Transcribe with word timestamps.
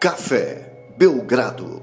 Café 0.00 0.94
Belgrado. 0.96 1.82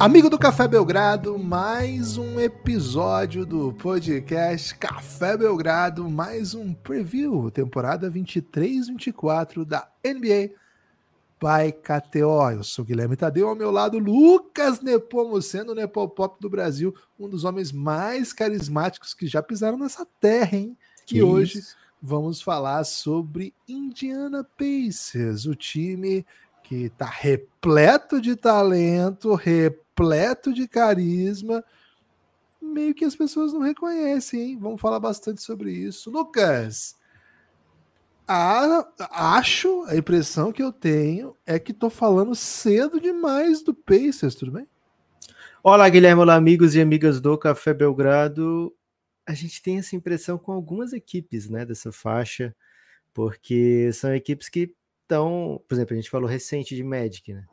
Amigo 0.00 0.28
do 0.28 0.36
Café 0.36 0.66
Belgrado, 0.66 1.38
mais 1.38 2.18
um 2.18 2.40
episódio 2.40 3.46
do 3.46 3.72
podcast 3.72 4.74
Café 4.74 5.36
Belgrado, 5.36 6.10
mais 6.10 6.54
um 6.54 6.74
preview, 6.74 7.48
temporada 7.48 8.10
23-24 8.10 9.64
da 9.64 9.88
NBA 10.04 10.56
by 11.38 11.70
KTO. 11.70 12.50
Eu 12.50 12.64
sou 12.64 12.84
Guilherme 12.84 13.14
Tadeu, 13.14 13.48
ao 13.48 13.54
meu 13.54 13.70
lado 13.70 14.00
Lucas 14.00 14.80
Nepomuceno, 14.80 15.72
Nepopop 15.72 16.40
do 16.40 16.50
Brasil, 16.50 16.92
um 17.16 17.28
dos 17.28 17.44
homens 17.44 17.70
mais 17.70 18.32
carismáticos 18.32 19.14
que 19.14 19.28
já 19.28 19.40
pisaram 19.40 19.78
nessa 19.78 20.04
terra, 20.18 20.56
hein? 20.56 20.76
Que 21.06 21.18
e 21.18 21.22
hoje 21.22 21.62
vamos 22.02 22.42
falar 22.42 22.82
sobre 22.82 23.54
Indiana 23.68 24.44
Pacers, 24.58 25.46
o 25.46 25.54
time 25.54 26.26
que 26.70 26.84
está 26.84 27.06
repleto 27.06 28.20
de 28.20 28.36
talento, 28.36 29.34
repleto 29.34 30.54
de 30.54 30.68
carisma, 30.68 31.64
meio 32.62 32.94
que 32.94 33.04
as 33.04 33.16
pessoas 33.16 33.52
não 33.52 33.60
reconhecem, 33.60 34.40
hein? 34.40 34.56
Vamos 34.56 34.80
falar 34.80 35.00
bastante 35.00 35.42
sobre 35.42 35.72
isso. 35.72 36.12
Lucas, 36.12 36.94
a, 38.24 38.86
acho, 39.10 39.82
a 39.88 39.96
impressão 39.96 40.52
que 40.52 40.62
eu 40.62 40.72
tenho 40.72 41.36
é 41.44 41.58
que 41.58 41.72
estou 41.72 41.90
falando 41.90 42.36
cedo 42.36 43.00
demais 43.00 43.64
do 43.64 43.74
Pacers, 43.74 44.36
tudo 44.36 44.52
bem? 44.52 44.68
Olá, 45.64 45.88
Guilherme, 45.88 46.22
olá, 46.22 46.36
amigos 46.36 46.76
e 46.76 46.80
amigas 46.80 47.20
do 47.20 47.36
Café 47.36 47.74
Belgrado. 47.74 48.72
A 49.26 49.34
gente 49.34 49.60
tem 49.60 49.80
essa 49.80 49.96
impressão 49.96 50.38
com 50.38 50.52
algumas 50.52 50.92
equipes, 50.92 51.50
né, 51.50 51.66
dessa 51.66 51.90
faixa, 51.90 52.54
porque 53.12 53.90
são 53.92 54.14
equipes 54.14 54.48
que 54.48 54.72
então, 55.10 55.60
por 55.66 55.74
exemplo, 55.74 55.92
a 55.92 55.96
gente 55.96 56.08
falou 56.08 56.28
recente 56.28 56.76
de 56.76 56.84
Magic, 56.84 57.34
né? 57.34 57.44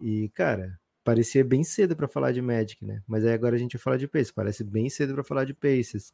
E, 0.00 0.28
cara, 0.28 0.78
parecia 1.02 1.44
bem 1.44 1.64
cedo 1.64 1.96
para 1.96 2.06
falar 2.06 2.30
de 2.30 2.40
Magic, 2.40 2.84
né? 2.84 3.02
Mas 3.04 3.24
aí 3.24 3.32
agora 3.32 3.56
a 3.56 3.58
gente 3.58 3.72
vai 3.72 3.82
falar 3.82 3.96
de 3.96 4.06
Pacers. 4.06 4.30
Parece 4.30 4.62
bem 4.62 4.88
cedo 4.88 5.12
para 5.12 5.24
falar 5.24 5.44
de 5.44 5.52
Pacers. 5.52 6.12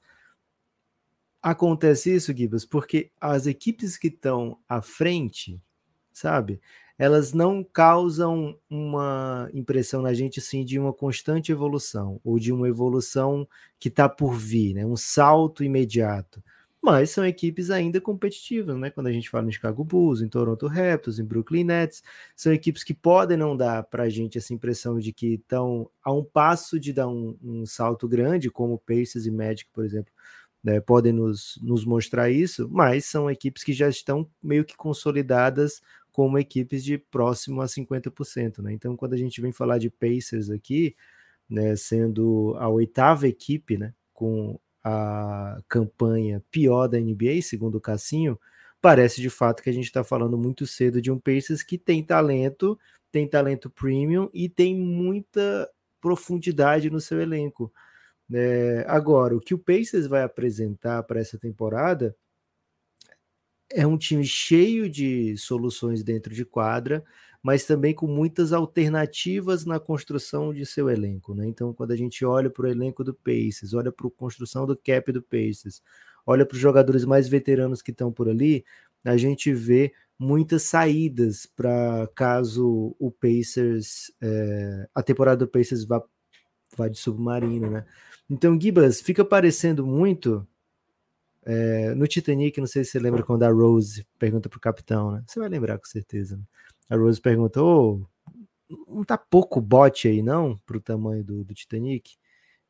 Acontece 1.43 2.15
isso, 2.15 2.35
Gibas, 2.35 2.65
porque 2.65 3.11
as 3.21 3.47
equipes 3.47 3.99
que 3.99 4.09
estão 4.09 4.59
à 4.67 4.81
frente, 4.81 5.61
sabe? 6.15 6.63
Elas 6.97 7.35
não 7.35 7.63
causam 7.63 8.59
uma 8.71 9.51
impressão 9.53 10.01
na 10.01 10.15
gente 10.15 10.41
assim 10.41 10.65
de 10.65 10.79
uma 10.79 10.95
constante 10.95 11.53
evolução 11.53 12.19
ou 12.25 12.39
de 12.39 12.55
uma 12.55 12.67
evolução 12.67 13.47
que 13.79 13.89
está 13.89 14.09
por 14.09 14.33
vir, 14.33 14.73
né? 14.73 14.87
Um 14.87 14.97
salto 14.97 15.63
imediato 15.63 16.43
mas 16.83 17.11
são 17.11 17.25
equipes 17.27 17.71
ainda 17.71 18.01
competitivas, 18.01 18.77
né? 18.77 18.91
Quando 18.91 19.09
a 19.09 19.13
gente 19.13 19.29
fala 19.29 19.47
em 19.47 19.53
Chicago 19.53 19.85
Bulls, 19.85 20.23
em 20.23 20.29
Toronto 20.29 20.67
Raptors, 20.67 21.19
em 21.19 21.25
Brooklyn 21.25 21.65
Nets, 21.65 22.03
são 22.35 22.53
equipes 22.53 22.83
que 22.83 22.95
podem 22.95 23.37
não 23.37 23.57
dar 23.57 23.83
para 23.85 24.05
a 24.05 24.09
gente 24.09 24.39
essa 24.39 24.55
impressão 24.55 24.99
de 24.99 25.13
que 25.13 25.35
estão 25.35 25.91
a 26.03 26.13
um 26.13 26.25
passo 26.25 26.81
de 26.81 26.93
dar 26.93 27.09
um, 27.09 27.37
um 27.43 27.67
salto 27.67 28.09
grande, 28.09 28.51
como 28.51 28.79
Pacers 28.79 29.27
e 29.27 29.31
Magic, 29.31 29.69
por 29.73 29.85
exemplo, 29.85 30.13
né? 30.65 30.81
podem 30.81 31.13
nos, 31.13 31.59
nos 31.63 31.85
mostrar 31.85 32.31
isso, 32.31 32.69
mas 32.71 33.05
são 33.05 33.31
equipes 33.31 33.63
que 33.63 33.73
já 33.73 33.89
estão 33.89 34.29
meio 34.43 34.65
que 34.65 34.77
consolidadas 34.77 35.83
como 36.13 36.39
equipes 36.39 36.83
de 36.83 36.99
próximo 36.99 37.61
a 37.63 37.67
50%, 37.67 38.59
né? 38.63 38.73
Então, 38.73 38.97
quando 38.97 39.15
a 39.15 39.17
gente 39.17 39.41
vem 39.41 39.53
falar 39.53 39.79
de 39.79 39.91
Pacers 39.91 40.51
aqui, 40.51 40.97
né, 41.49 41.77
sendo 41.77 42.55
a 42.59 42.69
oitava 42.69 43.29
equipe, 43.29 43.77
né, 43.77 43.95
com 44.13 44.59
a 44.83 45.61
campanha 45.69 46.43
pior 46.51 46.89
da 46.89 46.99
NBA, 46.99 47.43
segundo 47.43 47.77
o 47.77 47.81
Cassinho, 47.81 48.39
parece 48.81 49.21
de 49.21 49.31
fato 49.31 49.63
que 49.63 49.71
a 49.71 49.73
gente 49.73 49.85
está 49.85 50.03
falando 50.03 50.39
muito 50.39 50.67
cedo 50.67 51.01
de 51.01 51.11
um 51.11 51.19
Pacers 51.19 51.63
que 51.63 51.77
tem 51.77 52.03
talento, 52.03 52.79
tem 53.13 53.29
talento 53.29 53.69
premium 53.69 54.29
e 54.33 54.49
tem 54.49 54.75
muita 54.75 55.69
profundidade 56.01 56.91
no 56.91 57.01
seu 57.01 57.21
elenco. 57.21 57.73
É, 58.33 58.85
agora, 58.89 59.37
o 59.37 59.41
que 59.41 59.55
o 59.55 59.59
Pacers 59.59 60.07
vai 60.07 60.23
apresentar 60.23 61.03
para 61.03 61.21
essa 61.21 61.39
temporada 61.39 62.17
é 63.73 63.87
um 63.87 63.97
time 63.97 64.25
cheio 64.25 64.89
de 64.89 65.37
soluções 65.37 66.03
dentro 66.03 66.35
de 66.35 66.45
quadra, 66.45 67.05
mas 67.43 67.65
também 67.65 67.95
com 67.95 68.07
muitas 68.07 68.53
alternativas 68.53 69.65
na 69.65 69.81
construção 69.81 70.53
de 70.53 70.67
seu 70.67 70.91
elenco. 70.91 71.35
Né? 71.35 71.47
Então, 71.47 71.73
quando 71.73 71.93
a 71.93 71.97
gente 71.97 72.25
olha 72.25 72.51
para 72.51 72.67
o 72.67 72.69
elenco 72.69 73.03
do 73.03 73.15
Pacers, 73.15 73.73
olha 73.73 73.91
para 73.91 74.07
a 74.07 74.11
construção 74.11 74.67
do 74.67 74.77
cap 74.77 75.11
do 75.11 75.23
Pacers, 75.23 75.83
olha 76.27 76.45
para 76.45 76.55
os 76.55 76.61
jogadores 76.61 77.05
mais 77.05 77.29
veteranos 77.29 77.81
que 77.81 77.91
estão 77.91 78.13
por 78.13 78.29
ali, 78.29 78.65
a 79.05 79.17
gente 79.17 79.53
vê 79.53 79.93
muitas 80.19 80.65
saídas 80.65 81.47
para 81.47 82.07
caso 82.15 82.95
o 82.99 83.11
Pacers, 83.11 84.13
é, 84.21 84.87
a 84.95 85.03
temporada 85.03 85.47
do 85.47 85.51
Pacers 85.51 85.85
vá, 85.85 86.03
vá 86.77 86.89
de 86.89 86.99
submarino, 86.99 87.71
né? 87.71 87.87
Então, 88.29 88.61
Gibas, 88.61 89.01
fica 89.01 89.25
parecendo 89.25 89.87
muito 89.87 90.47
é, 91.43 91.95
no 91.95 92.07
Titanic, 92.07 92.61
não 92.61 92.67
sei 92.67 92.85
se 92.85 92.91
você 92.91 92.99
lembra 92.99 93.23
quando 93.23 93.45
a 93.45 93.51
Rose 93.51 94.07
pergunta 94.19 94.49
para 94.49 94.59
o 94.59 94.61
capitão, 94.61 95.13
né? 95.13 95.25
Você 95.27 95.41
vai 95.41 95.49
lembrar 95.49 95.79
com 95.79 95.87
certeza. 95.87 96.37
Né? 96.37 96.43
A 96.91 96.97
Rose 96.97 97.21
perguntou: 97.21 98.07
oh, 98.69 98.95
não 98.95 99.05
tá 99.05 99.17
pouco 99.17 99.61
bote 99.61 100.09
aí, 100.09 100.23
não, 100.23 100.59
para 100.67 100.77
o 100.77 100.81
tamanho 100.81 101.25
do, 101.25 101.45
do, 101.45 101.55
Titanic? 101.55 102.17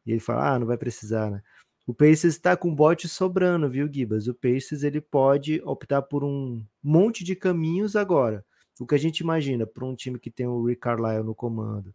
E 0.06 0.12
ele 0.12 0.20
fala: 0.20 0.54
ah, 0.54 0.58
não 0.58 0.66
vai 0.66 0.76
precisar, 0.76 1.31
né? 1.31 1.42
O 1.86 1.94
Pacers 1.94 2.34
está 2.34 2.56
com 2.56 2.72
bote 2.72 3.08
sobrando, 3.08 3.69
viu, 3.69 3.92
Gibas? 3.92 4.28
O 4.28 4.34
Pacers 4.34 4.82
ele 4.84 5.00
pode 5.00 5.60
optar 5.64 6.03
por 6.03 6.22
um 6.22 6.64
monte 6.82 7.25
de 7.25 7.34
caminhos 7.34 7.97
agora. 7.97 8.44
O 8.78 8.86
que 8.86 8.94
a 8.94 8.98
gente 8.98 9.20
imagina 9.20 9.66
para 9.66 9.84
um 9.84 9.94
time 9.94 10.19
que 10.19 10.31
tem 10.31 10.47
o 10.47 10.64
Rick 10.64 10.81
Carlisle 10.81 11.25
no 11.25 11.34
comando, 11.34 11.94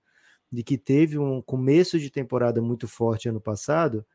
de 0.52 0.64
que 0.64 0.78
teve 0.78 1.18
um 1.18 1.42
começo 1.42 2.00
de 2.00 2.10
temporada 2.12 2.62
muito 2.62 2.88
forte 2.88 3.30
ano 3.30 3.42
passado, 3.42 4.06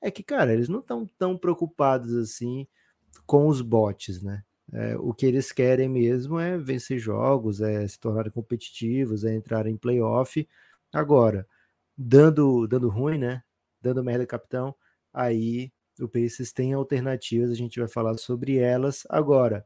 é 0.00 0.10
que, 0.10 0.22
cara, 0.22 0.52
eles 0.52 0.68
não 0.68 0.80
estão 0.80 1.06
tão 1.18 1.36
preocupados 1.36 2.14
assim 2.14 2.66
com 3.26 3.46
os 3.48 3.60
bots, 3.60 4.22
né? 4.22 4.42
É, 4.72 4.96
o 4.96 5.14
que 5.14 5.26
eles 5.26 5.52
querem 5.52 5.88
mesmo 5.88 6.38
é 6.38 6.58
vencer 6.58 6.98
jogos, 6.98 7.60
é 7.60 7.86
se 7.86 7.98
tornarem 7.98 8.32
competitivos, 8.32 9.24
é 9.24 9.34
entrar 9.34 9.66
em 9.66 9.76
playoff. 9.76 10.46
Agora, 10.92 11.46
dando, 11.96 12.66
dando 12.66 12.88
ruim, 12.88 13.18
né? 13.18 13.42
Dando 13.80 14.02
merda, 14.02 14.26
capitão, 14.26 14.74
aí 15.12 15.72
o 16.00 16.08
Pacers 16.08 16.52
tem 16.52 16.72
alternativas, 16.72 17.50
a 17.50 17.54
gente 17.54 17.78
vai 17.78 17.88
falar 17.88 18.16
sobre 18.18 18.56
elas. 18.56 19.06
Agora, 19.08 19.64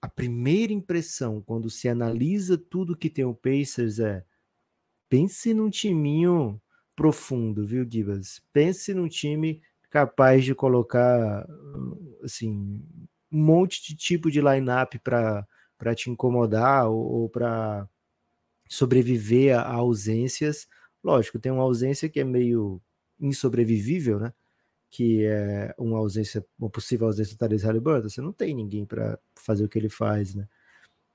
a 0.00 0.08
primeira 0.08 0.72
impressão 0.72 1.42
quando 1.42 1.68
se 1.68 1.88
analisa 1.88 2.56
tudo 2.56 2.96
que 2.96 3.10
tem 3.10 3.24
o 3.24 3.34
Pacers 3.34 3.98
é 3.98 4.24
pense 5.08 5.52
num 5.52 5.70
timinho 5.70 6.60
profundo, 6.94 7.66
viu, 7.66 7.86
Gibas? 7.88 8.40
Pense 8.52 8.92
num 8.94 9.08
time 9.08 9.60
capaz 9.90 10.44
de 10.44 10.54
colocar 10.54 11.46
assim 12.22 12.82
um 13.30 13.42
monte 13.42 13.82
de 13.82 13.96
tipo 13.96 14.30
de 14.30 14.40
line-up 14.40 14.98
para 15.00 15.94
te 15.94 16.10
incomodar 16.10 16.88
ou, 16.88 16.98
ou 16.98 17.28
para 17.28 17.88
sobreviver 18.68 19.58
a, 19.58 19.62
ausências. 19.62 20.68
Lógico, 21.02 21.38
tem 21.38 21.52
uma 21.52 21.62
ausência 21.62 22.08
que 22.08 22.20
é 22.20 22.24
meio 22.24 22.80
insobrevivível, 23.20 24.18
né? 24.18 24.32
Que 24.90 25.24
é 25.24 25.74
uma 25.78 25.98
ausência, 25.98 26.44
uma 26.58 26.70
possível 26.70 27.06
ausência 27.06 27.34
do 27.34 27.38
Therese 27.38 27.66
Halliburton. 27.66 28.08
Você 28.08 28.20
não 28.20 28.32
tem 28.32 28.54
ninguém 28.54 28.84
para 28.84 29.18
fazer 29.34 29.64
o 29.64 29.68
que 29.68 29.78
ele 29.78 29.88
faz, 29.88 30.34
né? 30.34 30.48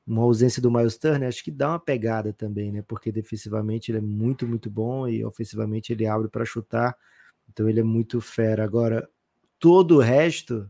Uma 0.06 0.24
ausência 0.24 0.62
do 0.62 0.70
Miles 0.70 0.98
Turner 0.98 1.30
acho 1.30 1.44
que 1.44 1.52
dá 1.52 1.70
uma 1.70 1.80
pegada 1.80 2.34
também, 2.34 2.72
né? 2.72 2.82
Porque 2.82 3.12
defensivamente 3.12 3.90
ele 3.92 4.00
é 4.00 4.02
muito, 4.02 4.48
muito 4.48 4.70
bom 4.70 5.08
e 5.08 5.24
ofensivamente 5.24 5.94
ele 5.94 6.06
abre 6.06 6.28
para 6.28 6.46
chutar. 6.46 6.96
Então 7.50 7.70
ele 7.70 7.80
é 7.80 7.84
muito 7.84 8.20
fera. 8.20 8.64
Agora, 8.64 9.08
todo 9.60 9.98
o 9.98 10.00
resto 10.00 10.70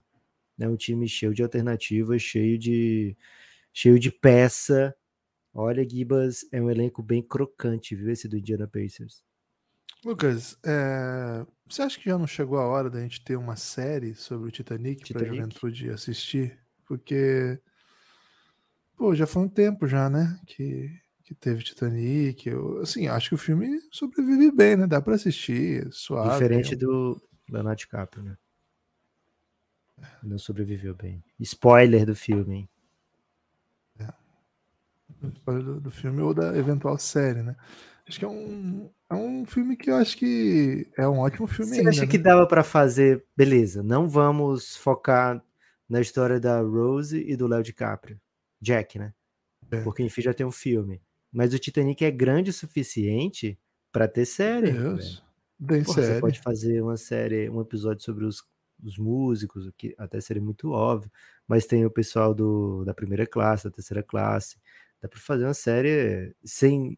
né? 0.57 0.67
Um 0.67 0.75
time 0.75 1.07
cheio 1.07 1.33
de 1.33 1.44
alternativas, 1.44 2.21
cheio 2.21 2.57
de 2.57 3.17
cheio 3.71 4.00
de 4.00 4.11
peça. 4.11 4.95
Olha, 5.53 5.88
Gibas, 5.88 6.45
é 6.51 6.61
um 6.61 6.69
elenco 6.69 7.03
bem 7.03 7.21
crocante, 7.21 7.95
viu? 7.95 8.09
Esse 8.09 8.27
do 8.27 8.38
Indiana 8.38 8.67
Pacers. 8.67 9.23
Lucas, 10.03 10.57
é... 10.65 11.45
você 11.67 11.81
acha 11.81 12.00
que 12.00 12.09
já 12.09 12.17
não 12.17 12.27
chegou 12.27 12.57
a 12.57 12.67
hora 12.67 12.89
da 12.89 13.00
gente 13.00 13.23
ter 13.23 13.38
uma 13.38 13.55
série 13.55 14.15
sobre 14.15 14.50
o 14.50 14.51
Titanic, 14.51 15.03
Titanic? 15.03 15.13
para 15.13 15.23
a 15.23 15.35
juventude 15.35 15.89
assistir? 15.89 16.59
Porque, 16.85 17.59
pô, 18.97 19.15
já 19.15 19.25
foi 19.25 19.44
um 19.44 19.47
tempo 19.47 19.88
já, 19.88 20.09
né? 20.09 20.39
Que, 20.45 20.89
que 21.23 21.33
teve 21.33 21.63
Titanic. 21.63 22.47
Eu, 22.47 22.81
assim, 22.81 23.07
acho 23.07 23.29
que 23.29 23.35
o 23.35 23.38
filme 23.38 23.79
sobrevive 23.91 24.51
bem, 24.51 24.75
né? 24.75 24.88
Dá 24.88 25.01
para 25.01 25.15
assistir, 25.15 25.88
suave. 25.91 26.31
Diferente 26.31 26.75
do 26.75 27.21
Leonardo 27.49 27.79
DiCaprio, 27.79 28.23
né? 28.23 28.38
Não 30.22 30.38
sobreviveu 30.38 30.95
bem. 30.95 31.24
Spoiler 31.40 32.06
do 32.06 32.16
filme, 32.16 32.56
hein? 32.56 32.69
É. 34.00 34.13
Spoiler 35.36 35.63
do, 35.63 35.81
do, 35.81 35.92
filme 35.92 36.22
ou 36.22 36.34
da 36.34 36.56
eventual 36.57 36.98
série, 36.98 37.42
né? 37.42 37.56
Acho 38.07 38.19
que 38.19 38.25
é 38.25 38.28
um, 38.28 38.90
é 39.10 39.16
um 39.16 39.45
filme 39.45 39.78
que 39.78 39.90
eu 39.90 39.95
acho 39.95 40.18
que 40.18 40.88
é 40.98 41.07
um 41.07 41.19
ótimo 41.19 41.48
filme. 41.48 41.72
Você 41.72 41.80
ainda, 41.80 41.90
acha 41.92 42.01
né? 42.01 42.07
que 42.07 42.18
dava 42.18 42.45
para 42.45 42.63
fazer? 42.63 43.24
Beleza, 43.36 43.81
não 43.81 44.10
vamos 44.10 44.75
focar 44.75 45.42
na 45.88 46.01
história 46.01 46.40
da 46.40 46.60
Rose 46.60 47.24
e 47.25 47.36
do 47.36 47.48
Léo 47.48 47.63
DiCaprio. 47.63 48.19
Jack, 48.62 49.00
né? 49.00 49.13
É. 49.72 49.81
Porque 49.81 50.04
enfim 50.04 50.22
já 50.22 50.34
tem 50.34 50.45
um 50.45 50.51
filme. 50.51 51.01
Mas 51.31 51.54
o 51.54 51.60
Titanic 51.60 52.04
é 52.04 52.12
grande 52.12 52.50
o 52.50 52.54
suficiente 52.54 53.57
para 53.92 54.07
ter 54.07 54.25
série. 54.25 54.72
Deus. 54.72 55.24
Bem 55.57 55.84
Porra, 55.84 55.95
você 55.95 56.07
sério. 56.07 56.22
pode 56.22 56.40
fazer 56.42 56.81
uma 56.81 56.98
série, 56.98 57.50
um 57.50 57.62
episódio 57.62 58.04
sobre 58.04 58.25
os, 58.25 58.44
os 58.83 58.97
músicos, 58.97 59.65
o 59.65 59.74
que 59.74 59.95
até 59.97 60.19
seria 60.19 60.41
muito 60.41 60.71
óbvio, 60.71 61.12
mas 61.47 61.65
tem 61.65 61.85
o 61.85 61.91
pessoal 61.91 62.33
do, 62.33 62.83
da 62.85 62.94
primeira 62.94 63.25
classe, 63.25 63.65
da 63.65 63.71
terceira 63.71 64.03
classe. 64.03 64.57
Dá 65.01 65.07
pra 65.09 65.19
fazer 65.19 65.45
uma 65.45 65.53
série 65.53 66.35
sem, 66.44 66.97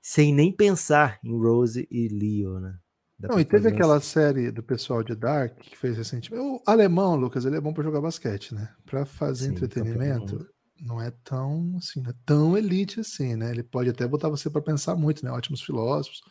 sem 0.00 0.34
nem 0.34 0.52
pensar 0.52 1.18
em 1.22 1.30
Rose 1.30 1.86
e 1.90 2.08
Leo, 2.08 2.60
né? 2.60 2.78
Dá 3.18 3.28
Não, 3.28 3.40
e 3.40 3.44
teve 3.44 3.68
aquela 3.68 4.00
série 4.00 4.50
do 4.52 4.62
pessoal 4.62 5.02
de 5.02 5.14
Dark 5.14 5.58
que 5.58 5.76
fez 5.76 5.96
recentemente. 5.96 6.44
O 6.44 6.62
alemão, 6.64 7.16
Lucas, 7.16 7.44
ele 7.44 7.56
é 7.56 7.60
bom 7.60 7.72
pra 7.72 7.82
jogar 7.82 8.00
basquete, 8.00 8.54
né? 8.54 8.72
Pra 8.86 9.04
fazer 9.04 9.48
Sim, 9.48 9.54
entretenimento, 9.54 10.36
mundo. 10.36 10.48
não 10.80 11.00
é 11.00 11.10
tão 11.24 11.74
assim, 11.76 12.00
não 12.00 12.10
é 12.10 12.14
tão 12.24 12.56
elite 12.56 13.00
assim, 13.00 13.34
né? 13.34 13.50
Ele 13.50 13.62
pode 13.64 13.90
até 13.90 14.06
botar 14.06 14.28
você 14.28 14.48
pra 14.48 14.62
pensar 14.62 14.94
muito, 14.94 15.24
né? 15.24 15.32
Ótimos 15.32 15.62
filósofos, 15.62 16.22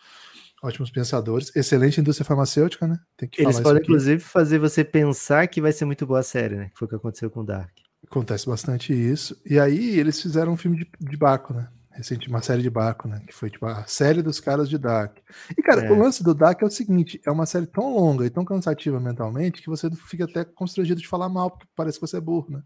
ótimos 0.63 0.89
pensadores, 0.89 1.55
excelente 1.55 1.99
indústria 1.99 2.25
farmacêutica, 2.25 2.87
né? 2.87 2.97
Tem 3.15 3.29
que 3.29 3.41
Eles 3.41 3.59
podem, 3.59 3.81
inclusive, 3.81 4.21
fazer 4.21 4.59
você 4.59 4.83
pensar 4.83 5.47
que 5.47 5.61
vai 5.61 5.71
ser 5.71 5.85
muito 5.85 6.05
boa 6.05 6.19
a 6.19 6.23
série, 6.23 6.55
né? 6.55 6.69
Que 6.69 6.77
foi 6.77 6.85
o 6.85 6.89
que 6.89 6.95
aconteceu 6.95 7.29
com 7.29 7.45
Dark. 7.45 7.71
Acontece 8.09 8.47
bastante 8.47 8.93
isso. 8.93 9.39
E 9.45 9.59
aí 9.59 9.99
eles 9.99 10.21
fizeram 10.21 10.53
um 10.53 10.57
filme 10.57 10.77
de, 10.77 10.89
de 10.99 11.17
barco, 11.17 11.53
né? 11.53 11.67
Recente, 11.91 12.29
uma 12.29 12.43
série 12.43 12.61
de 12.61 12.69
barco, 12.69 13.07
né? 13.07 13.23
Que 13.25 13.33
foi 13.33 13.49
tipo 13.49 13.65
a 13.65 13.83
série 13.87 14.21
dos 14.21 14.39
caras 14.39 14.69
de 14.69 14.77
Dark. 14.77 15.17
E, 15.57 15.61
cara, 15.63 15.83
É. 15.85 15.91
o 15.91 15.97
lance 15.97 16.23
do 16.23 16.33
Dark 16.35 16.61
é 16.61 16.65
o 16.65 16.69
seguinte: 16.69 17.19
é 17.25 17.31
uma 17.31 17.45
série 17.47 17.65
tão 17.65 17.91
longa 17.95 18.23
e 18.25 18.29
tão 18.29 18.45
cansativa 18.45 18.99
mentalmente 18.99 19.61
que 19.61 19.69
você 19.69 19.89
fica 20.07 20.25
até 20.25 20.45
constrangido 20.45 21.01
de 21.01 21.07
falar 21.07 21.27
mal, 21.27 21.49
porque 21.49 21.65
parece 21.75 21.99
que 21.99 22.05
você 22.05 22.17
é 22.17 22.21
burro, 22.21 22.51
né? 22.51 22.61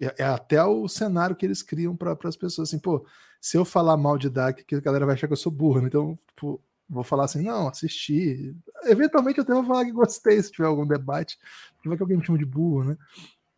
É, 0.00 0.22
é 0.22 0.24
até 0.24 0.62
o 0.64 0.88
cenário 0.88 1.36
que 1.36 1.46
eles 1.46 1.62
criam 1.62 1.96
para 1.96 2.16
as 2.24 2.36
pessoas. 2.36 2.68
Assim, 2.68 2.80
pô, 2.80 3.06
se 3.40 3.56
eu 3.56 3.64
falar 3.64 3.96
mal 3.96 4.18
de 4.18 4.28
Dark, 4.28 4.58
que 4.66 4.74
a 4.74 4.80
galera 4.80 5.06
vai 5.06 5.14
achar 5.14 5.28
que 5.28 5.32
eu 5.32 5.36
sou 5.38 5.52
burro, 5.52 5.80
né? 5.80 5.86
Então, 5.86 6.18
tipo, 6.34 6.60
vou 6.88 7.02
falar 7.02 7.24
assim, 7.24 7.42
não, 7.42 7.68
assisti. 7.68 8.54
Eventualmente 8.84 9.38
eu 9.38 9.44
até 9.44 9.52
vou 9.52 9.64
falar 9.64 9.84
que 9.84 9.92
gostei 9.92 10.42
se 10.42 10.50
tiver 10.52 10.68
algum 10.68 10.86
debate, 10.86 11.38
porque 11.74 11.88
vai 11.88 11.96
que 11.96 12.02
alguém 12.02 12.18
me 12.18 12.24
chama 12.24 12.38
de 12.38 12.44
burro, 12.44 12.84
né? 12.84 12.96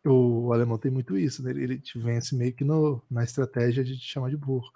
O 0.05 0.53
alemão 0.53 0.77
tem 0.77 0.89
muito 0.89 1.17
isso, 1.17 1.43
né? 1.43 1.51
ele, 1.51 1.79
te 1.79 1.99
vence 1.99 2.35
meio 2.35 2.53
que 2.53 2.63
no, 2.63 3.01
na 3.11 3.23
estratégia 3.23 3.83
de 3.83 3.97
te 3.97 4.05
chamar 4.05 4.29
de 4.29 4.37
burro. 4.37 4.71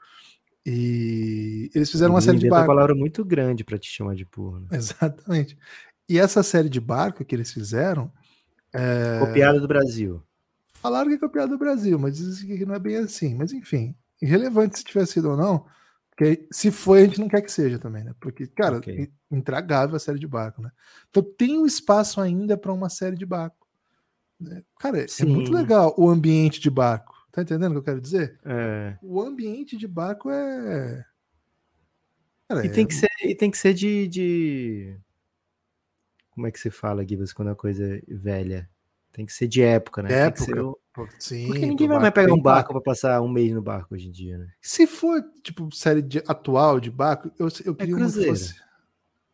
E 0.66 1.72
eles 1.74 1.90
fizeram 1.90 2.14
uma 2.14 2.20
Eles 2.20 2.26
série 2.26 2.38
de 2.40 2.50
barco. 2.50 2.68
palavra 2.68 2.94
muito 2.94 3.24
grande 3.24 3.64
pra 3.64 3.80
te 3.80 3.90
chamar 3.90 4.16
de 4.16 4.26
burro. 4.26 4.60
Né? 4.60 4.68
Exatamente. 4.74 5.58
E 6.08 6.20
essa 6.20 6.44
série 6.44 6.70
de 6.70 6.82
barco 6.82 7.24
que 7.24 7.34
eles 7.34 7.52
fizeram, 7.52 8.12
é, 8.74 9.20
Copiada 9.20 9.60
do 9.60 9.68
Brasil. 9.68 10.22
falaram 10.74 11.10
que 11.10 11.16
é 11.16 11.20
copiado 11.20 11.52
do 11.52 11.58
Brasil, 11.58 11.98
mas 11.98 12.18
dizem 12.18 12.58
que 12.58 12.66
não 12.66 12.76
é 12.76 12.80
bem 12.80 12.98
assim. 12.98 13.36
Mas 13.36 13.54
enfim, 13.54 13.96
irrelevante 14.22 14.78
se 14.78 14.84
tivesse 14.84 15.14
sido 15.14 15.32
ou 15.32 15.38
não, 15.38 15.66
porque 16.22 16.48
se 16.52 16.70
foi, 16.70 17.02
a 17.02 17.06
gente 17.06 17.20
não 17.20 17.28
quer 17.28 17.42
que 17.42 17.52
seja 17.52 17.80
também, 17.80 18.04
né? 18.04 18.14
Porque, 18.20 18.46
cara, 18.46 18.78
Ok. 18.78 18.96
in- 18.96 19.38
intragável 19.38 19.96
a 19.96 20.00
série 20.00 20.20
de 20.20 20.28
barco, 20.28 20.62
né? 20.62 20.72
Então 21.10 21.24
tem 21.24 21.58
um 21.58 21.66
espaço 21.66 22.22
ainda 22.22 22.56
para 22.56 22.72
uma 22.72 22.90
série 22.90 23.16
de 23.16 23.26
barco. 23.26 23.68
né? 24.40 24.64
Cara, 24.80 25.00
é- 25.02 25.06
é 25.20 25.26
muito 25.26 25.48
Sim. 25.50 25.54
legal 25.56 25.94
o 25.98 26.08
ambiente 26.10 26.60
de 26.60 26.70
barco. 26.70 27.14
Tá 27.32 27.42
entendendo 27.44 27.72
o 27.72 27.74
que 27.74 27.80
eu 27.80 27.84
quero 27.84 28.02
dizer? 28.02 28.40
É. 28.46 28.98
O 29.02 29.20
ambiente 29.22 29.76
de 29.78 29.88
barco 29.88 30.30
é. 30.32 31.04
Cara, 32.48 32.66
E 32.66 32.70
é- 32.70 32.72
tem 32.72 32.86
que 32.88 32.94
ser, 32.94 33.10
e 33.24 33.36
tem 33.36 33.50
que 33.52 33.58
ser 33.58 33.74
de, 33.74 34.08
de- 34.08 34.98
Como 36.32 36.46
é 36.48 36.52
que 36.52 36.60
se 36.60 36.70
fala, 36.72 37.08
Gibas, 37.08 37.34
quando 37.34 37.50
a 37.50 37.56
coisa 37.56 37.98
é 37.98 38.02
velha? 38.08 38.68
Tem 39.12 39.26
que 39.26 39.34
ser 39.34 39.48
de 39.48 39.62
época, 39.62 40.02
né? 40.04 40.10
De 40.10 40.14
Tem 40.16 40.24
que 40.24 40.28
época. 40.42 40.46
ser 40.46 40.60
o- 40.60 40.80
Sim, 41.20 41.48
Porque 41.48 41.66
ninguém 41.66 41.88
vai 41.88 42.00
mais 42.00 42.14
pegar 42.14 42.34
um 42.34 42.42
barco 42.42 42.74
pra 42.74 42.82
passar 42.82 43.22
um 43.22 43.30
mês 43.30 43.54
no 43.54 43.62
barco 43.62 43.96
hoje 43.96 44.08
em 44.10 44.12
dia, 44.12 44.38
né? 44.38 44.48
Se 44.62 44.86
for, 44.86 45.24
tipo, 45.42 45.74
série 45.74 46.02
de- 46.02 46.24
atual 46.28 46.80
de 46.80 46.92
barco, 46.92 47.32
eu, 47.40 47.48
eu 47.66 47.74
queria 47.76 47.96
muito 47.96 48.08
que 48.14 48.14
Cruzeiro. 48.20 48.30
fosse. 48.38 48.56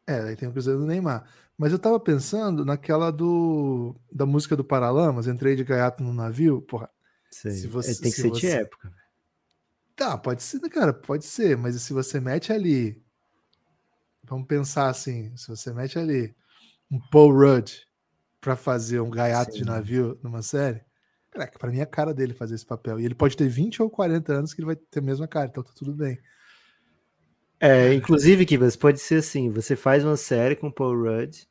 É, 0.06 0.22
aí 0.22 0.36
tem 0.36 0.48
o 0.48 0.52
Cruzeiro 0.52 0.80
do 0.80 0.86
Neymar. 0.86 1.28
Mas 1.58 1.72
eu 1.72 1.80
tava 1.80 2.00
pensando 2.00 2.64
naquela 2.64 3.12
do 3.12 4.00
da 4.12 4.26
música 4.26 4.56
do 4.56 4.64
Paralamas, 4.64 5.26
entrei 5.28 5.56
de 5.56 5.64
gaiato 5.64 6.04
no 6.04 6.14
navio. 6.14 6.62
Porra, 6.62 6.90
Sei. 7.32 7.52
Se 7.52 7.68
você- 7.68 7.92
É, 7.92 7.96
tem 7.96 8.04
que 8.12 8.16
se 8.16 8.22
ser 8.22 8.32
de 8.32 8.40
você- 8.40 8.48
época. 8.62 8.94
tá, 9.96 10.18
pode 10.18 10.44
ser, 10.44 10.62
né, 10.62 10.70
cara, 10.70 10.94
pode 10.94 11.26
ser, 11.26 11.58
mas 11.58 11.76
se 11.82 11.92
você 11.92 12.20
mete 12.20 12.54
ali. 12.54 13.04
Vamos 14.24 14.48
pensar 14.48 14.90
assim, 14.90 15.36
se 15.36 15.48
você 15.48 15.74
mete 15.74 15.98
ali 15.98 16.36
um 16.92 17.00
Paul 17.10 17.34
Rudd 17.34 17.72
pra 18.40 18.56
fazer 18.56 19.00
um 19.00 19.10
gaiato 19.10 19.52
de 19.54 19.60
Sim. 19.60 19.66
navio 19.66 20.20
numa 20.22 20.42
série, 20.42 20.82
caraca, 21.38 21.60
pra 21.60 21.70
mim 21.70 21.80
é 21.80 21.84
a 21.84 21.88
cara 21.88 22.14
dele 22.14 22.34
fazer 22.34 22.56
esse 22.56 22.66
papel. 22.66 23.00
E 23.00 23.06
ele 23.06 23.14
pode 23.14 23.38
ter 23.38 23.48
20 23.48 23.82
ou 23.82 23.90
40 23.90 24.34
anos 24.34 24.54
que 24.54 24.62
ele 24.62 24.66
vai 24.66 24.76
ter 24.76 25.00
a 25.00 25.04
mesma 25.04 25.28
cara, 25.28 25.48
então 25.48 25.64
tá 25.64 25.72
tudo 25.76 25.94
bem. 25.94 26.20
É, 27.60 27.94
inclusive, 27.94 28.46
Gibas, 28.48 28.76
pode 28.76 29.00
ser 29.00 29.20
assim: 29.20 29.50
você 29.50 29.76
faz 29.76 30.04
uma 30.04 30.18
série 30.18 30.56
com 30.56 30.72
Paul 30.72 30.96
Rudd 30.96 31.48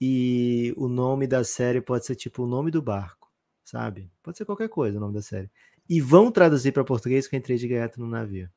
e 0.00 0.72
o 0.76 0.88
nome 0.88 1.26
da 1.26 1.44
série 1.44 1.80
pode 1.80 2.06
ser 2.06 2.14
tipo 2.14 2.44
o 2.44 2.46
nome 2.46 2.70
do 2.70 2.82
barco, 2.82 3.32
sabe? 3.64 4.10
Pode 4.22 4.38
ser 4.38 4.44
qualquer 4.44 4.68
coisa 4.68 4.98
o 4.98 5.00
nome 5.00 5.14
da 5.14 5.22
série. 5.22 5.50
E 5.88 6.00
vão 6.00 6.30
traduzir 6.30 6.72
para 6.72 6.84
português 6.84 7.28
com 7.28 7.36
entrei 7.36 7.58
de 7.58 7.68
gaiato 7.68 8.00
no 8.00 8.06
navio. 8.06 8.48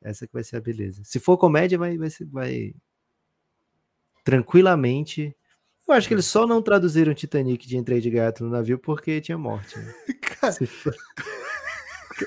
Essa 0.00 0.26
que 0.26 0.32
vai 0.32 0.42
ser 0.42 0.56
a 0.56 0.60
beleza. 0.60 1.02
Se 1.04 1.20
for 1.20 1.36
comédia, 1.36 1.76
vai, 1.76 1.98
vai, 1.98 2.08
vai 2.30 2.74
tranquilamente. 4.24 5.36
Eu 5.90 5.96
acho 5.96 6.08
que 6.08 6.14
eles 6.14 6.26
só 6.26 6.46
não 6.46 6.62
traduziram 6.62 7.12
Titanic 7.14 7.66
de 7.66 7.76
entrei 7.76 8.00
de 8.00 8.10
gaiato 8.10 8.44
no 8.44 8.50
navio 8.50 8.78
porque 8.78 9.20
tinha 9.20 9.36
morte. 9.36 9.78
né? 9.78 9.92
Cara, 10.40 10.52
Se 10.52 10.66
for... 10.66 10.94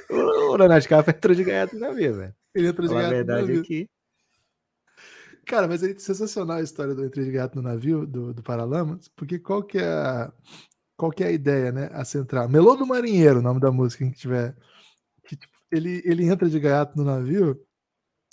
o 0.09 0.55
Leonardo 0.57 0.81
DiCaprio 0.81 1.15
entrou 1.15 1.35
de 1.35 1.43
gaiato 1.43 1.75
no 1.75 1.81
navio, 1.81 2.15
velho. 2.15 2.35
ele 2.53 2.67
entrou 2.67 2.87
de 2.87 2.93
a 2.93 2.97
gaiato 2.97 3.09
no 3.11 3.15
verdade 3.15 3.47
navio. 3.47 3.61
aqui. 3.61 3.89
Cara, 5.45 5.67
mas 5.67 5.83
é 5.83 5.93
sensacional 5.97 6.57
a 6.57 6.61
história 6.61 6.95
do 6.95 7.05
Entrei 7.05 7.25
de 7.25 7.31
Gato 7.31 7.55
no 7.55 7.61
navio, 7.61 8.07
do, 8.07 8.33
do 8.33 8.41
Paralamas, 8.41 9.09
porque 9.09 9.37
qual 9.37 9.61
que 9.61 9.77
é 9.77 9.85
a, 9.85 10.31
qual 10.95 11.11
que 11.11 11.21
é 11.23 11.27
a 11.27 11.31
ideia, 11.31 11.71
né? 11.71 11.89
A 11.91 12.05
central. 12.05 12.47
Melô 12.47 12.75
do 12.77 12.87
Marinheiro, 12.87 13.39
o 13.39 13.41
nome 13.41 13.59
da 13.59 13.71
música, 13.71 14.03
quem 14.05 14.13
tiver. 14.13 14.55
Que, 15.25 15.35
tipo, 15.35 15.53
ele, 15.69 16.01
ele 16.05 16.25
entra 16.25 16.49
de 16.49 16.59
gaiato 16.59 16.97
no 16.97 17.03
navio 17.03 17.59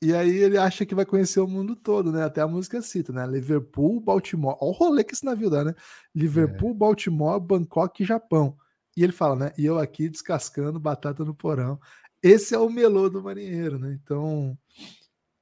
e 0.02 0.14
aí 0.14 0.31
ele 0.37 0.56
acha 0.56 0.87
que 0.87 0.94
vai 0.94 1.05
conhecer 1.05 1.41
o 1.41 1.47
mundo 1.47 1.76
todo, 1.76 2.11
né? 2.11 2.25
Até 2.25 2.41
a 2.41 2.49
música 2.49 2.81
cita, 2.81 3.12
né? 3.12 3.26
Liverpool, 3.26 4.00
Baltimore. 4.00 4.56
Olha 4.61 4.71
o 4.71 4.73
rolê 4.73 5.04
que 5.04 5.12
esse 5.12 5.25
navio 5.25 5.50
dá, 5.50 5.62
né? 5.64 5.75
Liverpool, 6.14 6.73
Baltimore, 6.75 7.38
Bangkok 7.40 8.02
e 8.02 8.07
Japão. 8.07 8.57
E 8.97 9.04
ele 9.04 9.12
fala, 9.12 9.37
né? 9.37 9.52
E 9.59 9.64
eu 9.66 9.78
aqui 9.78 10.09
descascando 10.09 10.80
batata 10.80 11.25
no 11.25 11.35
porão. 11.35 11.78
Esse 12.23 12.54
é 12.54 12.59
o 12.59 12.71
melô 12.71 13.09
do 13.11 13.23
marinheiro, 13.23 13.78
né? 13.78 13.99
Então, 14.02 14.59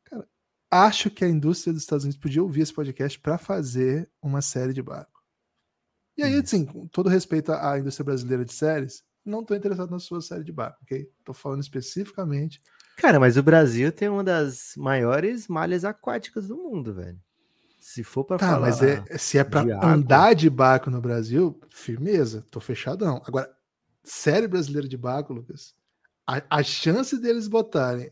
cara, 0.05 0.27
acho 0.71 1.11
que 1.11 1.25
a 1.25 1.29
indústria 1.29 1.73
dos 1.73 1.83
Estados 1.83 2.05
Unidos 2.05 2.21
podia 2.21 2.43
ouvir 2.43 2.63
esse 2.63 2.73
podcast 2.75 3.19
para 3.21 3.39
fazer 3.39 4.11
uma 4.23 4.43
série 4.43 4.73
de 4.73 4.83
barco. 4.83 5.23
E 6.17 6.23
aí, 6.23 6.37
Hum. 6.37 6.41
assim, 6.41 6.65
com 6.67 6.87
todo 6.89 7.09
respeito 7.09 7.53
à 7.53 7.79
indústria 7.79 8.05
brasileira 8.05 8.45
de 8.45 8.53
séries, 8.53 9.05
não 9.25 9.45
tô 9.45 9.55
interessado 9.55 9.91
na 9.91 10.01
sua 10.01 10.21
série 10.21 10.43
de 10.43 10.53
barco, 10.53 10.79
ok? 10.83 11.09
Tô 11.25 11.33
falando 11.33 11.63
especificamente. 11.63 12.61
Cara, 12.99 13.21
mas 13.21 13.37
o 13.37 13.43
Brasil 13.43 13.93
tem 13.93 14.09
uma 14.09 14.25
das 14.25 14.73
maiores 14.77 15.47
malhas 15.49 15.85
aquáticas 15.85 16.49
do 16.49 16.57
mundo, 16.57 16.93
velho. 16.93 17.19
Se 17.81 18.03
for 18.03 18.25
pra 18.25 18.37
Tá, 18.39 18.47
falar. 18.49 18.61
mas 18.61 18.83
é, 18.83 19.05
se 19.17 19.39
é 19.39 19.45
para 19.45 19.61
água. 19.61 19.87
andar 19.87 20.35
de 20.35 20.51
barco 20.51 20.91
no 20.91 21.01
Brasil, 21.01 21.59
firmeza, 21.71 22.45
tô 22.51 22.59
fechadão. 22.61 23.23
Agora, 23.25 23.49
série 24.05 24.49
brasileira 24.49 24.89
de 24.89 24.97
barco, 24.97 25.33
Lucas, 25.33 25.75
a, 26.27 26.43
a 26.59 26.63
chance 26.63 27.17
deles 27.19 27.47
botarem 27.49 28.11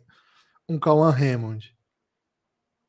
um 0.68 0.78
Cauã 0.78 1.10
Raymond 1.10 1.76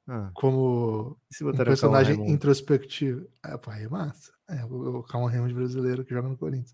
Ah, 0.08 0.30
como 0.36 1.18
um 1.42 1.52
personagem 1.66 2.30
introspectivo. 2.32 3.28
É, 3.44 3.58
pô, 3.58 3.72
aí 3.72 3.84
é 3.86 3.90
massa. 3.90 4.32
É, 4.50 4.64
o, 4.66 5.04
Cauã 5.04 5.30
Raymond 5.30 5.54
brasileiro 5.54 6.06
que 6.06 6.14
joga 6.14 6.30
no 6.30 6.38
Corinthians. 6.38 6.74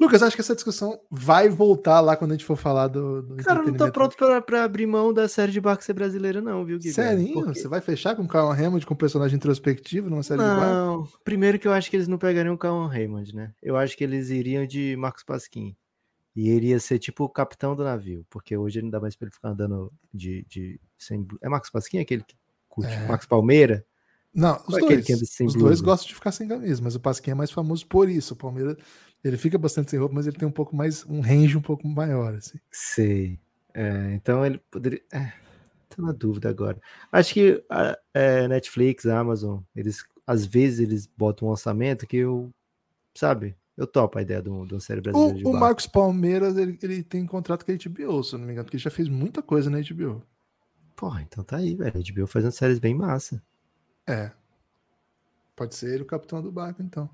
Lucas, 0.00 0.22
acho 0.22 0.34
que 0.34 0.40
essa 0.40 0.54
discussão 0.54 0.98
vai 1.10 1.48
voltar 1.50 2.00
lá 2.00 2.16
quando 2.16 2.30
a 2.30 2.34
gente 2.34 2.46
for 2.46 2.56
falar 2.56 2.88
do, 2.88 3.20
do 3.22 3.36
Cara, 3.36 3.62
não 3.62 3.74
tô 3.74 3.92
pronto 3.92 4.16
pra, 4.16 4.40
pra 4.40 4.64
abrir 4.64 4.86
mão 4.86 5.12
da 5.12 5.28
série 5.28 5.52
de 5.52 5.60
barco 5.60 5.84
ser 5.84 5.92
brasileira, 5.92 6.40
não, 6.40 6.64
viu, 6.64 6.78
Guilherme? 6.78 6.94
Sério? 6.94 7.32
Porque- 7.34 7.60
Você 7.60 7.68
vai 7.68 7.82
fechar 7.82 8.16
com 8.16 8.22
o 8.22 8.28
Cauã 8.28 8.54
Raymond 8.54 8.86
com 8.86 8.94
um 8.94 8.96
personagem 8.96 9.36
introspectivo 9.36 10.08
numa 10.08 10.22
série 10.22 10.40
de 10.40 10.46
barco? 10.46 10.64
Não, 10.64 11.08
primeiro 11.22 11.58
que 11.58 11.68
eu 11.68 11.72
acho 11.72 11.90
que 11.90 11.96
eles 11.96 12.08
não 12.08 12.16
pegariam 12.16 12.54
o 12.54 12.58
Cauan 12.58 12.88
Raymond, 12.88 13.34
né? 13.34 13.52
Eu 13.62 13.76
acho 13.76 13.94
que 13.96 14.02
eles 14.02 14.30
iriam 14.30 14.66
de 14.66 14.96
Marcos 14.96 15.22
Pasquim. 15.22 15.76
E 16.34 16.48
ele 16.48 16.68
ia 16.68 16.80
ser 16.80 16.98
tipo 16.98 17.24
o 17.24 17.28
capitão 17.28 17.76
do 17.76 17.84
navio, 17.84 18.24
porque 18.30 18.56
hoje 18.56 18.80
não 18.80 18.88
dá 18.88 19.00
mais 19.00 19.14
pra 19.16 19.26
ele 19.26 19.34
ficar 19.34 19.50
andando 19.50 19.92
de. 20.14 20.46
de 20.48 20.80
sem... 20.96 21.26
É 21.42 21.48
Marcos 21.48 21.68
Pasquim 21.70 21.98
aquele 21.98 22.22
que 22.22 22.34
curte? 22.68 22.90
É. 22.90 23.06
Marcos 23.06 23.26
Palmeira? 23.26 23.84
Não, 24.32 24.62
os 24.68 24.76
é 24.76 24.80
dois. 24.80 25.08
Os 25.10 25.38
blusa? 25.40 25.58
dois 25.58 25.80
gostam 25.80 26.08
de 26.08 26.14
ficar 26.14 26.30
sem 26.30 26.46
camisa, 26.46 26.80
mas 26.82 26.94
o 26.94 27.00
Pasquim 27.00 27.32
é 27.32 27.34
mais 27.34 27.50
famoso 27.50 27.84
por 27.86 28.08
isso. 28.08 28.34
O 28.34 28.36
Palmeiras, 28.36 28.76
ele 29.22 29.36
fica 29.36 29.58
bastante 29.58 29.90
sem 29.90 29.98
roupa, 29.98 30.14
mas 30.14 30.26
ele 30.26 30.36
tem 30.36 30.48
um 30.48 30.52
pouco 30.52 30.74
mais, 30.74 31.04
um 31.06 31.20
range 31.20 31.56
um 31.56 31.62
pouco 31.62 31.86
maior, 31.86 32.34
assim. 32.34 32.58
Sei. 32.70 33.38
É, 33.74 34.12
então 34.14 34.44
ele 34.44 34.58
poderia. 34.70 35.02
É, 35.12 35.32
tô 35.88 36.02
na 36.02 36.12
dúvida 36.12 36.48
agora. 36.48 36.80
Acho 37.12 37.34
que 37.34 37.64
a 37.68 37.98
é, 38.14 38.48
Netflix, 38.48 39.06
Amazon, 39.06 39.60
eles 39.74 40.04
às 40.26 40.46
vezes 40.46 40.80
eles 40.80 41.06
botam 41.06 41.48
um 41.48 41.50
orçamento 41.50 42.06
que 42.06 42.18
eu, 42.18 42.52
sabe, 43.14 43.56
Eu 43.76 43.86
topo 43.86 44.18
a 44.18 44.22
ideia 44.22 44.40
de, 44.40 44.48
um, 44.48 44.64
de 44.64 44.74
uma 44.74 44.80
série 44.80 45.00
brasileira 45.00 45.34
o, 45.34 45.38
de 45.38 45.46
o. 45.46 45.52
Marcos 45.52 45.86
Palmeiras, 45.86 46.56
ele, 46.56 46.78
ele 46.82 47.02
tem 47.02 47.26
contrato 47.26 47.64
com 47.64 47.72
a 47.72 47.74
HBO, 47.74 48.22
se 48.22 48.34
eu 48.34 48.38
não 48.38 48.46
me 48.46 48.52
engano, 48.52 48.64
porque 48.64 48.76
ele 48.76 48.82
já 48.82 48.90
fez 48.90 49.08
muita 49.08 49.42
coisa 49.42 49.68
na 49.68 49.80
HBO. 49.80 50.22
Porra, 50.94 51.22
então 51.22 51.42
tá 51.42 51.56
aí, 51.56 51.74
velho. 51.74 51.92
A 51.96 52.12
HBO 52.12 52.26
fazendo 52.26 52.52
séries 52.52 52.78
bem 52.78 52.94
massa. 52.94 53.42
É. 54.06 54.30
Pode 55.56 55.74
ser 55.74 55.94
ele 55.94 56.02
o 56.02 56.06
capitão 56.06 56.40
do 56.40 56.52
barco, 56.52 56.82
então. 56.82 57.10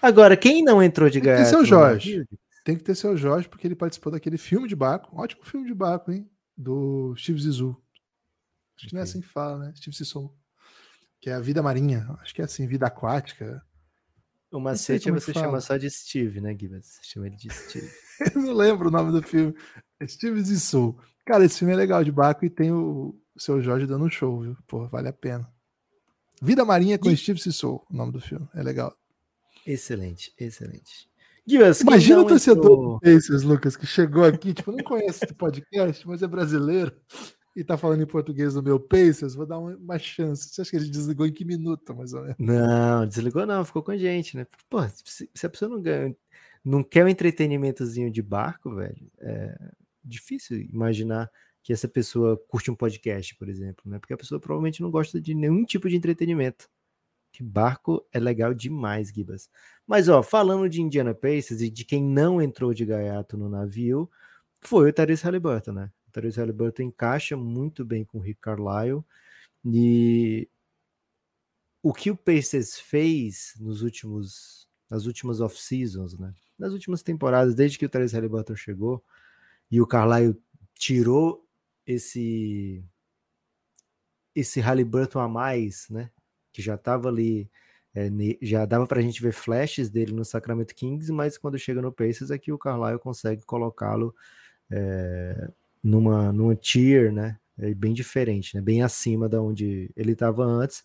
Agora, 0.00 0.36
quem 0.36 0.62
não 0.62 0.82
entrou 0.82 1.08
de 1.10 1.20
Tem 1.20 1.30
que 1.32 1.36
ter 1.38 1.46
seu 1.46 1.64
Jorge. 1.64 2.26
Tem 2.64 2.76
que 2.76 2.84
ter 2.84 2.94
seu 2.94 3.16
Jorge, 3.16 3.48
porque 3.48 3.66
ele 3.66 3.74
participou 3.74 4.12
daquele 4.12 4.38
filme 4.38 4.68
de 4.68 4.76
barco. 4.76 5.10
Ótimo 5.18 5.44
filme 5.44 5.66
de 5.66 5.74
barco, 5.74 6.12
hein? 6.12 6.28
Do 6.56 7.14
Steve 7.16 7.40
Zissou. 7.40 7.80
Acho 8.76 8.88
que 8.88 8.94
não 8.94 9.00
é 9.00 9.04
assim 9.04 9.20
que 9.20 9.26
fala, 9.26 9.58
né? 9.58 9.72
Steve 9.76 9.96
Zissou. 9.96 10.34
Que 11.20 11.30
é 11.30 11.34
a 11.34 11.40
vida 11.40 11.62
marinha. 11.62 12.06
Acho 12.20 12.34
que 12.34 12.42
é 12.42 12.44
assim, 12.44 12.66
vida 12.66 12.86
aquática. 12.86 13.62
O 14.50 14.60
macete 14.60 15.08
é 15.08 15.12
você 15.12 15.32
chama 15.32 15.60
só 15.60 15.76
de 15.76 15.90
Steve, 15.90 16.40
né, 16.40 16.56
Gibas? 16.58 16.86
Você 16.86 17.00
chama 17.04 17.26
ele 17.26 17.36
de 17.36 17.50
Steve. 17.52 17.90
Eu 18.34 18.42
não 18.42 18.52
lembro 18.54 18.88
o 18.88 18.90
nome 18.90 19.12
do 19.12 19.22
filme. 19.22 19.54
É 20.00 20.06
Steve 20.06 20.40
Zissou. 20.42 20.98
Cara, 21.26 21.44
esse 21.44 21.58
filme 21.58 21.74
é 21.74 21.76
legal 21.76 22.02
de 22.04 22.12
barco 22.12 22.44
e 22.44 22.50
tem 22.50 22.70
o, 22.72 23.14
o 23.34 23.40
seu 23.40 23.60
Jorge 23.60 23.86
dando 23.86 24.04
um 24.04 24.10
show, 24.10 24.40
viu? 24.40 24.56
Pô, 24.66 24.86
vale 24.88 25.08
a 25.08 25.12
pena. 25.12 25.50
Vida 26.40 26.64
Marinha 26.64 26.98
com 26.98 27.10
E- 27.10 27.16
Steve 27.16 27.40
Zissou, 27.40 27.84
o 27.90 27.96
nome 27.96 28.12
do 28.12 28.20
filme. 28.20 28.48
É 28.54 28.62
legal. 28.62 28.94
Excelente, 29.66 30.32
excelente. 30.38 31.08
Quem 31.46 31.60
Imagina 31.80 32.20
o 32.20 32.26
torcedor 32.26 32.64
entrou- 32.64 32.92
do 32.94 33.00
Pacers, 33.00 33.42
Lucas, 33.42 33.74
que 33.76 33.86
chegou 33.86 34.24
aqui, 34.24 34.52
tipo, 34.52 34.70
não 34.70 34.84
conhece 34.84 35.24
esse 35.24 35.34
podcast, 35.34 36.06
mas 36.06 36.22
é 36.22 36.26
brasileiro 36.26 36.92
e 37.56 37.64
tá 37.64 37.78
falando 37.78 38.02
em 38.02 38.06
português 38.06 38.52
do 38.52 38.62
meu 38.62 38.78
Pacers, 38.78 39.34
vou 39.34 39.46
dar 39.46 39.58
uma, 39.58 39.74
uma 39.74 39.98
chance. 39.98 40.50
Você 40.50 40.60
acha 40.60 40.70
que 40.70 40.76
ele 40.76 40.90
desligou 40.90 41.26
em 41.26 41.32
que 41.32 41.46
minuto, 41.46 41.94
mais 41.94 42.12
ou 42.12 42.20
menos? 42.20 42.36
Não, 42.38 43.06
desligou 43.06 43.46
não, 43.46 43.64
ficou 43.64 43.82
com 43.82 43.90
a 43.90 43.96
gente, 43.96 44.36
né? 44.36 44.46
Pô, 44.68 44.86
se, 45.04 45.28
se 45.34 45.46
a 45.46 45.48
pessoa 45.48 45.70
não 45.70 45.80
ganha, 45.80 46.14
não 46.62 46.84
quer 46.84 47.04
um 47.04 47.08
entretenimentozinho 47.08 48.10
de 48.10 48.20
barco, 48.22 48.74
velho, 48.74 49.10
é 49.18 49.56
difícil 50.04 50.60
imaginar 50.60 51.30
que 51.62 51.72
essa 51.72 51.88
pessoa 51.88 52.36
curte 52.48 52.70
um 52.70 52.74
podcast, 52.74 53.34
por 53.36 53.48
exemplo, 53.48 53.90
né? 53.90 53.98
Porque 53.98 54.12
a 54.12 54.18
pessoa 54.18 54.38
provavelmente 54.38 54.82
não 54.82 54.90
gosta 54.90 55.18
de 55.20 55.34
nenhum 55.34 55.64
tipo 55.64 55.88
de 55.88 55.96
entretenimento. 55.96 56.68
Barco 57.42 58.06
é 58.12 58.18
legal 58.18 58.54
demais, 58.54 59.10
Gibas. 59.10 59.48
Mas, 59.86 60.08
ó, 60.08 60.22
falando 60.22 60.68
de 60.68 60.82
Indiana 60.82 61.14
Pacers 61.14 61.60
e 61.60 61.70
de 61.70 61.84
quem 61.84 62.02
não 62.02 62.40
entrou 62.42 62.74
de 62.74 62.84
gaiato 62.84 63.36
no 63.36 63.48
navio, 63.48 64.10
foi 64.60 64.90
o 64.90 64.92
Therese 64.92 65.24
Halliburton, 65.24 65.72
né? 65.72 65.92
O 66.08 66.10
Therese 66.10 66.38
Halliburton 66.38 66.82
encaixa 66.82 67.36
muito 67.36 67.84
bem 67.84 68.04
com 68.04 68.18
o 68.18 68.20
Rick 68.20 68.40
Carlisle 68.40 69.04
e 69.64 70.48
o 71.82 71.92
que 71.92 72.10
o 72.10 72.16
Pacers 72.16 72.78
fez 72.78 73.54
nos 73.58 73.82
últimos, 73.82 74.68
nas 74.90 75.06
últimas 75.06 75.40
off-seasons, 75.40 76.18
né? 76.18 76.34
Nas 76.58 76.72
últimas 76.72 77.02
temporadas, 77.02 77.54
desde 77.54 77.78
que 77.78 77.86
o 77.86 77.88
Therese 77.88 78.14
Halliburton 78.14 78.56
chegou 78.56 79.02
e 79.70 79.80
o 79.80 79.86
Carlisle 79.86 80.36
tirou 80.74 81.46
esse 81.86 82.84
esse 84.34 84.60
Halliburton 84.60 85.18
a 85.18 85.28
mais, 85.28 85.88
né? 85.90 86.10
Que 86.52 86.62
já 86.62 86.74
estava 86.74 87.08
ali, 87.08 87.50
é, 87.94 88.10
já 88.42 88.64
dava 88.64 88.86
para 88.86 89.00
a 89.00 89.02
gente 89.02 89.22
ver 89.22 89.32
flashes 89.32 89.90
dele 89.90 90.12
no 90.12 90.24
Sacramento 90.24 90.74
Kings, 90.74 91.12
mas 91.12 91.38
quando 91.38 91.58
chega 91.58 91.82
no 91.82 91.92
Pacers 91.92 92.30
é 92.30 92.38
que 92.38 92.52
o 92.52 92.58
Carlisle 92.58 92.98
consegue 92.98 93.42
colocá-lo 93.44 94.14
é, 94.70 95.50
numa, 95.82 96.32
numa 96.32 96.54
tier, 96.54 97.12
né? 97.12 97.38
É 97.58 97.74
bem 97.74 97.92
diferente, 97.92 98.54
né? 98.54 98.62
Bem 98.62 98.82
acima 98.82 99.28
da 99.28 99.42
onde 99.42 99.90
ele 99.96 100.12
estava 100.12 100.44
antes. 100.44 100.84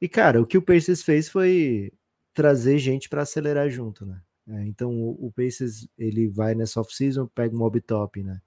E, 0.00 0.08
cara, 0.08 0.40
o 0.40 0.46
que 0.46 0.58
o 0.58 0.62
Pacers 0.62 1.02
fez 1.02 1.28
foi 1.28 1.92
trazer 2.32 2.78
gente 2.78 3.08
para 3.08 3.22
acelerar 3.22 3.68
junto, 3.70 4.04
né? 4.06 4.20
É, 4.48 4.64
então, 4.66 4.92
o, 4.92 5.26
o 5.26 5.32
Pacers, 5.32 5.88
ele 5.96 6.28
vai 6.28 6.54
nessa 6.54 6.80
off-season, 6.80 7.26
pega 7.28 7.54
um 7.54 7.58
Mob 7.58 7.80
Topping, 7.80 8.24
né? 8.24 8.40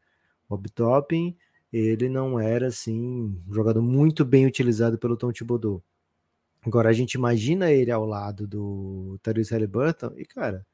Mob 0.49 0.69
Topping, 0.69 1.35
ele 1.71 2.09
não 2.09 2.39
era, 2.39 2.67
assim, 2.67 2.99
um 3.47 3.53
jogador 3.53 3.81
muito 3.81 4.23
bem 4.25 4.45
utilizado 4.45 4.97
pelo 4.97 5.17
Tom 5.17 5.31
Thibodeau. 5.31 5.83
Agora, 6.67 6.89
a 6.89 6.93
gente 6.93 7.13
imagina 7.13 7.71
ele 7.71 7.91
ao 7.91 8.05
lado 8.05 8.45
do 8.45 9.17
Tyrese 9.23 9.53
Halliburton 9.53 10.11
e, 10.17 10.25
cara, 10.25 10.67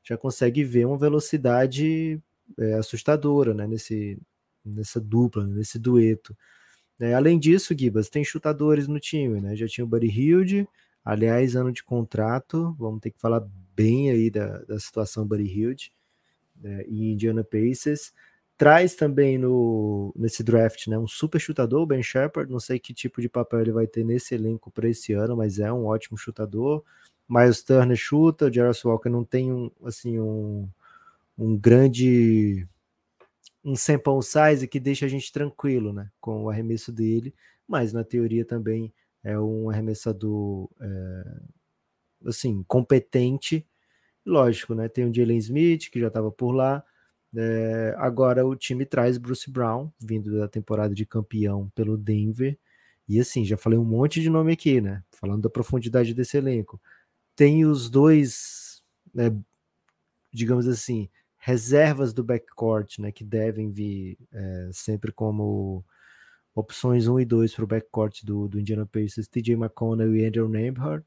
já 0.00 0.16
consegue 0.16 0.62
ver 0.62 0.86
uma 0.86 0.96
velocidade 0.96 2.22
é, 2.56 2.74
assustadora, 2.74 3.52
né? 3.52 3.66
Nesse, 3.66 4.16
nessa 4.64 5.00
dupla, 5.00 5.44
nesse 5.44 5.76
dueto. 5.76 6.36
É, 7.00 7.14
além 7.14 7.36
disso, 7.36 7.74
Gibas, 7.76 8.08
tem 8.08 8.22
chutadores 8.22 8.86
no 8.86 9.00
time, 9.00 9.40
né? 9.40 9.56
Já 9.56 9.66
tinha 9.66 9.84
o 9.84 9.88
Buddy 9.88 10.06
Hilde, 10.06 10.68
aliás, 11.04 11.56
ano 11.56 11.72
de 11.72 11.82
contrato, 11.82 12.72
vamos 12.78 13.00
ter 13.00 13.10
que 13.10 13.18
falar 13.18 13.44
bem 13.74 14.08
aí 14.08 14.30
da, 14.30 14.58
da 14.58 14.78
situação 14.78 15.26
Buddy 15.26 15.48
Hilde 15.48 15.92
né? 16.54 16.84
e 16.86 17.10
Indiana 17.10 17.42
Pacers. 17.42 18.12
Traz 18.60 18.94
também 18.94 19.38
no, 19.38 20.12
nesse 20.14 20.44
draft 20.44 20.86
né, 20.86 20.98
um 20.98 21.06
super 21.06 21.40
chutador, 21.40 21.80
o 21.80 21.86
Ben 21.86 22.02
Shepard. 22.02 22.52
Não 22.52 22.60
sei 22.60 22.78
que 22.78 22.92
tipo 22.92 23.22
de 23.22 23.26
papel 23.26 23.62
ele 23.62 23.72
vai 23.72 23.86
ter 23.86 24.04
nesse 24.04 24.34
elenco 24.34 24.70
para 24.70 24.86
esse 24.86 25.14
ano, 25.14 25.34
mas 25.34 25.58
é 25.58 25.72
um 25.72 25.86
ótimo 25.86 26.18
chutador. 26.18 26.84
Miles 27.26 27.62
Turner 27.62 27.96
chuta, 27.96 28.48
o 28.48 28.52
Jarvis 28.52 28.84
Walker 28.84 29.08
não 29.08 29.24
tem 29.24 29.50
um, 29.50 29.70
assim, 29.82 30.20
um, 30.20 30.68
um 31.38 31.56
grande 31.56 32.68
um 33.64 33.74
sample 33.74 34.22
size 34.22 34.68
que 34.68 34.78
deixa 34.78 35.06
a 35.06 35.08
gente 35.08 35.32
tranquilo, 35.32 35.90
né, 35.90 36.10
com 36.20 36.44
o 36.44 36.50
arremesso 36.50 36.92
dele, 36.92 37.34
mas 37.66 37.94
na 37.94 38.04
teoria 38.04 38.44
também 38.44 38.92
é 39.24 39.40
um 39.40 39.70
arremessador 39.70 40.68
é, 40.78 41.40
assim 42.26 42.62
competente. 42.68 43.66
Lógico, 44.22 44.74
né? 44.74 44.86
Tem 44.86 45.08
o 45.08 45.14
Jalen 45.14 45.38
Smith 45.38 45.88
que 45.90 45.98
já 45.98 46.08
estava 46.08 46.30
por 46.30 46.52
lá. 46.52 46.84
É, 47.36 47.94
agora 47.98 48.46
o 48.46 48.56
time 48.56 48.84
traz 48.84 49.18
Bruce 49.18 49.50
Brown, 49.50 49.90
vindo 50.00 50.38
da 50.38 50.48
temporada 50.48 50.94
de 50.94 51.06
campeão 51.06 51.70
pelo 51.74 51.96
Denver. 51.96 52.58
E 53.08 53.20
assim, 53.20 53.44
já 53.44 53.56
falei 53.56 53.78
um 53.78 53.84
monte 53.84 54.20
de 54.20 54.30
nome 54.30 54.52
aqui, 54.52 54.80
né? 54.80 55.02
Falando 55.12 55.42
da 55.42 55.50
profundidade 55.50 56.14
desse 56.14 56.36
elenco. 56.36 56.80
Tem 57.36 57.64
os 57.64 57.90
dois, 57.90 58.82
né, 59.14 59.34
digamos 60.32 60.68
assim, 60.68 61.08
reservas 61.40 62.12
do 62.12 62.22
backcourt, 62.22 62.98
né, 62.98 63.10
que 63.10 63.24
devem 63.24 63.70
vir 63.70 64.18
é, 64.32 64.70
sempre 64.72 65.10
como 65.10 65.84
opções 66.54 67.08
1 67.08 67.20
e 67.20 67.24
2 67.24 67.54
para 67.54 67.64
o 67.64 67.66
backcourt 67.66 68.24
do, 68.24 68.46
do 68.46 68.60
Indiana 68.60 68.86
Pacers, 68.86 69.26
TJ 69.26 69.54
McConnell 69.54 70.14
e 70.14 70.24
Andrew 70.26 70.48
Nembhard, 70.48 71.04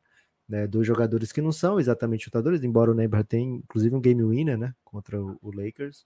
né, 0.49 0.67
dois 0.67 0.87
jogadores 0.87 1.31
que 1.31 1.41
não 1.41 1.51
são 1.51 1.79
exatamente 1.79 2.25
chutadores, 2.25 2.63
embora 2.63 2.91
o 2.91 2.95
Nembhard 2.95 3.27
tenha 3.27 3.57
inclusive 3.57 3.95
um 3.95 4.01
game 4.01 4.23
winner, 4.23 4.57
né, 4.57 4.73
contra 4.83 5.21
o, 5.21 5.37
o 5.41 5.51
Lakers, 5.55 6.05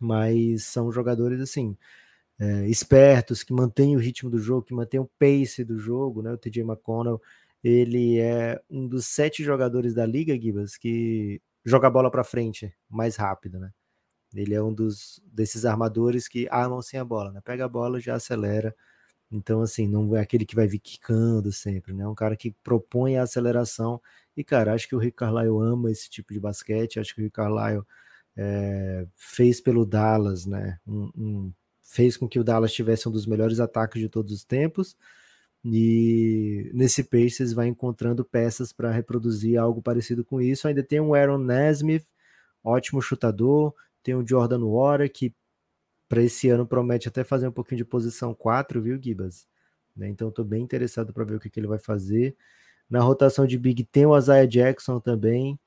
mas 0.00 0.64
são 0.64 0.90
jogadores 0.90 1.40
assim, 1.40 1.76
é, 2.38 2.66
espertos, 2.68 3.42
que 3.42 3.52
mantêm 3.52 3.96
o 3.96 4.00
ritmo 4.00 4.30
do 4.30 4.38
jogo, 4.38 4.66
que 4.66 4.74
mantêm 4.74 5.00
o 5.00 5.10
pace 5.18 5.64
do 5.64 5.78
jogo, 5.78 6.22
né, 6.22 6.32
o 6.32 6.38
TJ 6.38 6.62
McConnell, 6.62 7.20
ele 7.62 8.18
é 8.18 8.60
um 8.70 8.88
dos 8.88 9.06
sete 9.06 9.44
jogadores 9.44 9.94
da 9.94 10.06
liga, 10.06 10.38
Gibas, 10.40 10.76
que 10.76 11.40
joga 11.64 11.88
a 11.88 11.90
bola 11.90 12.10
para 12.10 12.24
frente 12.24 12.74
mais 12.88 13.16
rápido, 13.16 13.58
né? 13.60 13.70
Ele 14.34 14.54
é 14.54 14.62
um 14.62 14.72
dos 14.72 15.20
desses 15.26 15.64
armadores 15.64 16.28
que 16.28 16.48
armam 16.50 16.80
sem 16.82 16.98
a 16.98 17.04
bola, 17.04 17.32
né? 17.32 17.40
Pega 17.44 17.64
a 17.64 17.68
bola 17.68 18.00
já 18.00 18.14
acelera. 18.14 18.74
Então, 19.30 19.60
assim, 19.62 19.86
não 19.88 20.16
é 20.16 20.20
aquele 20.20 20.44
que 20.46 20.54
vai 20.56 20.66
vir 20.66 20.80
quicando 20.80 21.52
sempre, 21.52 21.92
né? 21.92 22.04
É 22.04 22.08
um 22.08 22.14
cara 22.14 22.36
que 22.36 22.52
propõe 22.64 23.16
a 23.16 23.22
aceleração. 23.22 24.00
E, 24.36 24.44
cara, 24.44 24.74
acho 24.74 24.88
que 24.88 24.94
o 24.96 24.98
Rick 24.98 25.16
Carlisle 25.16 25.60
ama 25.60 25.90
esse 25.90 26.08
tipo 26.10 26.32
de 26.32 26.40
basquete. 26.40 26.98
Acho 26.98 27.14
que 27.14 27.20
o 27.20 27.24
Rick 27.24 27.34
Carlisle 27.34 27.84
é, 28.42 29.06
fez 29.14 29.60
pelo 29.60 29.84
Dallas, 29.84 30.46
né? 30.46 30.78
Um, 30.86 31.10
um, 31.14 31.52
fez 31.82 32.16
com 32.16 32.26
que 32.26 32.38
o 32.38 32.44
Dallas 32.44 32.72
tivesse 32.72 33.06
um 33.06 33.12
dos 33.12 33.26
melhores 33.26 33.60
ataques 33.60 34.00
de 34.00 34.08
todos 34.08 34.32
os 34.32 34.44
tempos. 34.44 34.96
E 35.62 36.70
nesse 36.72 37.04
Pacers 37.04 37.52
vai 37.52 37.68
encontrando 37.68 38.24
peças 38.24 38.72
para 38.72 38.90
reproduzir 38.90 39.58
algo 39.58 39.82
parecido 39.82 40.24
com 40.24 40.40
isso. 40.40 40.66
Ainda 40.66 40.82
tem 40.82 41.00
um 41.00 41.12
Aaron 41.12 41.36
Nesmith, 41.36 42.06
ótimo 42.64 43.02
chutador. 43.02 43.74
Tem 44.02 44.14
o 44.14 44.26
Jordan 44.26 44.64
Water, 44.64 45.12
que 45.12 45.34
para 46.08 46.22
esse 46.22 46.48
ano 46.48 46.66
promete 46.66 47.08
até 47.08 47.22
fazer 47.22 47.46
um 47.46 47.52
pouquinho 47.52 47.76
de 47.76 47.84
posição 47.84 48.34
4, 48.34 48.80
viu, 48.80 48.98
Gibas? 49.00 49.46
Né? 49.94 50.08
Então 50.08 50.30
estou 50.30 50.46
bem 50.46 50.62
interessado 50.62 51.12
para 51.12 51.24
ver 51.24 51.34
o 51.34 51.40
que, 51.40 51.50
que, 51.50 51.60
ele 51.60 51.66
vai 51.66 51.78
fazer. 51.78 52.34
Na 52.88 53.00
rotação 53.00 53.46
de 53.46 53.58
Big 53.58 53.84
tem 53.84 54.06
o 54.06 54.16
Isaiah 54.16 54.46
Jackson 54.46 54.98
também. 54.98 55.58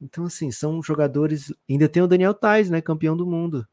Então, 0.00 0.24
assim, 0.24 0.50
são 0.50 0.82
jogadores. 0.82 1.52
Ainda 1.68 1.88
tem 1.88 2.02
o 2.02 2.06
Daniel 2.06 2.34
Tais, 2.34 2.70
né? 2.70 2.80
Campeão 2.80 3.16
do 3.16 3.26
mundo 3.26 3.66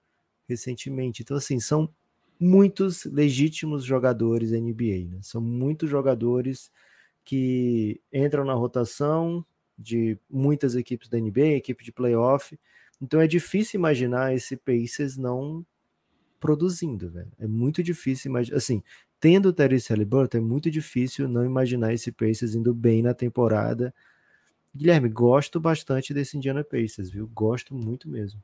recentemente. 0.48 1.22
Então, 1.22 1.38
assim, 1.38 1.60
são 1.60 1.90
muitos 2.40 3.06
legítimos 3.06 3.84
jogadores 3.84 4.52
NBA, 4.52 5.10
né? 5.10 5.20
São 5.22 5.42
muitos 5.42 5.90
jogadores 5.90 6.72
que 7.24 8.00
entram 8.14 8.46
na 8.46 8.54
rotação 8.54 9.46
de 9.78 10.18
muitas 10.30 10.76
equipes 10.76 11.10
da 11.10 11.20
NBA, 11.20 11.56
equipe 11.58 11.84
de 11.84 11.92
playoff. 11.92 12.58
Então 13.02 13.20
é 13.20 13.28
difícil 13.28 13.80
imaginar 13.80 14.34
esse 14.34 14.56
Pacers 14.56 15.18
não 15.18 15.66
produzindo, 16.40 17.10
velho. 17.10 17.32
É 17.40 17.48
muito 17.48 17.82
difícil 17.84 18.30
imaginar. 18.30 18.58
Assim, 18.58 18.84
tendo 19.20 19.50
o 19.50 19.54
Therese 19.54 19.90
Halliburton, 19.90 20.38
é 20.38 20.42
muito 20.42 20.70
difícil 20.70 21.28
não 21.28 21.44
imaginar 21.44 21.94
esse 21.94 22.12
Pacers 22.12 22.56
indo 22.56 22.74
bem 22.74 23.02
na 23.02 23.14
temporada. 23.14 23.94
Guilherme, 24.76 25.08
gosto 25.08 25.60
bastante 25.60 26.14
desse 26.14 26.36
Indiana 26.36 26.64
Pacers, 26.64 27.10
viu? 27.10 27.30
Gosto 27.34 27.74
muito 27.74 28.10
mesmo. 28.10 28.42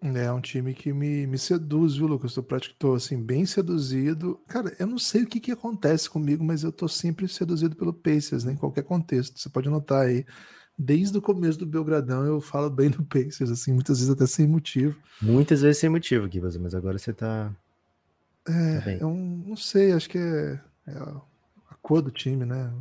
É 0.00 0.30
um 0.30 0.40
time 0.40 0.74
que 0.74 0.92
me, 0.92 1.26
me 1.26 1.38
seduz, 1.38 1.96
viu, 1.96 2.06
Lucas? 2.06 2.34
Tô, 2.34 2.44
tô 2.78 2.94
assim, 2.94 3.20
bem 3.20 3.46
seduzido. 3.46 4.38
Cara, 4.46 4.74
eu 4.78 4.86
não 4.86 4.98
sei 4.98 5.22
o 5.22 5.26
que, 5.26 5.40
que 5.40 5.50
acontece 5.50 6.10
comigo, 6.10 6.44
mas 6.44 6.62
eu 6.62 6.70
tô 6.70 6.86
sempre 6.86 7.26
seduzido 7.26 7.74
pelo 7.74 7.92
Pacers, 7.92 8.44
né? 8.44 8.52
Em 8.52 8.56
qualquer 8.56 8.84
contexto. 8.84 9.38
Você 9.38 9.48
pode 9.48 9.68
notar 9.68 10.06
aí. 10.06 10.26
Desde 10.78 11.16
o 11.16 11.22
começo 11.22 11.58
do 11.58 11.66
Belgradão 11.66 12.24
eu 12.24 12.40
falo 12.40 12.68
bem 12.68 12.90
do 12.90 13.02
Pacers, 13.04 13.50
assim, 13.50 13.72
muitas 13.72 13.98
vezes 13.98 14.12
até 14.12 14.26
sem 14.26 14.46
motivo. 14.46 14.98
Muitas 15.22 15.62
vezes 15.62 15.78
sem 15.78 15.88
motivo, 15.88 16.26
aqui, 16.26 16.40
mas 16.40 16.74
agora 16.74 16.98
você 16.98 17.12
tá. 17.12 17.54
É, 18.46 18.80
tá 18.80 18.92
eu 18.92 19.14
não 19.14 19.56
sei, 19.56 19.92
acho 19.92 20.10
que 20.10 20.18
é, 20.18 20.60
é 20.88 20.92
a 20.98 21.74
cor 21.80 22.02
do 22.02 22.10
time, 22.10 22.44
né? 22.44 22.72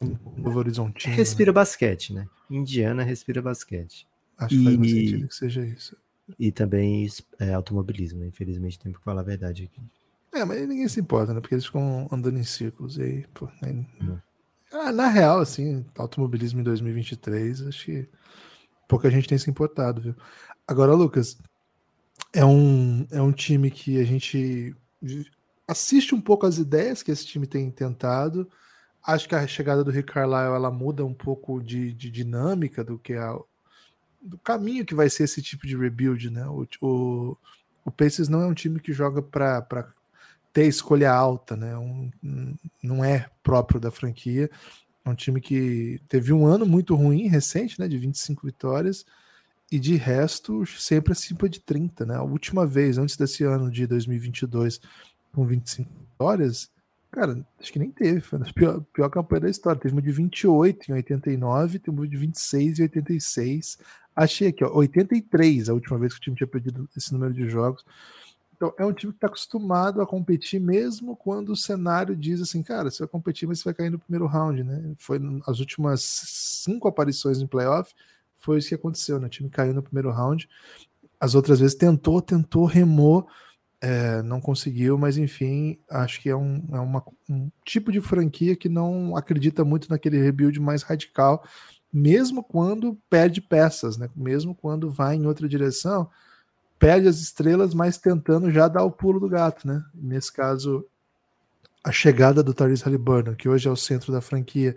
Novo 0.00 0.58
Horizontino. 0.58 1.14
Respira 1.14 1.50
né? 1.50 1.54
basquete, 1.54 2.12
né? 2.12 2.28
Indiana 2.48 3.02
respira 3.02 3.42
basquete. 3.42 4.06
Acho 4.36 4.56
que 4.56 4.64
faz 4.64 4.76
mais 4.76 4.90
sentido 4.90 5.28
que 5.28 5.34
seja 5.34 5.66
isso. 5.66 5.96
E 6.38 6.52
também 6.52 7.08
é, 7.38 7.54
automobilismo, 7.54 8.20
né? 8.20 8.26
Infelizmente 8.26 8.78
tem 8.78 8.92
que 8.92 9.02
falar 9.02 9.22
a 9.22 9.24
verdade 9.24 9.64
aqui. 9.64 9.80
É, 10.32 10.44
mas 10.44 10.68
ninguém 10.68 10.86
se 10.88 11.00
importa, 11.00 11.34
né? 11.34 11.40
Porque 11.40 11.54
eles 11.54 11.66
ficam 11.66 12.06
andando 12.12 12.38
em 12.38 12.44
círculos. 12.44 12.96
E 12.98 13.02
aí, 13.02 13.26
pô, 13.34 13.48
aí... 13.62 13.72
Uhum. 13.72 14.18
Ah, 14.70 14.92
na 14.92 15.08
real, 15.08 15.40
assim, 15.40 15.84
automobilismo 15.96 16.60
em 16.60 16.62
2023, 16.62 17.62
acho 17.62 17.86
que 17.86 18.08
pouca 18.86 19.10
gente 19.10 19.26
tem 19.26 19.38
se 19.38 19.48
importado, 19.48 20.00
viu? 20.02 20.14
Agora, 20.66 20.92
Lucas, 20.92 21.38
é 22.34 22.44
um, 22.44 23.06
é 23.10 23.20
um 23.20 23.32
time 23.32 23.70
que 23.70 23.98
a 23.98 24.04
gente 24.04 24.76
assiste 25.66 26.14
um 26.14 26.20
pouco 26.20 26.46
as 26.46 26.58
ideias 26.58 27.02
que 27.02 27.10
esse 27.10 27.26
time 27.26 27.46
tem 27.46 27.70
tentado, 27.70 28.48
Acho 29.08 29.26
que 29.26 29.34
a 29.34 29.46
chegada 29.46 29.82
do 29.82 29.90
Rick 29.90 30.12
Carlisle 30.12 30.54
ela 30.54 30.70
muda 30.70 31.02
um 31.02 31.14
pouco 31.14 31.62
de, 31.62 31.94
de 31.94 32.10
dinâmica 32.10 32.84
do 32.84 32.98
que 32.98 33.14
a, 33.14 33.34
do 34.20 34.36
caminho 34.36 34.84
que 34.84 34.94
vai 34.94 35.08
ser 35.08 35.24
esse 35.24 35.40
tipo 35.40 35.66
de 35.66 35.74
rebuild, 35.74 36.28
né? 36.28 36.46
O, 36.46 36.66
o, 36.82 37.36
o 37.86 37.90
Pacers 37.90 38.28
não 38.28 38.42
é 38.42 38.46
um 38.46 38.52
time 38.52 38.78
que 38.78 38.92
joga 38.92 39.22
para 39.22 39.88
ter 40.52 40.66
escolha 40.66 41.10
alta, 41.10 41.56
né? 41.56 41.74
Um, 41.78 42.10
não 42.82 43.02
é 43.02 43.30
próprio 43.42 43.80
da 43.80 43.90
franquia. 43.90 44.50
É 45.02 45.08
um 45.08 45.14
time 45.14 45.40
que 45.40 46.02
teve 46.06 46.30
um 46.30 46.46
ano 46.46 46.66
muito 46.66 46.94
ruim, 46.94 47.28
recente, 47.28 47.80
né? 47.80 47.88
De 47.88 47.96
25 47.96 48.46
vitórias, 48.46 49.06
e 49.72 49.78
de 49.78 49.96
resto, 49.96 50.66
sempre 50.66 51.12
acima 51.12 51.48
de 51.48 51.60
30, 51.60 52.04
né? 52.04 52.16
A 52.16 52.22
última 52.22 52.66
vez, 52.66 52.98
antes 52.98 53.16
desse 53.16 53.42
ano 53.42 53.70
de 53.70 53.86
2022, 53.86 54.82
com 55.32 55.46
25 55.46 55.90
vitórias, 55.98 56.70
Cara, 57.10 57.46
acho 57.58 57.72
que 57.72 57.78
nem 57.78 57.90
teve. 57.90 58.20
Foi 58.20 58.38
a 58.38 58.52
pior, 58.52 58.80
pior 58.92 59.08
campanha 59.08 59.42
da 59.42 59.50
história. 59.50 59.80
Teve 59.80 59.94
uma 59.94 60.02
de 60.02 60.12
28 60.12 60.90
em 60.90 60.94
89, 60.94 61.78
teve 61.78 61.96
uma 61.96 62.06
de 62.06 62.16
26 62.16 62.78
em 62.78 62.82
86. 62.82 63.78
Achei 64.14 64.48
aqui, 64.48 64.64
ó, 64.64 64.70
83, 64.74 65.68
a 65.68 65.74
última 65.74 65.98
vez 65.98 66.12
que 66.12 66.18
o 66.18 66.22
time 66.22 66.36
tinha 66.36 66.46
perdido 66.46 66.88
esse 66.96 67.12
número 67.12 67.32
de 67.32 67.48
jogos. 67.48 67.84
Então, 68.58 68.74
é 68.76 68.84
um 68.84 68.92
time 68.92 69.12
que 69.12 69.18
está 69.18 69.28
acostumado 69.28 70.02
a 70.02 70.06
competir, 70.06 70.60
mesmo 70.60 71.14
quando 71.14 71.50
o 71.50 71.56
cenário 71.56 72.16
diz 72.16 72.40
assim, 72.40 72.60
cara, 72.60 72.90
você 72.90 72.98
vai 72.98 73.08
competir, 73.08 73.46
mas 73.46 73.60
você 73.60 73.64
vai 73.66 73.74
cair 73.74 73.90
no 73.90 74.00
primeiro 74.00 74.26
round, 74.26 74.64
né? 74.64 74.94
Foi 74.98 75.20
as 75.46 75.60
últimas 75.60 76.02
cinco 76.02 76.88
aparições 76.88 77.38
em 77.38 77.46
playoff, 77.46 77.94
foi 78.36 78.58
isso 78.58 78.68
que 78.68 78.74
aconteceu, 78.74 79.20
né? 79.20 79.28
O 79.28 79.30
time 79.30 79.48
caiu 79.48 79.72
no 79.72 79.82
primeiro 79.82 80.10
round. 80.10 80.48
As 81.20 81.36
outras 81.36 81.60
vezes 81.60 81.76
tentou, 81.76 82.20
tentou, 82.20 82.64
remou 82.64 83.28
é, 83.80 84.22
não 84.22 84.40
conseguiu, 84.40 84.98
mas 84.98 85.16
enfim, 85.16 85.78
acho 85.90 86.20
que 86.20 86.28
é, 86.28 86.36
um, 86.36 86.64
é 86.72 86.80
uma, 86.80 87.02
um 87.28 87.50
tipo 87.64 87.92
de 87.92 88.00
franquia 88.00 88.56
que 88.56 88.68
não 88.68 89.16
acredita 89.16 89.64
muito 89.64 89.88
naquele 89.88 90.20
rebuild 90.20 90.58
mais 90.60 90.82
radical, 90.82 91.44
mesmo 91.92 92.42
quando 92.42 92.98
perde 93.08 93.40
peças, 93.40 93.96
né? 93.96 94.10
mesmo 94.14 94.54
quando 94.54 94.90
vai 94.90 95.16
em 95.16 95.26
outra 95.26 95.48
direção, 95.48 96.10
perde 96.78 97.08
as 97.08 97.18
estrelas, 97.20 97.72
mas 97.72 97.98
tentando 97.98 98.50
já 98.50 98.68
dar 98.68 98.84
o 98.84 98.90
pulo 98.90 99.20
do 99.20 99.28
gato. 99.28 99.66
Né? 99.66 99.82
Nesse 99.94 100.32
caso, 100.32 100.84
a 101.82 101.92
chegada 101.92 102.42
do 102.42 102.52
Tyrese 102.52 102.84
Halliburton, 102.84 103.34
que 103.34 103.48
hoje 103.48 103.68
é 103.68 103.70
o 103.70 103.76
centro 103.76 104.12
da 104.12 104.20
franquia, 104.20 104.76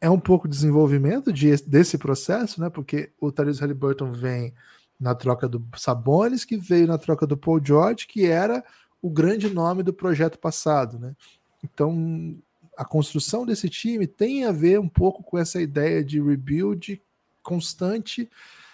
é 0.00 0.08
um 0.10 0.20
pouco 0.20 0.46
de 0.46 0.54
desenvolvimento 0.54 1.32
de, 1.32 1.56
desse 1.64 1.96
processo, 1.96 2.60
né? 2.60 2.68
porque 2.68 3.10
o 3.18 3.32
Tyrese 3.32 3.60
Halliburton 3.60 4.12
vem 4.12 4.54
na 4.98 5.14
troca 5.14 5.48
do 5.48 5.64
Sabonis, 5.76 6.44
que 6.44 6.56
veio 6.56 6.86
na 6.86 6.98
troca 6.98 7.26
do 7.26 7.36
Paul 7.36 7.60
George, 7.62 8.06
que 8.06 8.26
era 8.26 8.64
o 9.02 9.10
grande 9.10 9.52
nome 9.52 9.82
do 9.82 9.92
projeto 9.92 10.38
passado, 10.38 10.98
né? 10.98 11.14
Então, 11.62 12.36
a 12.76 12.84
construção 12.84 13.44
desse 13.44 13.68
time 13.68 14.06
tem 14.06 14.44
a 14.44 14.52
ver 14.52 14.80
um 14.80 14.88
pouco 14.88 15.22
com 15.22 15.38
essa 15.38 15.60
ideia 15.60 16.04
de 16.04 16.20
rebuild 16.20 17.00
constante. 17.42 18.28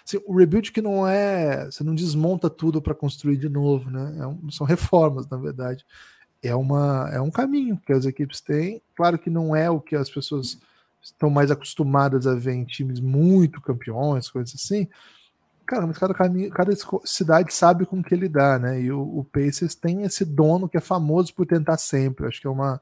Assim, 0.05 0.19
o 0.25 0.35
rebuild 0.35 0.71
que 0.71 0.81
não 0.81 1.07
é. 1.07 1.65
Você 1.65 1.83
não 1.83 1.95
desmonta 1.95 2.49
tudo 2.49 2.81
para 2.81 2.95
construir 2.95 3.37
de 3.37 3.49
novo, 3.49 3.89
né? 3.89 4.17
É 4.19 4.27
um, 4.27 4.49
são 4.49 4.65
reformas, 4.65 5.27
na 5.27 5.37
verdade. 5.37 5.85
É, 6.41 6.55
uma, 6.55 7.09
é 7.11 7.21
um 7.21 7.29
caminho 7.29 7.79
que 7.85 7.93
as 7.93 8.05
equipes 8.05 8.41
têm. 8.41 8.81
Claro 8.95 9.19
que 9.19 9.29
não 9.29 9.55
é 9.55 9.69
o 9.69 9.79
que 9.79 9.95
as 9.95 10.09
pessoas 10.09 10.59
estão 11.01 11.29
mais 11.29 11.51
acostumadas 11.51 12.25
a 12.27 12.35
ver 12.35 12.53
em 12.53 12.63
times 12.63 12.99
muito 12.99 13.61
campeões, 13.61 14.29
coisas 14.29 14.55
assim 14.55 14.87
Cara, 15.65 15.87
mas 15.87 15.97
cada, 15.97 16.13
cada 16.13 16.71
cidade 17.05 17.53
sabe 17.53 17.85
com 17.85 18.03
que 18.03 18.15
lidar, 18.15 18.59
né? 18.59 18.81
E 18.81 18.91
o, 18.91 19.01
o 19.19 19.23
Pacers 19.23 19.75
tem 19.75 20.03
esse 20.03 20.25
dono 20.25 20.67
que 20.67 20.77
é 20.77 20.81
famoso 20.81 21.33
por 21.33 21.45
tentar 21.45 21.77
sempre. 21.77 22.27
Acho 22.27 22.41
que 22.41 22.47
é 22.47 22.49
uma, 22.49 22.81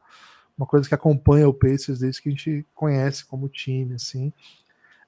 uma 0.58 0.65
coisa 0.65 0.88
que 0.88 0.96
acompanha 0.96 1.48
o 1.48 1.54
Pacers 1.54 2.00
desde 2.00 2.22
que 2.22 2.30
a 2.30 2.32
gente 2.32 2.65
conhece 2.74 3.26
como 3.26 3.48
time, 3.48 3.96
assim. 3.96 4.34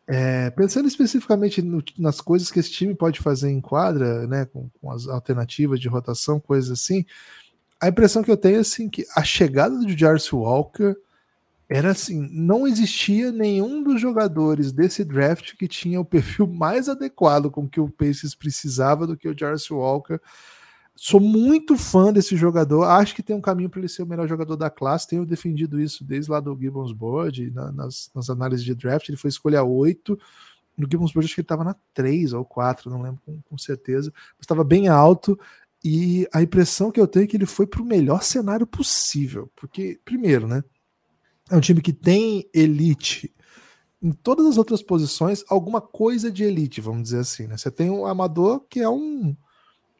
É, 0.07 0.49
pensando 0.49 0.87
especificamente 0.87 1.61
no, 1.61 1.83
nas 1.97 2.19
coisas 2.19 2.51
que 2.51 2.59
esse 2.59 2.71
time 2.71 2.93
pode 2.93 3.19
fazer 3.19 3.49
em 3.49 3.61
quadra, 3.61 4.27
né, 4.27 4.45
com, 4.45 4.69
com, 4.81 4.91
as 4.91 5.07
alternativas 5.07 5.79
de 5.79 5.87
rotação, 5.87 6.39
coisas 6.39 6.71
assim, 6.71 7.05
a 7.79 7.87
impressão 7.87 8.23
que 8.23 8.29
eu 8.29 8.37
tenho 8.37 8.57
é 8.57 8.59
assim 8.59 8.89
que 8.89 9.05
a 9.15 9.23
chegada 9.23 9.77
do 9.77 9.97
Jarvis 9.97 10.31
Walker 10.33 10.95
era 11.73 11.91
assim, 11.91 12.27
não 12.33 12.67
existia 12.67 13.31
nenhum 13.31 13.81
dos 13.81 14.01
jogadores 14.01 14.73
desse 14.73 15.05
draft 15.05 15.55
que 15.55 15.69
tinha 15.69 16.01
o 16.01 16.05
perfil 16.05 16.45
mais 16.45 16.89
adequado 16.89 17.49
com 17.49 17.65
que 17.65 17.79
o 17.79 17.89
Pacers 17.89 18.35
precisava 18.35 19.07
do 19.07 19.15
que 19.15 19.29
o 19.29 19.37
Jarvis 19.37 19.71
Walker. 19.71 20.19
Sou 20.93 21.21
muito 21.21 21.77
fã 21.77 22.11
desse 22.11 22.35
jogador, 22.35 22.83
acho 22.83 23.15
que 23.15 23.23
tem 23.23 23.33
um 23.33 23.41
caminho 23.41 23.69
para 23.69 23.79
ele 23.79 23.87
ser 23.87 24.03
o 24.03 24.05
melhor 24.05 24.27
jogador 24.27 24.57
da 24.57 24.69
classe, 24.69 25.07
tenho 25.07 25.25
defendido 25.25 25.79
isso 25.79 26.03
desde 26.03 26.29
lá 26.29 26.41
do 26.41 26.59
Gibbons 26.59 26.91
Board, 26.91 27.49
na, 27.51 27.71
nas, 27.71 28.11
nas, 28.13 28.29
análises 28.29 28.65
de 28.65 28.75
draft, 28.75 29.07
ele 29.07 29.17
foi 29.17 29.29
escolha 29.29 29.63
8, 29.63 30.19
no 30.77 30.85
Gibbons 30.91 31.13
Board 31.13 31.25
acho 31.25 31.33
que 31.33 31.39
ele 31.39 31.45
estava 31.45 31.63
na 31.63 31.75
3 31.93 32.33
ou 32.33 32.43
4, 32.43 32.89
não 32.89 33.01
lembro 33.01 33.21
com, 33.25 33.39
com 33.49 33.57
certeza, 33.57 34.11
mas 34.33 34.41
estava 34.41 34.65
bem 34.65 34.89
alto, 34.89 35.39
e 35.81 36.27
a 36.33 36.41
impressão 36.41 36.91
que 36.91 36.99
eu 36.99 37.07
tenho 37.07 37.23
é 37.23 37.27
que 37.27 37.37
ele 37.37 37.45
foi 37.45 37.65
para 37.65 37.81
o 37.81 37.85
melhor 37.85 38.23
cenário 38.23 38.67
possível, 38.67 39.49
porque, 39.55 39.97
primeiro, 40.03 40.45
né, 40.47 40.61
é 41.51 41.55
um 41.55 41.59
time 41.59 41.81
que 41.81 41.93
tem 41.93 42.49
elite 42.53 43.31
em 44.01 44.11
todas 44.11 44.47
as 44.47 44.57
outras 44.57 44.81
posições, 44.81 45.43
alguma 45.47 45.79
coisa 45.79 46.31
de 46.31 46.43
elite, 46.43 46.81
vamos 46.81 47.03
dizer 47.03 47.19
assim. 47.19 47.45
Né? 47.45 47.55
Você 47.55 47.69
tem 47.69 47.89
o 47.89 48.07
Amador, 48.07 48.61
que 48.61 48.79
é 48.79 48.89
um, 48.89 49.35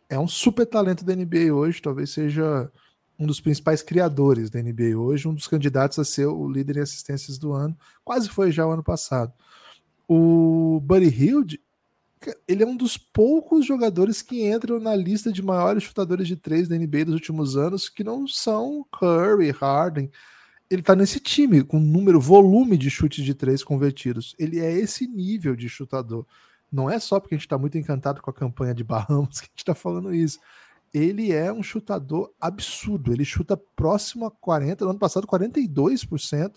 é 0.10 0.18
um 0.18 0.28
super 0.28 0.66
talento 0.66 1.06
da 1.06 1.16
NBA 1.16 1.54
hoje, 1.54 1.82
talvez 1.82 2.10
seja 2.10 2.72
um 3.20 3.28
dos 3.28 3.40
principais 3.40 3.84
criadores 3.84 4.50
da 4.50 4.60
NBA 4.60 4.98
hoje, 4.98 5.28
um 5.28 5.34
dos 5.36 5.46
candidatos 5.46 6.00
a 6.00 6.04
ser 6.04 6.26
o 6.26 6.50
líder 6.50 6.78
em 6.78 6.82
assistências 6.82 7.38
do 7.38 7.54
ano, 7.54 7.78
quase 8.04 8.28
foi 8.28 8.52
já 8.52 8.66
o 8.66 8.72
ano 8.72 8.84
passado. 8.84 9.32
O 10.08 10.82
Buddy 10.82 11.10
Hield, 11.10 11.62
ele 12.48 12.64
é 12.64 12.66
um 12.66 12.76
dos 12.76 12.98
poucos 12.98 13.66
jogadores 13.66 14.24
que 14.24 14.50
entram 14.50 14.80
na 14.80 14.96
lista 14.96 15.32
de 15.32 15.44
maiores 15.44 15.84
chutadores 15.84 16.28
de 16.28 16.36
três 16.36 16.68
da 16.68 16.76
NBA 16.76 17.06
dos 17.06 17.14
últimos 17.14 17.56
anos, 17.56 17.88
que 17.88 18.04
não 18.04 18.28
são 18.28 18.84
Curry, 18.92 19.52
Harden, 19.52 20.10
ele 20.72 20.82
tá 20.82 20.96
nesse 20.96 21.20
time, 21.20 21.66
com 21.66 21.82
número, 21.82 22.18
volume 22.18 22.78
de 22.78 22.90
chutes 22.90 23.26
de 23.26 23.34
três 23.34 23.62
convertidos. 23.62 24.34
Ele 24.40 24.58
é 24.58 24.72
esse 24.72 25.06
nível 25.06 25.54
de 25.54 25.68
chutador. 25.68 26.26
Não 26.72 26.90
é 26.90 26.98
só 26.98 27.20
porque 27.20 27.36
a 27.36 27.38
gente 27.38 27.46
está 27.46 27.58
muito 27.58 27.78
encantado 27.78 28.22
com 28.22 28.30
a 28.30 28.34
campanha 28.34 28.74
de 28.74 28.82
Bahamas 28.82 29.42
que 29.42 29.48
a 29.48 29.50
gente 29.50 29.58
está 29.58 29.76
falando 29.76 30.16
isso. 30.16 30.40
Ele 30.94 31.34
é 31.34 31.52
um 31.52 31.62
chutador 31.62 32.32
absurdo. 32.40 33.12
Ele 33.12 33.26
chuta 33.26 33.58
próximo 33.58 34.26
a 34.26 34.32
40%, 34.32 34.80
no 34.80 34.92
ano 34.92 35.00
passado 35.00 35.28
42%, 35.28 36.54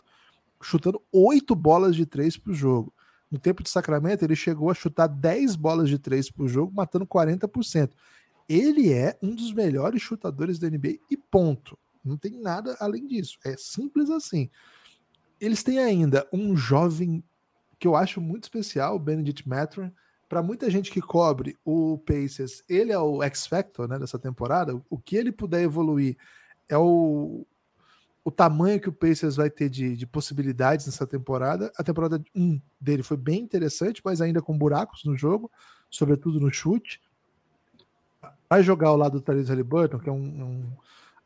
chutando 0.62 1.02
oito 1.12 1.56
bolas 1.56 1.96
de 1.96 2.06
três 2.06 2.36
por 2.36 2.54
jogo. 2.54 2.94
No 3.28 3.38
tempo 3.40 3.64
de 3.64 3.68
Sacramento, 3.68 4.22
ele 4.22 4.36
chegou 4.36 4.70
a 4.70 4.74
chutar 4.74 5.08
10 5.08 5.56
bolas 5.56 5.88
de 5.88 5.98
três 5.98 6.30
por 6.30 6.46
jogo, 6.46 6.72
matando 6.72 7.04
40%. 7.04 7.90
Ele 8.48 8.92
é 8.92 9.18
um 9.20 9.34
dos 9.34 9.52
melhores 9.52 10.00
chutadores 10.00 10.60
da 10.60 10.70
NBA 10.70 10.98
e 11.10 11.16
ponto. 11.16 11.76
Não 12.04 12.16
tem 12.16 12.40
nada 12.40 12.76
além 12.80 13.06
disso. 13.06 13.38
É 13.44 13.56
simples 13.56 14.10
assim. 14.10 14.50
Eles 15.40 15.62
têm 15.62 15.78
ainda 15.78 16.28
um 16.32 16.56
jovem 16.56 17.22
que 17.78 17.86
eu 17.86 17.96
acho 17.96 18.20
muito 18.20 18.44
especial, 18.44 18.98
Benedict 18.98 19.48
Mathurin. 19.48 19.92
Para 20.28 20.42
muita 20.42 20.70
gente 20.70 20.90
que 20.90 21.00
cobre 21.00 21.56
o 21.64 21.98
Pacers, 21.98 22.62
ele 22.68 22.92
é 22.92 22.98
o 22.98 23.22
X 23.22 23.46
Factor 23.46 23.88
né, 23.88 23.98
dessa 23.98 24.18
temporada. 24.18 24.80
O 24.88 24.98
que 24.98 25.16
ele 25.16 25.30
puder 25.30 25.62
evoluir 25.62 26.16
é 26.68 26.76
o 26.76 27.46
o 28.24 28.30
tamanho 28.30 28.80
que 28.80 28.88
o 28.88 28.92
Pacers 28.92 29.36
vai 29.36 29.50
ter 29.50 29.68
de, 29.68 29.94
de 29.94 30.06
possibilidades 30.06 30.86
nessa 30.86 31.06
temporada. 31.06 31.70
A 31.76 31.84
temporada 31.84 32.24
1 32.34 32.58
dele 32.80 33.02
foi 33.02 33.18
bem 33.18 33.40
interessante, 33.40 34.00
mas 34.02 34.22
ainda 34.22 34.40
com 34.40 34.56
buracos 34.56 35.04
no 35.04 35.14
jogo, 35.14 35.50
sobretudo 35.90 36.40
no 36.40 36.50
chute. 36.50 37.02
Vai 38.48 38.62
jogar 38.62 38.88
ao 38.88 38.96
lado 38.96 39.18
do 39.18 39.20
Therese 39.20 39.50
Halliburton, 39.50 39.98
que 39.98 40.08
é 40.08 40.12
um, 40.12 40.16
um, 40.16 40.72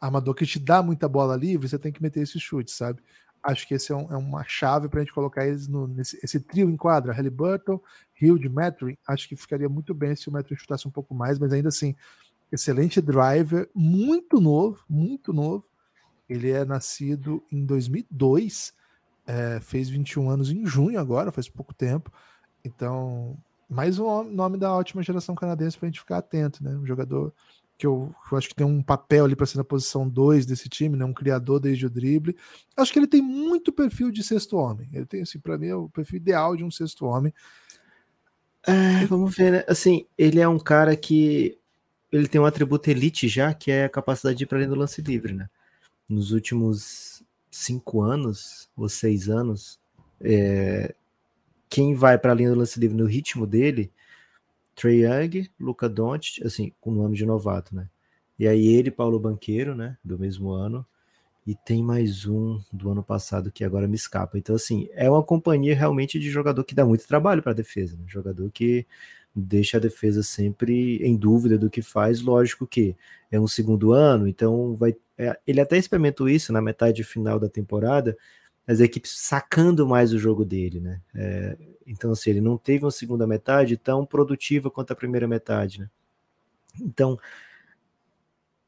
armador 0.01 0.35
que 0.35 0.47
te 0.47 0.59
dá 0.59 0.83
muita 0.83 1.09
bola 1.09 1.37
livre, 1.37 1.69
você 1.69 1.79
tem 1.79 1.93
que 1.93 2.03
meter 2.03 2.23
esse 2.23 2.39
chute, 2.39 2.71
sabe? 2.71 3.03
Acho 3.43 3.67
que 3.67 3.75
esse 3.75 3.93
é, 3.93 3.97
um, 3.97 4.13
é 4.13 4.17
uma 4.17 4.45
chave 4.45 4.89
para 4.89 5.01
a 5.01 5.03
gente 5.05 5.13
colocar 5.13 5.47
eles 5.47 5.69
no, 5.69 5.87
nesse 5.87 6.19
esse 6.23 6.41
trio 6.41 6.69
em 6.69 6.77
quadra. 6.77 7.13
Halliburton, 7.13 7.81
Hill, 8.21 8.39
Metry. 8.51 8.99
Acho 9.07 9.29
que 9.29 9.37
ficaria 9.37 9.69
muito 9.69 9.95
bem 9.95 10.15
se 10.17 10.29
o 10.29 10.33
Metry 10.33 10.57
chutasse 10.57 10.87
um 10.89 10.91
pouco 10.91 11.15
mais, 11.15 11.39
mas 11.39 11.53
ainda 11.53 11.69
assim, 11.69 11.95
excelente 12.51 13.01
driver, 13.01 13.69
muito 13.75 14.41
novo, 14.41 14.85
muito 14.89 15.33
novo 15.33 15.65
ele 16.29 16.51
é 16.51 16.65
nascido 16.65 17.43
em 17.51 17.65
2002, 17.65 18.75
é, 19.27 19.61
fez 19.61 19.89
21 19.89 20.29
anos 20.29 20.51
em 20.51 20.67
junho 20.67 21.01
agora, 21.01 21.33
faz 21.33 21.49
pouco 21.49 21.73
tempo. 21.73 22.13
Então, 22.63 23.37
mais 23.69 23.99
um 23.99 24.25
nome 24.25 24.59
da 24.59 24.73
ótima 24.75 25.03
geração 25.03 25.35
canadense 25.35 25.79
para 25.79 25.87
a 25.87 25.91
gente 25.91 26.01
ficar 26.01 26.19
atento, 26.19 26.63
né? 26.63 26.77
Um 26.77 26.85
jogador 26.85 27.33
que 27.79 27.87
eu, 27.87 28.15
eu 28.31 28.37
acho 28.37 28.49
que 28.49 28.55
tem 28.55 28.67
um 28.67 28.83
papel 28.83 29.25
ali 29.25 29.37
para 29.37 29.47
ser 29.47 29.57
na 29.57 29.65
posição 29.65 30.09
2 30.09 30.45
desse 30.45 30.69
time, 30.69 30.97
né? 30.97 31.05
Um 31.05 31.15
criador 31.15 31.61
desde 31.61 31.87
o 31.87 31.91
drible. 31.91 32.37
Acho 32.77 32.93
que 32.93 32.99
ele 32.99 33.07
tem 33.07 33.23
muito 33.23 33.73
perfil 33.73 34.11
de 34.11 34.23
sexto 34.23 34.57
homem. 34.57 34.91
Ele 34.93 35.07
tem, 35.07 35.23
assim, 35.23 35.39
para 35.39 35.57
mim, 35.57 35.69
é 35.69 35.75
o 35.77 35.89
perfil 35.89 36.17
ideal 36.17 36.57
de 36.57 36.65
um 36.65 36.71
sexto 36.71 37.07
homem. 37.07 37.33
É, 38.67 39.07
vamos 39.07 39.35
ver, 39.35 39.53
né? 39.53 39.65
Assim, 39.69 40.05
ele 40.19 40.41
é 40.41 40.49
um 40.49 40.59
cara 40.59 40.97
que 40.97 41.57
ele 42.11 42.27
tem 42.27 42.41
um 42.41 42.47
atributo 42.47 42.91
elite 42.91 43.29
já, 43.29 43.55
que 43.55 43.71
é 43.71 43.85
a 43.85 43.89
capacidade 43.89 44.37
de 44.37 44.45
ir 44.45 44.47
para 44.47 44.59
além 44.59 44.69
do 44.69 44.75
lance 44.75 45.01
livre, 45.01 45.33
né? 45.33 45.49
nos 46.09 46.33
últimos 46.33 47.23
cinco 47.51 48.01
anos 48.01 48.69
ou 48.77 48.89
seis 48.89 49.29
anos, 49.29 49.79
é, 50.21 50.95
quem 51.69 51.95
vai 51.95 52.17
para 52.17 52.33
a 52.33 52.35
linha 52.35 52.51
do 52.51 52.59
lance 52.59 52.81
livre 52.81 52.97
no 52.97 53.07
ritmo 53.07 53.47
dele, 53.47 53.93
Trey 54.79 55.05
Young, 55.05 55.51
Luca 55.59 55.89
Doncic, 55.89 56.47
assim, 56.47 56.73
com 56.81 56.93
nome 56.93 57.17
de 57.17 57.27
novato, 57.27 57.75
né? 57.75 57.89
E 58.39 58.47
aí 58.47 58.69
ele, 58.69 58.93
Paulo 58.93 59.19
Banqueiro, 59.19 59.75
né, 59.75 59.99
do 60.05 60.17
mesmo 60.17 60.51
ano, 60.51 60.87
e 61.45 61.57
tem 61.57 61.83
mais 61.83 62.27
um 62.27 62.61
do 62.73 62.91
ano 62.91 63.03
passado 63.03 63.51
que 63.51 63.65
agora 63.65 63.89
me 63.89 63.97
escapa. 63.97 64.39
Então, 64.39 64.55
assim, 64.55 64.89
é 64.93 65.11
uma 65.11 65.23
companhia 65.23 65.75
realmente 65.75 66.21
de 66.21 66.31
jogador 66.31 66.63
que 66.63 66.75
dá 66.77 66.85
muito 66.85 67.09
trabalho 67.09 67.43
para 67.43 67.51
a 67.51 67.55
defesa, 67.55 67.97
né? 67.97 68.05
jogador 68.07 68.49
que 68.53 68.87
deixa 69.35 69.79
a 69.79 69.81
defesa 69.81 70.23
sempre 70.23 70.99
em 71.03 71.17
dúvida 71.17 71.59
do 71.59 71.71
que 71.71 71.83
faz. 71.83 72.21
Lógico 72.21 72.67
que 72.67 72.95
é 73.33 73.41
um 73.41 73.49
segundo 73.49 73.93
ano, 73.93 74.29
então 74.29 74.77
vai. 74.77 74.95
É, 75.17 75.37
ele 75.47 75.61
até 75.61 75.77
experimentou 75.77 76.29
isso 76.29 76.53
na 76.53 76.63
metade 76.63 77.03
final 77.03 77.41
da 77.41 77.49
temporada, 77.49 78.17
as 78.69 78.79
equipes 78.79 79.19
sacando 79.19 79.87
mais 79.87 80.13
o 80.13 80.19
jogo 80.19 80.45
dele, 80.45 80.79
né? 80.79 81.01
É, 81.15 81.59
então, 81.87 82.13
assim, 82.13 82.31
ele 82.31 82.41
não 82.41 82.57
teve 82.57 82.85
uma 82.85 82.91
segunda 82.91 83.27
metade 83.27 83.77
tão 83.77 84.07
produtiva 84.07 84.71
quanto 84.71 84.93
a 84.93 84.97
primeira 84.97 85.27
metade, 85.27 85.81
né? 85.81 85.91
Então, 86.81 87.19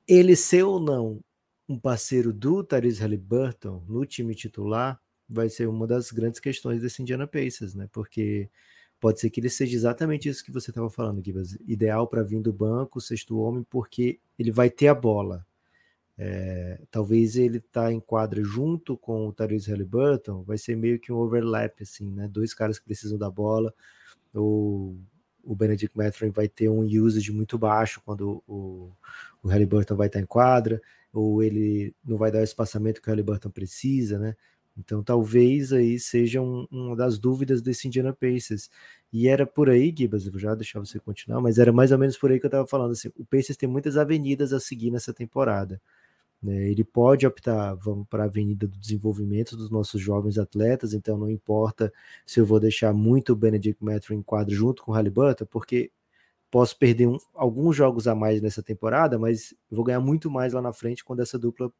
ele 0.08 0.34
ser 0.34 0.64
ou 0.64 0.80
não 0.80 1.20
um 1.68 1.78
parceiro 1.78 2.32
do 2.32 2.64
Tyrese 2.64 3.00
Halliburton 3.00 3.84
no 3.86 4.04
time 4.04 4.34
titular 4.34 5.00
vai 5.28 5.48
ser 5.48 5.68
uma 5.68 5.86
das 5.86 6.10
grandes 6.10 6.40
questões 6.40 6.80
desse 6.80 7.00
Indiana 7.00 7.28
Pacers, 7.28 7.74
né? 7.76 7.88
Porque 7.92 8.50
Pode 9.00 9.18
ser 9.18 9.30
que 9.30 9.40
ele 9.40 9.48
seja 9.48 9.74
exatamente 9.74 10.28
isso 10.28 10.44
que 10.44 10.52
você 10.52 10.70
estava 10.70 10.90
falando, 10.90 11.24
Gibas. 11.24 11.56
Ideal 11.66 12.06
para 12.06 12.22
vir 12.22 12.42
do 12.42 12.52
banco, 12.52 13.00
sexto 13.00 13.38
homem, 13.38 13.64
porque 13.68 14.20
ele 14.38 14.52
vai 14.52 14.68
ter 14.68 14.88
a 14.88 14.94
bola. 14.94 15.46
É, 16.22 16.78
talvez 16.90 17.34
ele 17.36 17.60
tá 17.60 17.90
em 17.90 17.98
quadra 17.98 18.44
junto 18.44 18.94
com 18.94 19.28
o 19.28 19.32
Tyrese 19.32 19.70
Halliburton, 19.70 20.42
vai 20.42 20.58
ser 20.58 20.76
meio 20.76 21.00
que 21.00 21.10
um 21.10 21.16
overlap, 21.16 21.80
assim, 21.82 22.10
né? 22.10 22.28
Dois 22.28 22.52
caras 22.52 22.78
que 22.78 22.84
precisam 22.84 23.16
da 23.16 23.30
bola. 23.30 23.72
O, 24.34 24.98
o 25.42 25.56
Benedict 25.56 25.96
Mathurin 25.96 26.30
vai 26.30 26.46
ter 26.46 26.68
um 26.68 26.82
usage 26.82 27.32
muito 27.32 27.56
baixo 27.56 28.02
quando 28.04 28.44
o, 28.46 28.92
o 29.42 29.48
Halliburton 29.48 29.96
vai 29.96 30.08
estar 30.08 30.18
tá 30.18 30.22
em 30.22 30.26
quadra, 30.26 30.82
ou 31.10 31.42
ele 31.42 31.94
não 32.04 32.18
vai 32.18 32.30
dar 32.30 32.40
o 32.40 32.44
espaçamento 32.44 33.00
que 33.00 33.08
o 33.08 33.10
Halliburton 33.10 33.48
precisa, 33.48 34.18
né? 34.18 34.36
Então 34.76 35.02
talvez 35.02 35.72
aí 35.72 35.98
seja 35.98 36.42
um, 36.42 36.66
uma 36.70 36.94
das 36.94 37.18
dúvidas 37.18 37.62
desse 37.62 37.88
Indiana 37.88 38.12
Pacers. 38.12 38.68
E 39.10 39.26
era 39.26 39.46
por 39.46 39.70
aí, 39.70 39.90
Gibas, 39.96 40.26
eu 40.26 40.38
já 40.38 40.54
deixar 40.54 40.80
você 40.80 41.00
continuar, 41.00 41.40
mas 41.40 41.58
era 41.58 41.72
mais 41.72 41.92
ou 41.92 41.98
menos 41.98 42.18
por 42.18 42.30
aí 42.30 42.38
que 42.38 42.44
eu 42.44 42.48
estava 42.48 42.66
falando. 42.66 42.92
Assim, 42.92 43.10
o 43.16 43.24
Pacers 43.24 43.56
tem 43.56 43.68
muitas 43.70 43.96
avenidas 43.96 44.52
a 44.52 44.60
seguir 44.60 44.90
nessa 44.90 45.14
temporada. 45.14 45.80
Né? 46.42 46.70
Ele 46.70 46.82
pode 46.82 47.26
optar, 47.26 47.74
vamos 47.74 48.06
para 48.08 48.22
a 48.24 48.26
avenida 48.26 48.66
do 48.66 48.78
desenvolvimento 48.78 49.56
dos 49.56 49.70
nossos 49.70 50.00
jovens 50.00 50.38
atletas, 50.38 50.94
então 50.94 51.18
não 51.18 51.30
importa 51.30 51.92
se 52.24 52.40
eu 52.40 52.46
vou 52.46 52.58
deixar 52.58 52.92
muito 52.92 53.32
o 53.32 53.36
Benedict 53.36 53.84
Metro 53.84 54.14
em 54.14 54.22
quadro 54.22 54.54
junto 54.54 54.82
com 54.82 54.92
o 54.92 54.94
Halliburton, 54.94 55.44
porque 55.46 55.90
posso 56.50 56.76
perder 56.78 57.06
um, 57.06 57.18
alguns 57.34 57.76
jogos 57.76 58.08
a 58.08 58.14
mais 58.14 58.42
nessa 58.42 58.62
temporada, 58.62 59.18
mas 59.18 59.54
vou 59.70 59.84
ganhar 59.84 60.00
muito 60.00 60.30
mais 60.30 60.52
lá 60.52 60.62
na 60.62 60.72
frente 60.72 61.04
quando 61.04 61.20
essa 61.20 61.38
dupla 61.38 61.72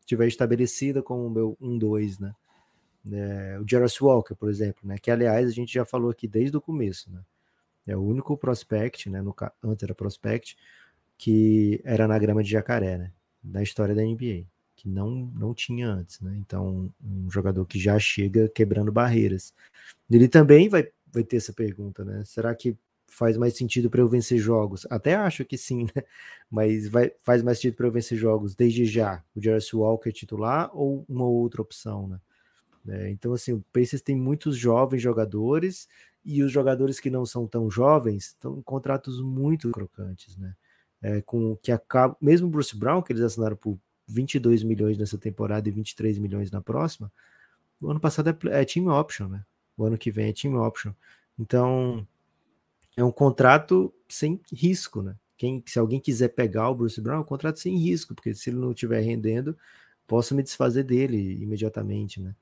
estiver 0.00 0.26
estabelecida 0.26 1.02
como 1.02 1.26
o 1.26 1.30
meu 1.30 1.56
1-2, 1.60 2.20
né? 2.20 2.34
É, 3.10 3.58
o 3.60 3.66
Jarvis 3.66 4.00
Walker, 4.00 4.34
por 4.34 4.50
exemplo, 4.50 4.80
né? 4.86 4.98
Que 4.98 5.10
aliás 5.10 5.48
a 5.48 5.52
gente 5.52 5.72
já 5.72 5.84
falou 5.84 6.10
aqui 6.10 6.26
desde 6.26 6.56
o 6.56 6.60
começo, 6.60 7.10
né? 7.10 7.20
É 7.86 7.96
o 7.96 8.02
único 8.02 8.36
prospect, 8.36 9.08
né? 9.08 9.22
No, 9.22 9.34
antes 9.62 9.82
era 9.82 9.94
prospect, 9.94 10.56
que 11.16 11.80
era 11.84 12.06
na 12.06 12.18
grama 12.18 12.42
de 12.42 12.50
jacaré, 12.50 12.98
né? 12.98 13.12
Da 13.42 13.62
história 13.62 13.94
da 13.94 14.02
NBA, 14.02 14.44
que 14.76 14.88
não, 14.88 15.10
não 15.34 15.54
tinha 15.54 15.88
antes, 15.88 16.20
né? 16.20 16.36
Então, 16.38 16.92
um 17.02 17.30
jogador 17.30 17.64
que 17.66 17.78
já 17.78 17.98
chega 17.98 18.48
quebrando 18.48 18.92
barreiras. 18.92 19.54
Ele 20.10 20.28
também 20.28 20.68
vai, 20.68 20.88
vai 21.12 21.24
ter 21.24 21.36
essa 21.36 21.52
pergunta, 21.52 22.04
né? 22.04 22.24
Será 22.24 22.54
que 22.54 22.76
faz 23.06 23.36
mais 23.36 23.56
sentido 23.56 23.88
para 23.88 24.00
eu 24.00 24.08
vencer 24.08 24.38
jogos? 24.38 24.86
Até 24.90 25.14
acho 25.14 25.44
que 25.44 25.56
sim, 25.56 25.84
né? 25.94 26.02
Mas 26.50 26.88
vai, 26.88 27.12
faz 27.22 27.42
mais 27.42 27.58
sentido 27.58 27.76
para 27.76 27.86
eu 27.86 27.92
vencer 27.92 28.18
jogos 28.18 28.54
desde 28.54 28.84
já, 28.84 29.22
o 29.34 29.40
Jarvis 29.40 29.72
Walker 29.72 30.12
titular 30.12 30.70
ou 30.74 31.04
uma 31.08 31.24
outra 31.24 31.62
opção, 31.62 32.08
né? 32.08 32.20
Né? 32.88 33.10
Então, 33.10 33.34
assim, 33.34 33.52
o 33.52 33.64
Pacers 33.70 34.00
tem 34.00 34.16
muitos 34.16 34.56
jovens 34.56 35.02
jogadores 35.02 35.86
e 36.24 36.42
os 36.42 36.50
jogadores 36.50 36.98
que 36.98 37.10
não 37.10 37.26
são 37.26 37.46
tão 37.46 37.70
jovens 37.70 38.28
estão 38.28 38.58
em 38.58 38.62
contratos 38.62 39.20
muito 39.20 39.70
crocantes, 39.70 40.36
né? 40.38 40.54
É, 41.00 41.20
com 41.20 41.56
que 41.56 41.70
acaba, 41.70 42.16
mesmo 42.20 42.48
Bruce 42.48 42.76
Brown, 42.76 43.02
que 43.02 43.12
eles 43.12 43.22
assinaram 43.22 43.56
por 43.56 43.78
22 44.08 44.64
milhões 44.64 44.98
nessa 44.98 45.16
temporada 45.16 45.68
e 45.68 45.72
23 45.72 46.18
milhões 46.18 46.50
na 46.50 46.60
próxima, 46.60 47.12
o 47.80 47.90
ano 47.90 48.00
passado 48.00 48.30
é, 48.30 48.60
é 48.60 48.64
team 48.64 48.88
option, 48.88 49.28
né? 49.28 49.44
O 49.76 49.84
ano 49.84 49.96
que 49.96 50.10
vem 50.10 50.28
é 50.28 50.32
team 50.32 50.56
option. 50.56 50.92
Então, 51.38 52.06
é 52.96 53.04
um 53.04 53.12
contrato 53.12 53.94
sem 54.08 54.40
risco, 54.52 55.02
né? 55.02 55.14
Quem, 55.36 55.62
se 55.66 55.78
alguém 55.78 56.00
quiser 56.00 56.28
pegar 56.28 56.68
o 56.68 56.74
Bruce 56.74 57.00
Brown, 57.00 57.18
é 57.18 57.20
um 57.20 57.24
contrato 57.24 57.60
sem 57.60 57.76
risco, 57.76 58.14
porque 58.14 58.34
se 58.34 58.50
ele 58.50 58.58
não 58.58 58.72
estiver 58.72 59.00
rendendo, 59.00 59.56
posso 60.06 60.34
me 60.34 60.42
desfazer 60.42 60.82
dele 60.82 61.40
imediatamente, 61.40 62.20
né? 62.20 62.34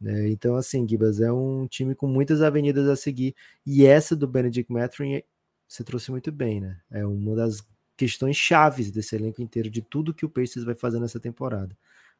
Né? 0.00 0.28
Então, 0.28 0.56
assim, 0.56 0.86
Gibas 0.86 1.20
é 1.20 1.32
um 1.32 1.66
time 1.66 1.94
com 1.94 2.06
muitas 2.06 2.42
avenidas 2.42 2.88
a 2.88 2.96
seguir. 2.96 3.34
E 3.64 3.86
essa 3.86 4.14
do 4.14 4.28
Benedict 4.28 4.70
Mathurin 4.72 5.22
você 5.66 5.82
trouxe 5.82 6.10
muito 6.10 6.30
bem, 6.30 6.60
né? 6.60 6.80
É 6.90 7.04
uma 7.04 7.34
das 7.34 7.66
questões 7.96 8.36
chaves 8.36 8.90
desse 8.90 9.16
elenco 9.16 9.40
inteiro, 9.42 9.70
de 9.70 9.82
tudo 9.82 10.14
que 10.14 10.26
o 10.26 10.28
Pacers 10.28 10.64
vai 10.64 10.74
fazer 10.74 11.00
nessa 11.00 11.18
temporada. 11.18 11.76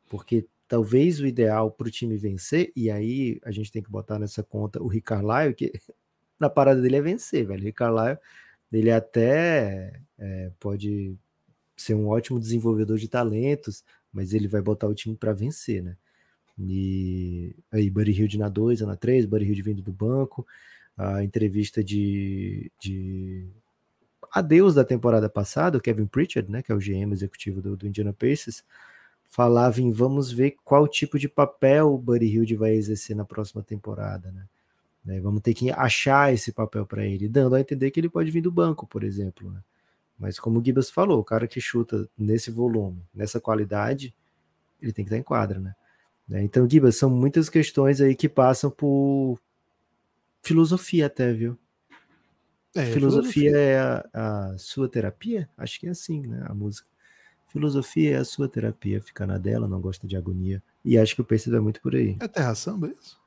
Porque 0.08 0.46
talvez 0.68 1.20
o 1.20 1.26
ideal 1.26 1.70
para 1.70 1.88
o 1.88 1.90
time 1.90 2.16
vencer, 2.16 2.72
e 2.74 2.90
aí 2.90 3.38
a 3.44 3.50
gente 3.50 3.70
tem 3.70 3.82
que 3.82 3.90
botar 3.90 4.18
nessa 4.18 4.42
conta 4.42 4.82
o 4.82 4.86
Rick 4.86 5.06
Carlisle, 5.06 5.54
que 5.54 5.72
na 6.40 6.48
parada 6.48 6.80
dele 6.80 6.96
é 6.96 7.02
vencer, 7.02 7.46
velho. 7.46 7.60
O 7.60 7.64
Rick 7.64 7.78
Carlisle, 7.78 8.18
ele 8.72 8.90
até 8.90 10.00
é, 10.18 10.50
pode 10.58 11.16
ser 11.76 11.94
um 11.94 12.08
ótimo 12.08 12.40
desenvolvedor 12.40 12.98
de 12.98 13.08
talentos, 13.08 13.84
mas 14.12 14.32
ele 14.32 14.48
vai 14.48 14.62
botar 14.62 14.86
o 14.88 14.94
time 14.94 15.14
para 15.14 15.32
vencer, 15.32 15.82
né? 15.82 15.96
E 16.58 17.54
aí, 17.70 17.90
Buddy 17.90 18.12
Hilde 18.12 18.38
na 18.38 18.48
2, 18.48 18.80
na 18.80 18.96
3, 18.96 19.26
Buddy 19.26 19.44
Hilde 19.44 19.62
vindo 19.62 19.82
do 19.82 19.92
banco, 19.92 20.46
a 20.96 21.22
entrevista 21.22 21.84
de, 21.84 22.72
de 22.80 23.46
adeus 24.32 24.74
da 24.74 24.84
temporada 24.84 25.28
passada, 25.28 25.78
o 25.78 25.80
Kevin 25.80 26.06
Pritchard, 26.06 26.50
né, 26.50 26.62
que 26.62 26.72
é 26.72 26.74
o 26.74 26.78
GM 26.78 27.12
executivo 27.12 27.60
do, 27.60 27.76
do 27.76 27.86
Indiana 27.86 28.12
Pacers, 28.12 28.64
falava 29.28 29.80
em 29.80 29.90
vamos 29.90 30.30
ver 30.30 30.56
qual 30.64 30.86
tipo 30.86 31.18
de 31.18 31.28
papel 31.28 31.92
o 31.92 31.98
Buddy 31.98 32.26
Hilde 32.26 32.56
vai 32.56 32.72
exercer 32.72 33.16
na 33.16 33.24
próxima 33.24 33.62
temporada, 33.62 34.30
né? 34.30 34.46
né 35.04 35.20
vamos 35.20 35.40
ter 35.42 35.54
que 35.54 35.70
achar 35.70 36.32
esse 36.32 36.52
papel 36.52 36.86
para 36.86 37.04
ele, 37.04 37.28
dando 37.28 37.54
a 37.54 37.60
entender 37.60 37.90
que 37.90 38.00
ele 38.00 38.08
pode 38.08 38.30
vir 38.30 38.40
do 38.40 38.50
banco, 38.50 38.86
por 38.86 39.02
exemplo. 39.02 39.50
Né? 39.50 39.60
Mas 40.18 40.38
como 40.38 40.60
o 40.60 40.64
Gibas 40.64 40.90
falou, 40.90 41.20
o 41.20 41.24
cara 41.24 41.46
que 41.48 41.60
chuta 41.60 42.08
nesse 42.16 42.50
volume, 42.50 43.02
nessa 43.14 43.40
qualidade, 43.40 44.14
ele 44.80 44.92
tem 44.92 45.04
que 45.04 45.08
estar 45.08 45.18
em 45.18 45.22
quadra, 45.22 45.58
né? 45.58 45.74
Né? 46.28 46.42
Então, 46.42 46.68
Giba, 46.68 46.90
são 46.90 47.08
muitas 47.08 47.48
questões 47.48 48.00
aí 48.00 48.14
que 48.14 48.28
passam 48.28 48.70
por 48.70 49.38
filosofia 50.42 51.06
até, 51.06 51.32
viu? 51.32 51.58
É, 52.76 52.92
filosofia, 52.92 53.32
filosofia, 53.32 53.56
é 53.56 53.78
a, 53.78 54.04
a, 54.12 54.58
sua 54.58 54.88
terapia? 54.88 55.48
Acho 55.56 55.80
que 55.80 55.86
é 55.86 55.90
assim, 55.90 56.20
né? 56.26 56.44
A 56.46 56.54
música. 56.54 56.86
Filosofia 57.48 58.16
é 58.16 58.18
a 58.18 58.24
sua 58.24 58.48
terapia, 58.48 59.00
fica 59.00 59.26
na 59.26 59.38
dela, 59.38 59.66
não 59.66 59.80
gosta 59.80 60.06
de 60.06 60.16
agonia. 60.16 60.62
E 60.84 60.98
acho 60.98 61.14
que 61.14 61.22
o 61.22 61.24
Pacers 61.24 61.56
é 61.56 61.60
muito 61.60 61.80
por 61.80 61.94
aí. 61.94 62.16
É 62.20 62.28
terra 62.28 62.54
samba 62.54 62.88
isso? 62.88 63.18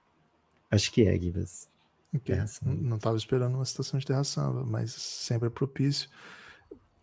Acho 0.69 0.91
que 0.91 1.03
é, 1.07 1.19
Gibas. 1.19 1.67
Okay. 2.15 2.35
Não 2.63 2.97
estava 2.97 3.17
esperando 3.17 3.55
uma 3.55 3.65
situação 3.65 3.99
de 3.99 4.05
terra 4.05 4.23
samba, 4.23 4.63
mas 4.65 4.91
sempre 4.91 5.47
é 5.47 5.49
propício. 5.49 6.09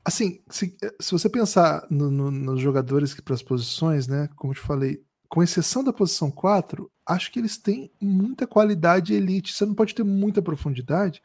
Assim, 0.04 0.40
se, 0.48 0.76
se 1.00 1.12
você 1.12 1.28
pensar 1.28 1.86
no, 1.90 2.10
no, 2.10 2.30
nos 2.30 2.60
jogadores 2.60 3.12
para 3.20 3.34
as 3.34 3.42
posições, 3.42 4.06
né? 4.06 4.28
Como 4.36 4.52
eu 4.52 4.56
te 4.56 4.60
falei, 4.60 5.02
com 5.28 5.42
exceção 5.42 5.82
da 5.82 5.92
posição 5.92 6.30
4, 6.30 6.90
acho 7.04 7.32
que 7.32 7.38
eles 7.38 7.56
têm 7.56 7.90
muita 8.00 8.46
qualidade 8.46 9.14
elite. 9.14 9.52
Você 9.52 9.66
não 9.66 9.74
pode 9.74 9.94
ter 9.94 10.04
muita 10.04 10.40
profundidade, 10.40 11.22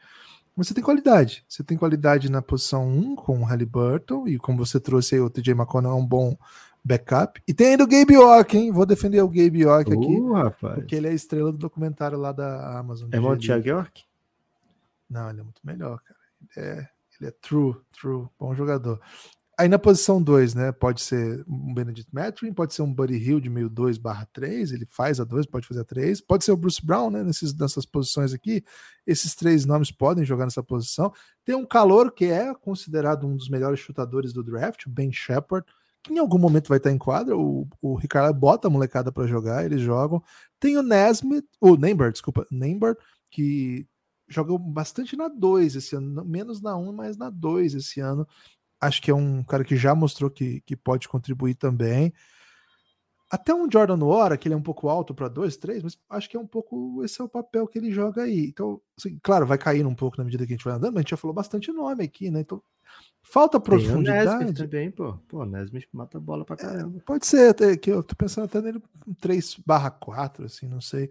mas 0.56 0.68
você 0.68 0.74
tem 0.74 0.84
qualidade. 0.84 1.44
Você 1.48 1.64
tem 1.64 1.76
qualidade 1.76 2.30
na 2.30 2.42
posição 2.42 2.88
1 2.88 3.16
com 3.16 3.40
o 3.40 3.44
Halliburton, 3.44 4.28
e 4.28 4.38
como 4.38 4.64
você 4.64 4.78
trouxe 4.78 5.14
aí, 5.14 5.20
o 5.20 5.30
TJ 5.30 5.52
McConnell 5.52 5.92
é 5.92 5.94
um 5.94 6.06
bom 6.06 6.36
backup. 6.84 7.40
E 7.46 7.54
tem 7.54 7.68
ainda 7.68 7.84
o 7.84 7.86
Gabe 7.88 8.14
York, 8.14 8.56
hein? 8.56 8.72
Vou 8.72 8.84
defender 8.84 9.22
o 9.22 9.28
Gabe 9.28 9.60
York 9.60 9.92
aqui. 9.92 10.16
Uh, 10.20 10.32
rapaz. 10.32 10.74
Porque 10.74 10.94
ele 10.94 11.06
é 11.06 11.10
a 11.10 11.14
estrela 11.14 11.52
do 11.52 11.58
documentário 11.58 12.18
lá 12.18 12.32
da 12.32 12.78
Amazon. 12.78 13.08
É 13.12 13.20
o 13.20 13.36
Thiago 13.36 13.68
York? 13.68 14.04
Não, 15.08 15.30
ele 15.30 15.40
é 15.40 15.42
muito 15.42 15.60
melhor, 15.64 16.00
cara. 16.00 16.20
Ele 16.56 16.66
é, 16.66 16.88
ele 17.20 17.28
é 17.28 17.34
true, 17.40 17.76
true, 17.92 18.26
bom 18.38 18.54
jogador. 18.54 19.00
Aí 19.58 19.68
na 19.68 19.78
posição 19.78 20.22
2, 20.22 20.54
né? 20.54 20.72
Pode 20.72 21.02
ser 21.02 21.44
um 21.46 21.74
Benedict 21.74 22.12
Mathurin, 22.12 22.54
pode 22.54 22.72
ser 22.72 22.82
um 22.82 22.92
Buddy 22.92 23.16
Hill 23.16 23.38
de 23.38 23.50
meio 23.50 23.68
2 23.68 23.98
barra 23.98 24.26
3, 24.32 24.72
ele 24.72 24.86
faz 24.86 25.20
a 25.20 25.24
2, 25.24 25.44
pode 25.44 25.66
fazer 25.66 25.80
a 25.80 25.84
3, 25.84 26.22
pode 26.22 26.44
ser 26.44 26.52
o 26.52 26.56
Bruce 26.56 26.84
Brown, 26.84 27.10
né? 27.10 27.22
Nesses, 27.22 27.54
nessas 27.54 27.84
posições 27.84 28.32
aqui. 28.32 28.64
Esses 29.06 29.34
três 29.34 29.66
nomes 29.66 29.90
podem 29.90 30.24
jogar 30.24 30.46
nessa 30.46 30.62
posição. 30.62 31.12
Tem 31.44 31.54
um 31.54 31.66
calor 31.66 32.12
que 32.12 32.24
é 32.24 32.54
considerado 32.54 33.26
um 33.26 33.36
dos 33.36 33.50
melhores 33.50 33.78
chutadores 33.78 34.32
do 34.32 34.42
draft, 34.42 34.86
o 34.86 34.90
Ben 34.90 35.12
Shepard, 35.12 35.66
que 36.02 36.14
em 36.14 36.18
algum 36.18 36.38
momento 36.38 36.68
vai 36.68 36.78
estar 36.78 36.90
em 36.90 36.98
quadra. 36.98 37.36
O, 37.36 37.68
o 37.80 37.94
Ricardo 37.94 38.34
bota 38.34 38.68
a 38.68 38.70
molecada 38.70 39.12
para 39.12 39.26
jogar, 39.26 39.64
eles 39.64 39.82
jogam. 39.82 40.22
Tem 40.58 40.78
o 40.78 40.82
Nesmith, 40.82 41.46
o 41.60 41.76
Nember, 41.76 42.10
desculpa, 42.10 42.46
Nember, 42.50 42.96
que 43.30 43.86
jogou 44.28 44.58
bastante 44.58 45.14
na 45.14 45.28
2 45.28 45.76
esse 45.76 45.94
ano, 45.94 46.24
menos 46.24 46.60
na 46.62 46.76
1, 46.76 46.88
um, 46.88 46.92
mas 46.92 47.16
na 47.16 47.28
2 47.28 47.74
esse 47.74 48.00
ano. 48.00 48.26
Acho 48.82 49.00
que 49.00 49.12
é 49.12 49.14
um 49.14 49.44
cara 49.44 49.62
que 49.62 49.76
já 49.76 49.94
mostrou 49.94 50.28
que, 50.28 50.60
que 50.62 50.74
pode 50.74 51.06
contribuir 51.06 51.54
também. 51.54 52.12
Até 53.30 53.54
um 53.54 53.70
Jordan 53.70 53.96
Noora, 53.96 54.36
que 54.36 54.48
ele 54.48 54.54
é 54.54 54.58
um 54.58 54.62
pouco 54.62 54.88
alto 54.88 55.14
para 55.14 55.28
2, 55.28 55.56
3, 55.56 55.84
mas 55.84 55.96
acho 56.10 56.28
que 56.28 56.36
é 56.36 56.40
um 56.40 56.46
pouco 56.46 57.02
esse 57.04 57.20
é 57.20 57.24
o 57.24 57.28
papel 57.28 57.66
que 57.68 57.78
ele 57.78 57.92
joga 57.92 58.24
aí. 58.24 58.46
Então, 58.48 58.80
assim, 58.98 59.18
claro, 59.22 59.46
vai 59.46 59.56
caindo 59.56 59.88
um 59.88 59.94
pouco 59.94 60.18
na 60.18 60.24
medida 60.24 60.44
que 60.44 60.52
a 60.52 60.56
gente 60.56 60.64
vai 60.64 60.74
andando, 60.74 60.94
mas 60.94 60.98
a 60.98 61.00
gente 61.02 61.10
já 61.12 61.16
falou 61.16 61.32
bastante 61.32 61.70
nome 61.72 62.02
aqui, 62.02 62.28
né? 62.28 62.40
Então, 62.40 62.60
falta 63.22 63.60
profundidade. 63.60 64.52
também, 64.52 64.90
pô. 64.90 65.14
Pô, 65.28 65.46
Nesmith 65.46 65.86
mata 65.92 66.18
a 66.18 66.20
bola 66.20 66.44
pra 66.44 66.56
é, 66.56 66.58
caramba. 66.58 66.98
É, 66.98 67.02
pode 67.02 67.24
ser, 67.24 67.50
até 67.50 67.76
que 67.76 67.90
eu 67.90 68.02
tô 68.02 68.16
pensando 68.16 68.46
até 68.46 68.60
nele 68.60 68.82
3/4, 69.22 70.44
assim, 70.44 70.66
não 70.66 70.80
sei. 70.80 71.08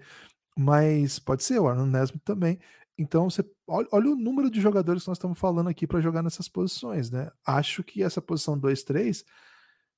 Mas 0.56 1.18
pode 1.18 1.44
ser, 1.44 1.60
o 1.60 1.68
Arnold 1.68 1.90
Nesmith 1.90 2.22
também. 2.24 2.60
Então, 2.98 3.30
você 3.30 3.44
olha, 3.68 3.88
olha, 3.92 4.10
o 4.12 4.16
número 4.16 4.50
de 4.50 4.62
jogadores 4.62 5.04
que 5.04 5.10
nós 5.10 5.18
estamos 5.18 5.40
falando 5.40 5.70
aqui 5.70 5.88
para 5.88 6.02
jogar 6.02 6.22
nessas 6.22 6.48
posições, 6.48 7.10
né? 7.10 7.32
Acho 7.46 7.84
que 7.84 8.04
essa 8.04 8.22
posição 8.22 8.60
2-3, 8.60 9.24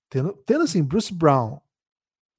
tendo, 0.10 0.34
tendo 0.46 0.64
assim, 0.64 0.84
Bruce 0.84 1.14
Brown, 1.14 1.60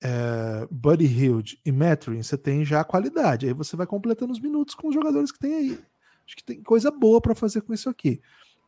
é, 0.02 0.66
Buddy 0.70 1.06
Hilde 1.06 1.60
e 1.64 1.72
Mathurin, 1.72 2.22
você 2.22 2.36
tem 2.36 2.64
já 2.64 2.80
a 2.80 2.84
qualidade. 2.84 3.46
Aí 3.46 3.52
você 3.52 3.76
vai 3.76 3.86
completando 3.86 4.32
os 4.32 4.40
minutos 4.40 4.74
com 4.74 4.88
os 4.88 4.94
jogadores 4.94 5.32
que 5.32 5.38
tem 5.38 5.54
aí. 5.54 5.84
Acho 6.26 6.36
que 6.36 6.44
tem 6.44 6.62
coisa 6.62 6.90
boa 6.90 7.20
para 7.20 7.34
fazer 7.34 7.60
com 7.62 7.74
isso 7.74 7.88
aqui. 7.88 8.20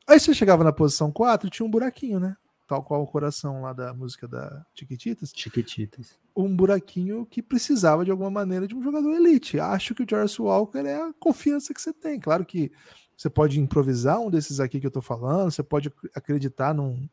Aí 0.07 0.21
você 0.21 0.33
chegava 0.35 0.63
na 0.63 0.73
posição 0.73 1.11
4 1.11 1.51
tinha 1.51 1.67
um 1.67 1.71
buraquinho, 1.71 2.21
né? 2.21 2.37
Tal 2.67 2.83
qual 2.83 3.03
o 3.03 3.07
coração 3.07 3.63
lá 3.63 3.73
da 3.73 3.95
música 3.95 4.27
da 4.27 4.65
Chiquititas. 4.75 5.33
Chiquititas. 5.35 6.19
Um 6.35 6.55
buraquinho 6.55 7.25
que 7.25 7.43
precisava 7.43 8.05
de 8.05 8.11
alguma 8.11 8.31
maneira 8.31 8.67
de 8.67 8.75
um 8.75 8.83
jogador 8.83 9.11
elite. 9.13 9.59
Acho 9.61 9.95
que 9.95 10.03
o 10.03 10.07
Jarvis 10.09 10.39
Walker 10.39 10.81
é 10.81 10.97
a 10.97 11.13
confiança 11.19 11.73
que 11.73 11.81
você 11.81 11.93
tem. 11.93 12.19
Claro 12.19 12.45
que 12.45 12.73
você 13.17 13.31
pode 13.31 13.59
improvisar 13.61 14.21
um 14.21 14.31
desses 14.31 14.61
aqui 14.61 14.79
que 14.79 14.87
eu 14.87 14.91
tô 14.91 15.01
falando, 15.01 15.51
você 15.51 15.63
pode 15.63 15.91
acreditar 16.15 16.75
num, 16.75 17.09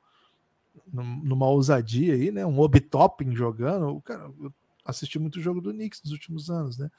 numa 0.91 1.47
ousadia 1.47 2.13
aí, 2.13 2.31
né? 2.31 2.45
Um 2.45 2.59
Obi-Topping 2.59 3.33
jogando. 3.35 4.01
Cara, 4.01 4.29
eu 4.41 4.53
assisti 4.83 5.17
muito 5.17 5.39
jogo 5.39 5.61
do 5.61 5.71
Knicks 5.71 6.01
nos 6.03 6.11
últimos 6.11 6.49
anos, 6.49 6.77
né? 6.77 6.89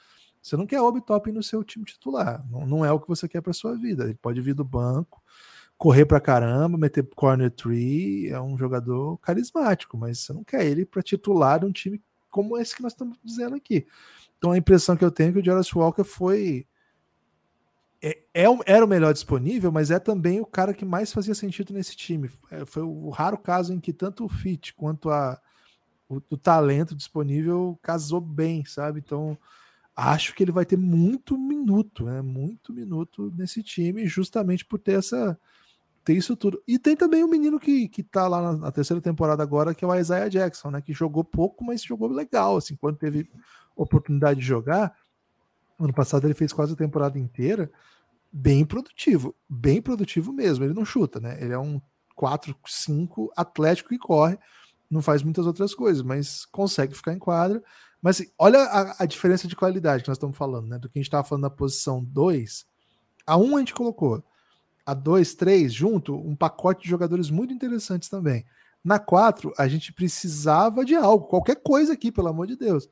Você 0.40 0.57
não 0.57 0.67
quer 0.67 0.81
Obi-Topping 0.81 1.33
no 1.33 1.43
seu 1.43 1.62
time 1.64 1.85
titular. 1.85 2.47
Não, 2.51 2.67
não 2.67 2.85
é 2.85 2.93
o 2.93 3.01
que 3.01 3.09
você 3.09 3.29
quer 3.29 3.40
para 3.40 3.53
sua 3.53 3.77
vida. 3.77 4.05
Ele 4.05 4.14
pode 4.14 4.40
vir 4.40 4.55
do 4.55 4.64
banco 4.64 5.23
correr 5.77 6.07
pra 6.07 6.21
caramba, 6.21 6.79
meter 6.79 7.07
corner 7.15 7.51
tree, 7.51 8.29
é 8.29 8.41
um 8.41 8.57
jogador 8.57 9.19
carismático, 9.19 9.97
mas 9.97 10.21
você 10.21 10.33
não 10.33 10.45
quer 10.45 10.65
ele 10.65 10.85
para 10.87 11.03
titular 11.03 11.61
de 11.61 11.67
um 11.67 11.73
time 11.73 12.01
como 12.31 12.59
esse 12.59 12.75
que 12.75 12.83
nós 12.83 12.93
estamos 12.93 13.19
dizendo 13.23 13.55
aqui. 13.57 13.87
Então 14.39 14.53
a 14.53 14.59
impressão 14.59 14.97
que 14.97 15.05
eu 15.05 15.11
tenho 15.11 15.31
é 15.31 15.33
que 15.33 15.39
o 15.39 15.45
Jarvis 15.45 15.73
Walker 15.73 16.05
foi 16.05 16.67
é, 18.03 18.19
é, 18.35 18.45
era 18.67 18.85
o 18.85 18.89
melhor 18.89 19.15
disponível, 19.15 19.73
mas 19.73 19.91
é 19.91 19.99
também 19.99 20.39
o 20.39 20.45
cara 20.45 20.75
que 20.75 20.85
mais 20.85 21.11
fazia 21.11 21.35
sentido 21.35 21.73
nesse 21.73 21.97
time. 21.97 22.31
É, 22.51 22.67
foi 22.67 22.83
o 22.83 23.09
raro 23.09 23.39
caso 23.39 23.73
em 23.73 23.81
que 23.81 23.95
tanto 23.95 24.27
o 24.27 24.29
fit 24.29 24.75
quanto 24.75 25.09
a, 25.09 25.41
o, 26.07 26.17
o, 26.29 26.37
talento 26.37 26.95
disponível 26.95 27.79
casou 27.81 28.21
bem, 28.21 28.63
sabe? 28.67 29.01
Então 29.01 29.39
acho 29.97 30.35
que 30.35 30.43
ele 30.43 30.53
vai 30.53 30.67
ter 30.67 30.77
muito 30.77 31.39
minuto, 31.39 32.05
né? 32.05 32.21
Muito 32.21 32.75
minuto 32.75 33.33
nesse 33.35 33.63
time, 33.63 34.07
justamente 34.07 34.67
por 34.67 34.79
ter 34.79 34.99
essa 34.99 35.39
tem 36.05 36.17
isso 36.17 36.37
tudo. 36.37 36.62
E 36.69 36.79
tem 36.79 36.95
também 36.95 37.25
um 37.25 37.29
menino 37.29 37.59
que, 37.59 37.88
que 37.88 38.03
tá 38.03 38.29
lá 38.29 38.43
na, 38.43 38.53
na, 38.59 38.71
terceira 38.71 39.01
temporada 39.01 39.43
agora, 39.43 39.75
que 39.75 39.85
é 39.85 39.88
o 39.88 39.95
Isaiah 39.95 40.29
Jackson, 40.29 40.71
né? 40.71 40.83
Que 40.83 40.93
jogou 40.93 41.25
pouco, 41.25 41.64
mas 41.64 41.83
jogou 41.83 42.09
legal, 42.09 42.59
assim, 42.59 42.77
quando 42.77 42.99
teve 42.99 43.31
oportunidade 43.75 44.40
de 44.40 44.47
jogar. 44.47 44.95
Ano 45.81 45.95
passado 45.95 46.27
ele 46.27 46.35
fez 46.35 46.53
quase 46.53 46.75
a 46.75 46.77
temporada 46.77 47.19
inteira. 47.19 47.73
Bem 48.31 48.64
produtivo, 48.67 49.35
bem 49.49 49.81
produtivo 49.81 50.33
mesmo. 50.33 50.64
Ele 50.64 50.75
não 50.75 50.85
chuta, 50.85 51.19
né? 51.19 51.43
Ele 51.43 51.55
é 51.55 51.59
um 51.59 51.81
4-5 52.19 53.31
atlético 53.35 53.88
que 53.88 53.99
corre, 53.99 54.38
não 54.90 55.01
faz 55.01 55.23
muitas 55.23 55.47
outras 55.47 55.75
coisas, 55.75 56.03
mas 56.03 56.45
consegue 56.45 56.95
ficar 56.95 57.14
em 57.14 57.19
quadra. 57.19 57.62
Mas 58.03 58.21
assim, 58.21 58.31
olha 58.38 58.61
a, 58.61 59.03
a, 59.03 59.07
diferença 59.07 59.49
de 59.49 59.57
qualidade 59.57 60.03
que 60.03 60.09
nós 60.09 60.19
estamos 60.19 60.37
falando, 60.37 60.69
né? 60.69 60.79
Do 60.79 60.88
que 60.88 60.99
a 60.99 61.01
gente 61.01 61.09
estava 61.09 61.27
falando 61.27 61.43
na 61.43 61.51
posição 61.51 62.05
2. 62.05 62.67
A 63.27 63.37
1 63.38 63.43
um 63.43 63.57
a 63.57 63.59
gente 63.61 63.73
colocou 63.73 64.23
a 64.87 64.94
2, 64.94 65.35
3, 65.35 65.73
junto, 65.73 66.14
um 66.14 66.37
pacote 66.37 66.83
de 66.83 66.90
jogadores 66.90 67.31
muito 67.31 67.55
interessantes 67.55 68.09
também. 68.09 68.44
Na 68.83 68.99
4, 68.99 69.53
a 69.57 69.66
gente 69.66 69.92
precisava 69.92 70.85
de 70.85 70.94
algo, 70.94 71.27
qualquer 71.27 71.57
coisa 71.57 71.94
aqui, 71.94 72.12
pelo 72.12 72.29
amor 72.29 72.47
de 72.47 72.57
Deus. 72.57 72.88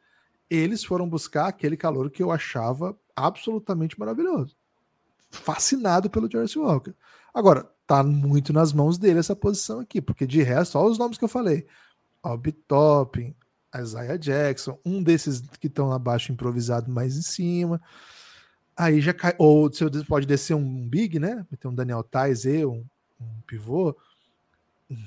Eles 0.48 0.84
foram 0.84 1.08
buscar 1.08 1.48
aquele 1.48 1.76
calor 1.76 2.10
que 2.10 2.22
eu 2.22 2.30
achava 2.30 2.96
absolutamente 3.14 3.98
maravilhoso. 3.98 4.56
Fascinado 5.30 6.08
pelo 6.08 6.30
Jarvis 6.30 6.56
Walker. 6.56 6.94
Agora, 7.34 7.70
tá 7.86 8.02
muito 8.02 8.52
nas 8.52 8.72
mãos 8.72 8.96
dele 8.96 9.18
essa 9.18 9.36
posição 9.36 9.80
aqui, 9.80 10.00
porque 10.00 10.26
de 10.26 10.42
resto, 10.42 10.78
olha 10.78 10.90
os 10.90 10.98
nomes 10.98 11.18
que 11.18 11.24
eu 11.24 11.28
falei. 11.28 11.66
Obi 12.22 12.52
Toppin, 12.52 13.34
Isaiah 13.74 14.16
Jackson, 14.16 14.78
um 14.84 15.02
desses 15.02 15.40
que 15.60 15.66
estão 15.66 15.92
abaixo 15.92 16.32
improvisado 16.32 16.90
mais 16.90 17.16
em 17.16 17.22
cima. 17.22 17.80
Aí 18.76 19.00
já 19.00 19.12
cai. 19.12 19.34
Ou 19.38 19.70
você 19.70 19.88
pode 20.04 20.26
descer 20.26 20.54
um 20.54 20.88
big, 20.88 21.18
né? 21.18 21.46
Meter 21.50 21.68
um 21.68 21.74
Daniel 21.74 22.02
Tais 22.02 22.44
e 22.44 22.64
um, 22.64 22.84
um 23.20 23.40
pivô. 23.46 23.96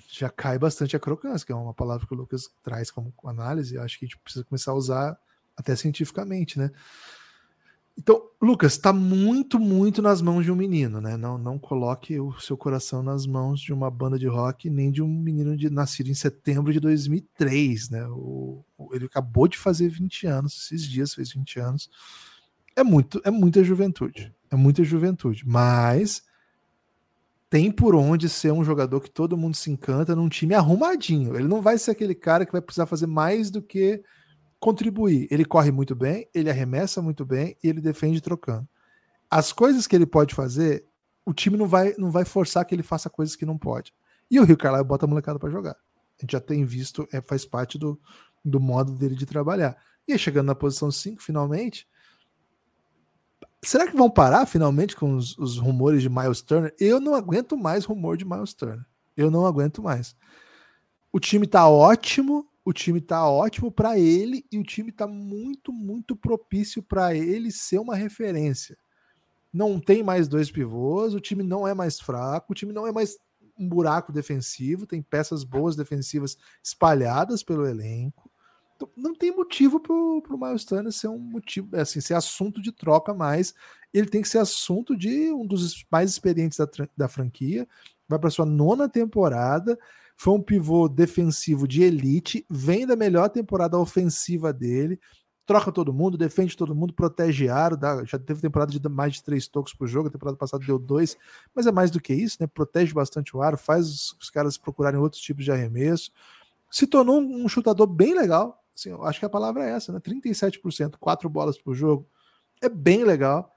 Já 0.10 0.30
cai 0.30 0.58
bastante 0.58 0.96
a 0.96 1.00
crocância, 1.00 1.46
que 1.46 1.52
é 1.52 1.56
uma 1.56 1.74
palavra 1.74 2.08
que 2.08 2.14
o 2.14 2.18
Lucas 2.18 2.50
traz 2.64 2.90
como 2.90 3.14
análise. 3.24 3.78
Acho 3.78 4.00
que 4.00 4.06
a 4.06 4.08
gente 4.08 4.18
precisa 4.18 4.46
começar 4.46 4.72
a 4.72 4.76
usar 4.76 5.18
até 5.56 5.76
cientificamente, 5.76 6.58
né? 6.58 6.72
Então, 7.98 8.22
Lucas, 8.42 8.74
está 8.74 8.92
muito, 8.92 9.58
muito 9.58 10.02
nas 10.02 10.22
mãos 10.22 10.44
de 10.44 10.52
um 10.52 10.56
menino, 10.56 11.00
né? 11.00 11.16
Não, 11.16 11.38
não 11.38 11.58
coloque 11.58 12.20
o 12.20 12.38
seu 12.40 12.58
coração 12.58 13.02
nas 13.02 13.26
mãos 13.26 13.62
de 13.62 13.72
uma 13.72 13.90
banda 13.90 14.20
de 14.20 14.28
rock, 14.28 14.70
nem 14.70 14.92
de 14.92 15.02
um 15.02 15.08
menino 15.08 15.56
de, 15.56 15.70
nascido 15.70 16.10
em 16.10 16.14
setembro 16.14 16.74
de 16.74 16.80
2003, 16.82 17.90
né? 17.90 18.06
O, 18.10 18.66
ele 18.92 19.06
acabou 19.06 19.48
de 19.48 19.58
fazer 19.58 19.88
20 19.88 20.28
anos, 20.28 20.66
esses 20.66 20.86
dias 20.86 21.14
fez 21.14 21.32
20 21.32 21.60
anos 21.60 21.90
é 22.76 22.84
muito, 22.84 23.22
é 23.24 23.32
muita 23.32 23.64
juventude. 23.64 24.34
É 24.52 24.56
muita 24.56 24.84
juventude. 24.84 25.44
Mas 25.48 26.24
tem 27.50 27.72
por 27.72 27.96
onde 27.96 28.28
ser 28.28 28.52
um 28.52 28.64
jogador 28.64 29.00
que 29.00 29.10
todo 29.10 29.38
mundo 29.38 29.56
se 29.56 29.72
encanta 29.72 30.16
num 30.16 30.28
time 30.28 30.54
arrumadinho. 30.54 31.36
Ele 31.36 31.48
não 31.48 31.62
vai 31.62 31.78
ser 31.78 31.92
aquele 31.92 32.16
cara 32.16 32.46
que 32.46 32.52
vai 32.52 32.62
precisar 32.62 32.86
fazer 32.86 33.08
mais 33.08 33.50
do 33.50 33.62
que 33.62 34.04
contribuir. 34.60 35.28
Ele 35.32 35.46
corre 35.46 35.72
muito 35.72 35.96
bem, 35.96 36.28
ele 36.34 36.50
arremessa 36.50 37.02
muito 37.02 37.26
bem 37.26 37.56
e 37.64 37.70
ele 37.70 37.80
defende 37.80 38.20
trocando. 38.20 38.68
As 39.30 39.54
coisas 39.54 39.88
que 39.88 39.96
ele 39.96 40.06
pode 40.06 40.36
fazer, 40.36 40.86
o 41.26 41.34
time 41.34 41.58
não 41.58 41.68
vai, 41.68 41.94
não 41.98 42.12
vai 42.12 42.26
forçar 42.26 42.66
que 42.66 42.76
ele 42.76 42.84
faça 42.84 43.10
coisas 43.10 43.36
que 43.36 43.46
não 43.46 43.58
pode. 43.58 43.94
E 44.30 44.40
o 44.40 44.44
Rio 44.44 44.58
Carlisle 44.58 44.88
bota 44.88 45.06
a 45.06 45.08
molecada 45.08 45.40
para 45.40 45.50
jogar. 45.50 45.74
A 46.18 46.22
gente 46.22 46.32
já 46.32 46.40
tem 46.40 46.66
visto, 46.66 47.08
é, 47.12 47.22
faz 47.22 47.46
parte 47.46 47.78
do, 47.78 48.00
do 48.44 48.60
modo 48.60 48.94
dele 48.94 49.16
de 49.16 49.26
trabalhar. 49.26 49.78
E 50.08 50.18
chegando 50.18 50.48
na 50.48 50.56
posição 50.56 50.92
5, 50.92 51.22
finalmente, 51.22 51.88
Será 53.66 53.88
que 53.88 53.98
vão 53.98 54.10
parar 54.10 54.46
finalmente 54.46 54.96
com 54.96 55.16
os, 55.16 55.36
os, 55.40 55.58
rumores 55.58 56.02
de 56.02 56.10
Miles 56.10 56.42
Turner? 56.42 56.74
Eu 56.80 57.00
não 57.00 57.16
aguento 57.16 57.58
mais 57.58 57.84
rumor 57.84 58.16
de 58.16 58.24
Miles 58.24 58.54
Turner. 58.54 58.86
Eu 59.18 59.32
não 59.32 59.46
aguento 59.46 59.82
mais. 59.82 60.16
O 61.12 61.20
time 61.20 61.48
tá 61.48 61.68
ótimo, 61.68 62.48
o 62.64 62.72
time 62.72 63.02
tá 63.02 63.28
ótimo 63.28 63.72
para 63.72 63.98
ele 63.98 64.46
e 64.52 64.60
o 64.60 64.64
time 64.64 64.92
tá 64.92 65.08
muito, 65.08 65.74
muito 65.74 66.16
propício 66.16 66.84
para 66.84 67.16
ele 67.16 67.52
ser 67.52 67.80
uma 67.80 67.96
referência. 67.96 68.78
Não 69.52 69.80
tem 69.80 70.04
mais 70.04 70.28
dois 70.28 70.52
pivôs, 70.52 71.16
o 71.16 71.20
time 71.20 71.42
não 71.42 71.68
é 71.68 71.74
mais 71.74 72.00
fraco, 72.00 72.52
o 72.52 72.56
time 72.56 72.72
não 72.72 72.86
é 72.86 72.92
mais 72.92 73.18
um 73.58 73.68
buraco 73.68 74.12
defensivo, 74.12 74.86
tem 74.86 75.02
peças 75.02 75.44
boas 75.44 75.76
defensivas 75.76 76.38
espalhadas 76.62 77.42
pelo 77.42 77.66
elenco. 77.66 78.30
Não 78.96 79.14
tem 79.16 79.36
motivo 79.36 79.80
para 79.80 79.94
o 79.94 80.38
Miles 80.38 80.66
Turner 80.66 80.92
ser 80.92 81.08
um 81.08 81.18
motivo, 81.18 81.76
assim, 81.78 82.02
ser 82.02 82.14
assunto 82.14 82.62
de 82.62 82.72
troca 82.72 83.14
mais. 83.14 83.54
Ele 83.94 84.08
tem 84.08 84.22
que 84.22 84.30
ser 84.30 84.40
assunto 84.40 84.96
de 84.96 85.32
um 85.32 85.46
dos 85.46 85.86
mais 85.92 86.12
experientes 86.12 86.58
da, 86.58 86.68
da 86.96 87.08
franquia. 87.08 87.68
Vai 88.08 88.20
para 88.20 88.30
sua 88.30 88.46
nona 88.46 88.90
temporada. 88.90 89.78
Foi 90.18 90.34
um 90.34 90.42
pivô 90.42 90.88
defensivo 90.88 91.68
de 91.68 91.84
elite, 91.84 92.46
vem 92.50 92.88
da 92.88 92.96
melhor 92.96 93.30
temporada 93.30 93.78
ofensiva 93.78 94.54
dele, 94.54 94.98
troca 95.46 95.72
todo 95.72 95.94
mundo, 95.94 96.18
defende 96.18 96.56
todo 96.56 96.74
mundo, 96.74 96.94
protege 96.94 97.50
aro, 97.50 97.78
dá, 97.78 98.04
já 98.06 98.18
teve 98.18 98.42
temporada 98.42 98.72
de 98.72 98.90
mais 98.90 99.16
de 99.16 99.24
três 99.24 99.48
toques 99.48 99.74
por 99.74 99.88
jogo, 99.88 100.08
a 100.08 100.12
temporada 100.12 100.38
passada 100.38 100.66
deu 100.66 100.80
dois, 100.80 101.18
mas 101.54 101.68
é 101.68 101.72
mais 101.72 101.92
do 101.92 102.00
que 102.00 102.14
isso, 102.14 102.38
né? 102.40 102.48
Protege 102.48 102.94
bastante 102.94 103.36
o 103.36 103.42
aro, 103.42 103.58
faz 103.58 103.88
os, 103.88 104.16
os 104.20 104.30
caras 104.30 104.58
procurarem 104.58 105.00
outros 105.00 105.22
tipos 105.22 105.44
de 105.44 105.52
arremesso. 105.52 106.12
Se 106.72 106.88
tornou 106.88 107.20
um, 107.20 107.46
um 107.46 107.48
chutador 107.50 107.86
bem 107.86 108.16
legal, 108.16 108.65
assim, 108.76 108.90
eu 108.90 109.04
acho 109.06 109.20
que 109.20 109.26
a 109.26 109.30
palavra 109.30 109.66
é 109.66 109.72
essa, 109.72 109.92
né? 109.92 110.00
37%, 110.00 110.98
quatro 111.00 111.30
bolas 111.30 111.58
por 111.58 111.74
jogo, 111.74 112.08
é 112.62 112.70
bem 112.70 113.04
legal. 113.04 113.52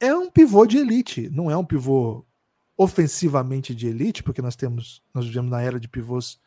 É 0.00 0.14
um 0.14 0.30
pivô 0.30 0.64
de 0.64 0.78
elite, 0.78 1.28
não 1.30 1.50
é 1.50 1.56
um 1.56 1.64
pivô 1.64 2.24
ofensivamente 2.76 3.74
de 3.74 3.88
elite, 3.88 4.22
porque 4.22 4.40
nós 4.40 4.56
temos, 4.56 5.02
nós 5.12 5.26
vivemos 5.26 5.50
na 5.50 5.60
era 5.60 5.78
de 5.78 5.88
pivôs 5.88 6.40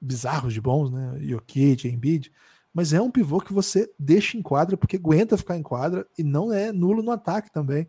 bizarros 0.00 0.52
de 0.52 0.60
bons, 0.60 0.90
né? 0.90 1.18
Jokic, 1.20 1.88
Embiid, 1.88 2.30
mas 2.72 2.92
é 2.92 3.00
um 3.00 3.10
pivô 3.10 3.40
que 3.40 3.54
você 3.54 3.90
deixa 3.98 4.36
em 4.36 4.42
quadra 4.42 4.76
porque 4.76 4.96
aguenta 4.96 5.38
ficar 5.38 5.56
em 5.56 5.62
quadra 5.62 6.06
e 6.16 6.22
não 6.22 6.52
é 6.52 6.70
nulo 6.70 7.02
no 7.02 7.10
ataque 7.10 7.50
também. 7.50 7.88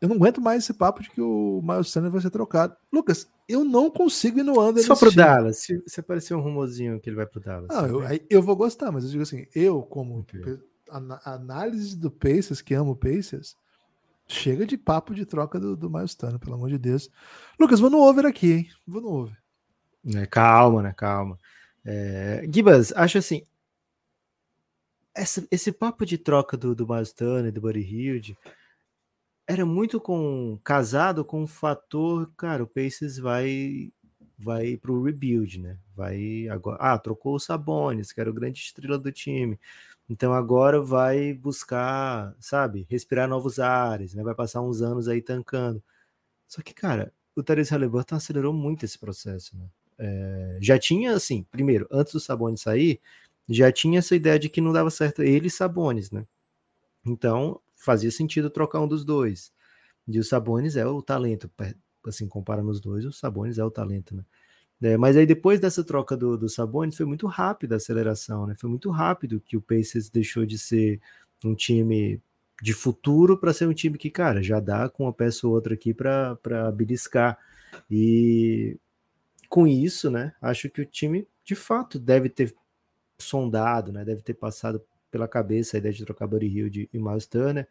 Eu 0.00 0.08
não 0.08 0.16
aguento 0.16 0.40
mais 0.40 0.62
esse 0.62 0.74
papo 0.74 1.02
de 1.02 1.10
que 1.10 1.20
o 1.20 1.60
Miles 1.64 1.90
Turner 1.90 2.10
vai 2.10 2.20
ser 2.20 2.30
trocado. 2.30 2.76
Lucas, 2.92 3.28
eu 3.48 3.64
não 3.64 3.90
consigo 3.90 4.40
ir 4.40 4.42
no 4.42 4.60
under. 4.60 4.84
Só 4.84 4.94
pro 4.94 5.10
time. 5.10 5.24
Dallas. 5.24 5.58
Se, 5.58 5.82
se 5.86 6.00
aparecer 6.00 6.34
um 6.34 6.40
rumozinho 6.40 7.00
que 7.00 7.08
ele 7.08 7.16
vai 7.16 7.26
pro 7.26 7.40
Dallas. 7.40 7.68
Não, 7.68 7.86
eu, 7.86 8.20
eu, 8.28 8.42
vou 8.42 8.54
gostar, 8.54 8.92
mas 8.92 9.04
eu 9.04 9.10
digo 9.10 9.22
assim, 9.22 9.46
eu 9.54 9.82
como 9.82 10.18
okay. 10.20 10.58
análise 11.24 11.96
do 11.96 12.10
Pacers, 12.10 12.60
que 12.60 12.74
amo 12.74 12.92
o 12.92 12.96
Pacers, 12.96 13.56
Chega 14.30 14.66
de 14.66 14.76
papo 14.76 15.14
de 15.14 15.24
troca 15.24 15.58
do, 15.58 15.74
do 15.74 15.88
Miles 15.88 16.14
Turner, 16.14 16.38
pelo 16.38 16.54
amor 16.54 16.68
de 16.68 16.76
Deus. 16.76 17.10
Lucas, 17.58 17.80
vou 17.80 17.88
no 17.88 17.98
over 17.98 18.26
aqui, 18.26 18.52
hein? 18.52 18.68
Vou 18.86 19.00
no 19.00 19.08
over. 19.08 19.36
É, 20.14 20.26
calma, 20.26 20.82
né? 20.82 20.92
Calma. 20.94 21.38
É, 21.82 22.46
Gibas, 22.52 22.92
acho 22.92 23.16
assim. 23.16 23.42
Essa, 25.14 25.48
esse 25.50 25.72
papo 25.72 26.04
de 26.04 26.18
troca 26.18 26.58
do, 26.58 26.74
do 26.74 26.86
Miles 26.86 27.10
Turner, 27.10 27.50
do 27.50 27.62
Buddy 27.62 27.80
Hilde, 27.80 28.36
era 29.48 29.64
muito 29.64 29.98
com 29.98 30.60
casado 30.62 31.24
com 31.24 31.42
o 31.44 31.46
fator, 31.46 32.30
cara, 32.36 32.62
o 32.62 32.66
Pacers 32.66 33.16
vai 33.18 33.90
vai 34.38 34.76
para 34.76 34.92
o 34.92 35.02
rebuild, 35.02 35.58
né? 35.60 35.78
Vai 35.96 36.46
agora, 36.48 36.78
ah, 36.80 36.98
trocou 36.98 37.34
o 37.34 37.40
Sabonis, 37.40 38.12
que 38.12 38.20
era 38.20 38.30
o 38.30 38.34
grande 38.34 38.60
estrela 38.60 38.98
do 38.98 39.10
time. 39.10 39.58
Então 40.08 40.32
agora 40.32 40.80
vai 40.82 41.32
buscar, 41.34 42.36
sabe, 42.38 42.86
respirar 42.90 43.28
novos 43.28 43.58
ares, 43.58 44.14
né? 44.14 44.22
Vai 44.22 44.34
passar 44.34 44.60
uns 44.62 44.82
anos 44.82 45.08
aí 45.08 45.22
tancando. 45.22 45.82
Só 46.48 46.62
que, 46.62 46.74
cara, 46.74 47.12
o 47.36 47.42
Therese 47.42 47.72
Halliburton 47.72 48.16
acelerou 48.16 48.52
muito 48.52 48.84
esse 48.84 48.98
processo, 48.98 49.56
né? 49.56 49.66
É, 49.98 50.58
já 50.62 50.78
tinha, 50.78 51.14
assim, 51.14 51.44
primeiro, 51.50 51.88
antes 51.90 52.12
do 52.12 52.20
Sabonis 52.20 52.62
sair, 52.62 53.00
já 53.48 53.72
tinha 53.72 53.98
essa 54.00 54.14
ideia 54.16 54.38
de 54.38 54.48
que 54.48 54.60
não 54.60 54.72
dava 54.72 54.90
certo 54.90 55.22
ele 55.22 55.48
e 55.48 55.50
Sabonis, 55.50 56.10
né? 56.10 56.26
Então 57.06 57.60
fazia 57.78 58.10
sentido 58.10 58.50
trocar 58.50 58.80
um 58.80 58.88
dos 58.88 59.04
dois. 59.04 59.52
E 60.06 60.18
o 60.18 60.24
Sabonis 60.24 60.76
é 60.76 60.86
o 60.86 61.00
talento, 61.00 61.50
assim, 62.06 62.28
comparando 62.28 62.70
os 62.70 62.80
dois, 62.80 63.04
o 63.04 63.12
Sabonis 63.12 63.58
é 63.58 63.64
o 63.64 63.70
talento, 63.70 64.14
né? 64.14 64.24
É, 64.80 64.96
mas 64.96 65.16
aí 65.16 65.26
depois 65.26 65.58
dessa 65.58 65.82
troca 65.82 66.16
do, 66.16 66.38
do 66.38 66.48
Sabonis 66.48 66.96
foi 66.96 67.04
muito 67.04 67.26
rápida 67.26 67.74
a 67.74 67.78
aceleração, 67.78 68.46
né? 68.46 68.54
Foi 68.56 68.70
muito 68.70 68.90
rápido 68.90 69.40
que 69.40 69.56
o 69.56 69.60
Pacers 69.60 70.08
deixou 70.08 70.46
de 70.46 70.58
ser 70.58 71.00
um 71.44 71.54
time 71.54 72.22
de 72.62 72.72
futuro 72.72 73.38
para 73.38 73.52
ser 73.52 73.66
um 73.66 73.74
time 73.74 73.98
que, 73.98 74.10
cara, 74.10 74.42
já 74.42 74.60
dá 74.60 74.88
com 74.88 75.04
uma 75.04 75.12
peça 75.12 75.46
ou 75.46 75.52
outra 75.52 75.74
aqui 75.74 75.94
para 75.94 76.72
beliscar. 76.72 77.38
E 77.90 78.76
com 79.48 79.66
isso, 79.66 80.10
né, 80.10 80.34
acho 80.40 80.68
que 80.68 80.80
o 80.80 80.86
time 80.86 81.26
de 81.44 81.54
fato 81.54 81.98
deve 81.98 82.28
ter 82.28 82.54
sondado, 83.18 83.92
né, 83.92 84.04
deve 84.04 84.22
ter 84.22 84.34
passado 84.34 84.82
pela 85.10 85.28
cabeça 85.28 85.76
a 85.76 85.78
ideia 85.78 85.94
de 85.94 86.04
trocar 86.04 86.26
Buddy 86.26 86.46
Hill 86.46 86.88
e 86.92 86.98
Miles 86.98 87.26
Turner, 87.26 87.66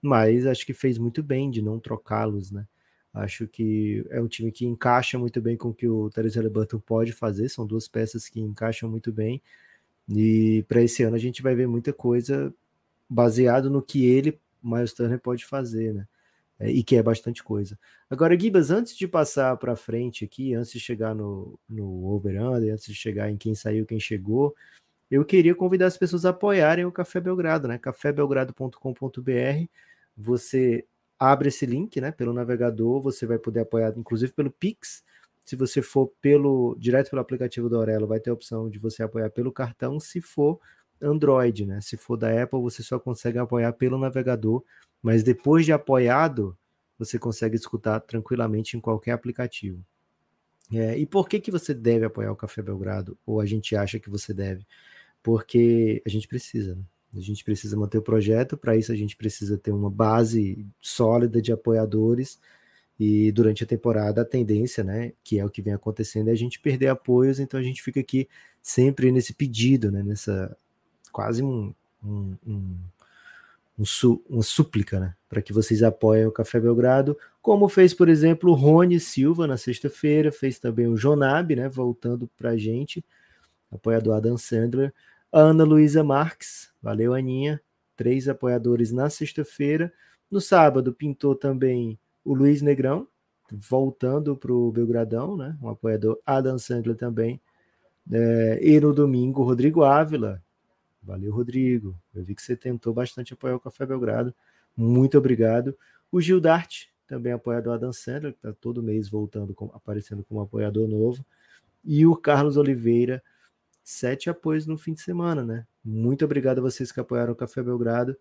mas 0.00 0.46
acho 0.46 0.66
que 0.66 0.72
fez 0.72 0.98
muito 0.98 1.22
bem 1.22 1.50
de 1.50 1.62
não 1.62 1.78
trocá-los, 1.78 2.50
né. 2.50 2.66
Acho 3.14 3.46
que 3.46 4.06
é 4.10 4.20
um 4.20 4.26
time 4.26 4.50
que 4.50 4.64
encaixa 4.64 5.18
muito 5.18 5.40
bem 5.40 5.54
com 5.56 5.68
o 5.68 5.74
que 5.74 5.86
o 5.86 6.08
Therese 6.08 6.38
Halliburton 6.38 6.78
pode 6.78 7.12
fazer. 7.12 7.48
São 7.50 7.66
duas 7.66 7.86
peças 7.86 8.26
que 8.26 8.40
encaixam 8.40 8.88
muito 8.88 9.12
bem. 9.12 9.42
E 10.08 10.64
para 10.66 10.82
esse 10.82 11.02
ano 11.02 11.16
a 11.16 11.18
gente 11.18 11.42
vai 11.42 11.54
ver 11.54 11.68
muita 11.68 11.92
coisa 11.92 12.52
baseado 13.08 13.68
no 13.68 13.82
que 13.82 14.06
ele, 14.06 14.40
Miles 14.62 14.94
Turner, 14.94 15.20
pode 15.20 15.44
fazer, 15.44 15.92
né? 15.92 16.08
É, 16.58 16.70
e 16.70 16.82
que 16.82 16.96
é 16.96 17.02
bastante 17.02 17.42
coisa. 17.42 17.78
Agora, 18.08 18.38
Gibas, 18.38 18.70
antes 18.70 18.96
de 18.96 19.06
passar 19.06 19.56
para 19.56 19.76
frente 19.76 20.24
aqui, 20.24 20.54
antes 20.54 20.72
de 20.72 20.80
chegar 20.80 21.14
no, 21.14 21.58
no 21.68 22.04
over-under, 22.06 22.72
antes 22.72 22.86
de 22.86 22.94
chegar 22.94 23.30
em 23.30 23.36
quem 23.36 23.54
saiu, 23.54 23.84
quem 23.84 24.00
chegou, 24.00 24.54
eu 25.12 25.26
queria 25.26 25.54
convidar 25.54 25.86
as 25.86 25.98
pessoas 25.98 26.24
a 26.24 26.30
apoiarem 26.30 26.86
o 26.86 26.90
Café 26.90 27.20
Belgrado, 27.20 27.68
né? 27.68 27.76
cafébelgrado.com.br. 27.76 29.68
Você 30.16 30.86
abre 31.18 31.48
esse 31.48 31.66
link, 31.66 32.00
né, 32.00 32.10
pelo 32.10 32.32
navegador, 32.32 33.00
você 33.00 33.26
vai 33.26 33.38
poder 33.38 33.60
apoiar, 33.60 33.92
inclusive 33.96 34.32
pelo 34.32 34.50
Pix. 34.50 35.04
Se 35.44 35.54
você 35.54 35.82
for 35.82 36.10
pelo 36.22 36.74
direto 36.78 37.10
pelo 37.10 37.20
aplicativo 37.20 37.68
do 37.68 37.76
Aurelo, 37.76 38.06
vai 38.06 38.20
ter 38.20 38.30
a 38.30 38.32
opção 38.32 38.70
de 38.70 38.78
você 38.78 39.02
apoiar 39.02 39.28
pelo 39.28 39.52
cartão. 39.52 40.00
Se 40.00 40.20
for 40.20 40.58
Android, 41.00 41.66
né, 41.66 41.80
se 41.82 41.98
for 41.98 42.16
da 42.16 42.42
Apple, 42.42 42.62
você 42.62 42.82
só 42.82 42.98
consegue 42.98 43.38
apoiar 43.38 43.74
pelo 43.74 43.98
navegador, 43.98 44.64
mas 45.02 45.22
depois 45.22 45.66
de 45.66 45.72
apoiado, 45.72 46.56
você 46.98 47.18
consegue 47.18 47.54
escutar 47.54 48.00
tranquilamente 48.00 48.78
em 48.78 48.80
qualquer 48.80 49.12
aplicativo. 49.12 49.84
É, 50.72 50.96
e 50.96 51.04
por 51.04 51.28
que 51.28 51.38
que 51.38 51.50
você 51.50 51.74
deve 51.74 52.06
apoiar 52.06 52.32
o 52.32 52.36
Café 52.36 52.62
Belgrado? 52.62 53.18
Ou 53.26 53.40
a 53.40 53.46
gente 53.46 53.76
acha 53.76 54.00
que 54.00 54.08
você 54.08 54.32
deve? 54.32 54.66
Porque 55.22 56.02
a 56.04 56.08
gente 56.08 56.26
precisa, 56.26 56.74
né? 56.74 56.82
A 57.14 57.20
gente 57.20 57.44
precisa 57.44 57.76
manter 57.76 57.98
o 57.98 58.02
projeto, 58.02 58.56
para 58.56 58.74
isso 58.74 58.90
a 58.90 58.96
gente 58.96 59.16
precisa 59.16 59.58
ter 59.58 59.70
uma 59.70 59.90
base 59.90 60.66
sólida 60.80 61.42
de 61.42 61.52
apoiadores. 61.52 62.40
E 62.98 63.30
durante 63.32 63.64
a 63.64 63.66
temporada 63.66 64.22
a 64.22 64.24
tendência, 64.24 64.82
né, 64.82 65.12
que 65.22 65.38
é 65.38 65.44
o 65.44 65.50
que 65.50 65.60
vem 65.60 65.74
acontecendo, 65.74 66.28
é 66.28 66.32
a 66.32 66.36
gente 66.36 66.60
perder 66.60 66.88
apoios, 66.88 67.40
então 67.40 67.58
a 67.58 67.62
gente 67.62 67.82
fica 67.82 68.00
aqui 68.00 68.28
sempre 68.62 69.10
nesse 69.10 69.34
pedido, 69.34 69.90
né, 69.90 70.02
nessa 70.02 70.56
quase 71.10 71.42
um, 71.42 71.74
um, 72.02 72.36
um, 72.46 72.76
um 73.80 73.84
su, 73.84 74.22
uma 74.28 74.42
súplica, 74.42 75.00
né, 75.00 75.14
para 75.28 75.42
que 75.42 75.52
vocês 75.52 75.82
apoiem 75.82 76.26
o 76.26 76.32
Café 76.32 76.60
Belgrado, 76.60 77.18
como 77.40 77.68
fez, 77.68 77.92
por 77.92 78.08
exemplo, 78.08 78.50
o 78.50 78.54
Rony 78.54 79.00
Silva 79.00 79.46
na 79.46 79.56
sexta-feira, 79.56 80.30
fez 80.30 80.58
também 80.58 80.86
o 80.86 80.96
Jonab, 80.96 81.56
né, 81.56 81.68
voltando 81.68 82.30
para 82.38 82.50
a 82.50 82.56
gente, 82.56 83.04
apoiador 83.70 84.16
Adam 84.16 84.38
Sandler, 84.38 84.94
Ana 85.32 85.64
Luísa 85.64 86.04
Marques, 86.04 86.70
valeu 86.82 87.14
Aninha, 87.14 87.58
três 87.96 88.28
apoiadores 88.28 88.92
na 88.92 89.08
sexta-feira. 89.08 89.90
No 90.30 90.42
sábado 90.42 90.92
pintou 90.92 91.34
também 91.34 91.98
o 92.22 92.34
Luiz 92.34 92.60
Negrão, 92.60 93.08
voltando 93.50 94.36
para 94.36 94.52
o 94.52 94.70
Belgradão, 94.70 95.34
né? 95.34 95.56
Um 95.62 95.70
apoiador, 95.70 96.18
Adam 96.26 96.58
Sandler 96.58 96.96
também. 96.96 97.40
É, 98.10 98.58
e 98.62 98.78
no 98.78 98.92
domingo, 98.92 99.42
Rodrigo 99.42 99.82
Ávila. 99.82 100.42
Valeu, 101.02 101.32
Rodrigo. 101.32 101.96
Eu 102.14 102.22
vi 102.22 102.34
que 102.34 102.42
você 102.42 102.54
tentou 102.54 102.92
bastante 102.92 103.32
apoiar 103.32 103.56
o 103.56 103.60
Café 103.60 103.86
Belgrado. 103.86 104.34
Muito 104.76 105.16
obrigado. 105.16 105.74
O 106.10 106.20
Gil 106.20 106.40
Dart, 106.40 106.88
também 107.06 107.32
apoiador 107.32 107.74
Adam 107.74 107.92
Sandler, 107.92 108.32
que 108.32 108.38
está 108.38 108.52
todo 108.52 108.82
mês 108.82 109.08
voltando, 109.08 109.54
com, 109.54 109.70
aparecendo 109.74 110.22
como 110.24 110.42
apoiador 110.42 110.86
novo. 110.86 111.24
E 111.82 112.06
o 112.06 112.14
Carlos 112.14 112.58
Oliveira, 112.58 113.22
sete 113.82 114.30
apoios 114.30 114.66
no 114.66 114.78
fim 114.78 114.92
de 114.94 115.00
semana, 115.00 115.44
né? 115.44 115.66
Muito 115.84 116.24
obrigado 116.24 116.58
a 116.58 116.62
vocês 116.62 116.92
que 116.92 117.00
apoiaram 117.00 117.32
o 117.32 117.36
Café 117.36 117.62
Belgrado. 117.62 118.16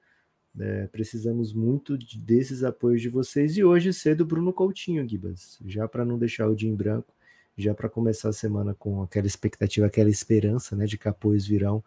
É, 0.59 0.87
precisamos 0.87 1.53
muito 1.53 1.97
de, 1.97 2.19
desses 2.19 2.63
apoios 2.63 3.01
de 3.01 3.09
vocês. 3.09 3.55
E 3.57 3.63
hoje 3.63 3.93
cedo, 3.93 4.25
Bruno 4.25 4.51
Coutinho, 4.51 5.07
Gibas, 5.07 5.59
já 5.65 5.87
para 5.87 6.03
não 6.03 6.17
deixar 6.17 6.47
o 6.47 6.55
dia 6.55 6.69
em 6.69 6.75
branco, 6.75 7.13
já 7.57 7.73
para 7.73 7.87
começar 7.87 8.29
a 8.29 8.33
semana 8.33 8.73
com 8.73 9.01
aquela 9.01 9.27
expectativa, 9.27 9.85
aquela 9.85 10.09
esperança, 10.09 10.75
né, 10.75 10.85
de 10.85 10.97
que 10.97 11.07
apoios 11.07 11.45
virão. 11.47 11.83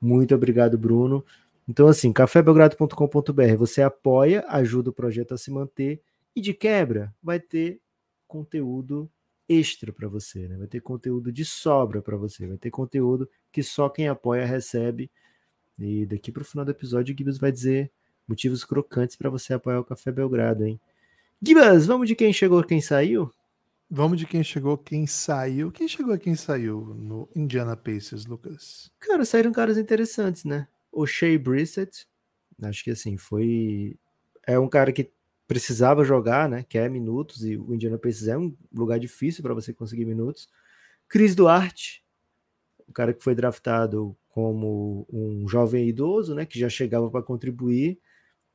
Muito 0.00 0.34
obrigado, 0.34 0.76
Bruno. 0.76 1.24
Então, 1.68 1.88
assim, 1.88 2.12
cafébelgrado.com.br, 2.12 3.56
você 3.58 3.82
apoia, 3.82 4.44
ajuda 4.48 4.90
o 4.90 4.92
projeto 4.92 5.34
a 5.34 5.38
se 5.38 5.50
manter 5.50 6.00
e 6.34 6.40
de 6.40 6.54
quebra 6.54 7.12
vai 7.22 7.40
ter 7.40 7.80
conteúdo 8.28 9.10
extra 9.48 9.92
para 9.92 10.08
você, 10.08 10.48
né? 10.48 10.56
Vai 10.56 10.66
ter 10.66 10.80
conteúdo 10.80 11.32
de 11.32 11.44
sobra 11.44 12.02
para 12.02 12.16
você, 12.16 12.46
vai 12.46 12.56
ter 12.56 12.70
conteúdo 12.70 13.28
que 13.52 13.62
só 13.62 13.88
quem 13.88 14.08
apoia 14.08 14.44
recebe. 14.44 15.10
E 15.78 16.06
daqui 16.06 16.32
para 16.32 16.42
o 16.42 16.44
final 16.44 16.64
do 16.64 16.70
episódio, 16.70 17.14
o 17.14 17.18
Gibbs 17.18 17.38
vai 17.38 17.52
dizer 17.52 17.90
motivos 18.26 18.64
crocantes 18.64 19.16
para 19.16 19.30
você 19.30 19.54
apoiar 19.54 19.80
o 19.80 19.84
Café 19.84 20.10
Belgrado, 20.10 20.64
hein? 20.64 20.80
Gibas, 21.40 21.86
vamos 21.86 22.08
de 22.08 22.14
quem 22.14 22.32
chegou, 22.32 22.62
quem 22.64 22.80
saiu? 22.80 23.30
Vamos 23.88 24.18
de 24.18 24.26
quem 24.26 24.42
chegou, 24.42 24.76
quem 24.76 25.06
saiu. 25.06 25.70
Quem 25.70 25.86
chegou, 25.86 26.18
quem 26.18 26.34
saiu 26.34 26.80
no 26.98 27.28
Indiana 27.36 27.76
Pacers, 27.76 28.26
Lucas? 28.26 28.90
Cara, 28.98 29.24
saíram 29.24 29.52
caras 29.52 29.78
interessantes, 29.78 30.44
né? 30.44 30.66
O 30.90 31.06
Shea 31.06 31.38
Brissett, 31.38 32.06
acho 32.62 32.82
que 32.82 32.90
assim, 32.90 33.16
foi. 33.16 33.96
É 34.44 34.58
um 34.58 34.68
cara 34.68 34.90
que 34.92 35.12
precisava 35.46 36.04
jogar, 36.04 36.48
né? 36.48 36.64
Quer 36.68 36.90
minutos, 36.90 37.44
e 37.44 37.56
o 37.56 37.74
Indiana 37.74 37.98
Pacers 37.98 38.28
é 38.28 38.36
um 38.36 38.54
lugar 38.72 38.98
difícil 38.98 39.42
para 39.42 39.54
você 39.54 39.72
conseguir 39.72 40.04
minutos. 40.04 40.48
Cris 41.08 41.34
Duarte, 41.34 42.04
o 42.86 42.92
cara 42.92 43.12
que 43.12 43.22
foi 43.22 43.34
draftado 43.34 44.16
como 44.28 45.06
um 45.12 45.48
jovem 45.48 45.88
idoso, 45.88 46.34
né? 46.34 46.44
Que 46.44 46.58
já 46.58 46.68
chegava 46.68 47.10
para 47.10 47.22
contribuir, 47.22 47.98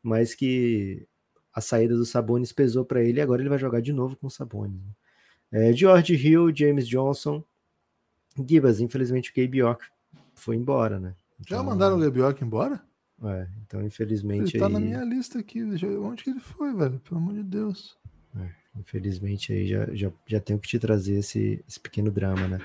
mas 0.04 0.36
que 0.36 1.08
a 1.54 1.62
saída 1.62 1.96
do 1.96 2.06
Sabonis 2.06 2.52
pesou 2.52 2.86
para 2.86 3.04
ele 3.04 3.20
e 3.20 3.22
agora 3.22 3.42
ele 3.42 3.50
vai 3.50 3.60
jogar 3.60 3.82
de 3.82 3.92
novo 3.92 4.16
com 4.16 4.28
o 4.28 4.32
Sabonis. 4.32 4.82
É, 5.52 5.74
George 5.74 6.16
Hill, 6.16 6.56
James 6.56 6.88
Johnson, 6.88 7.44
Gibas, 8.48 8.80
infelizmente 8.80 9.32
o 9.32 9.34
Gabe 9.36 9.58
York 9.58 9.86
foi 10.34 10.56
embora, 10.56 11.00
né? 11.00 11.16
Então, 11.39 11.58
Já 11.58 11.64
mandaram 11.64 11.98
o 11.98 12.00
Gabe 12.00 12.20
York 12.20 12.44
embora? 12.44 12.82
É, 13.24 13.47
então 13.65 13.84
infelizmente. 13.84 14.55
Ele 14.55 14.59
tá 14.59 14.67
aí... 14.67 14.74
na 14.74 14.80
minha 14.80 15.03
lista 15.03 15.39
aqui. 15.39 15.63
Onde 15.63 16.24
que 16.24 16.30
ele 16.30 16.39
foi, 16.39 16.74
velho? 16.74 16.99
Pelo 16.99 17.19
amor 17.19 17.34
de 17.34 17.43
Deus. 17.43 17.97
É, 18.36 18.49
infelizmente 18.80 19.53
aí 19.53 19.67
já, 19.67 19.93
já, 19.93 20.11
já 20.26 20.39
tenho 20.39 20.59
que 20.59 20.67
te 20.67 20.80
trazer 20.80 21.19
esse, 21.19 21.63
esse 21.67 21.80
pequeno 21.80 22.09
drama, 22.09 22.47
né? 22.47 22.59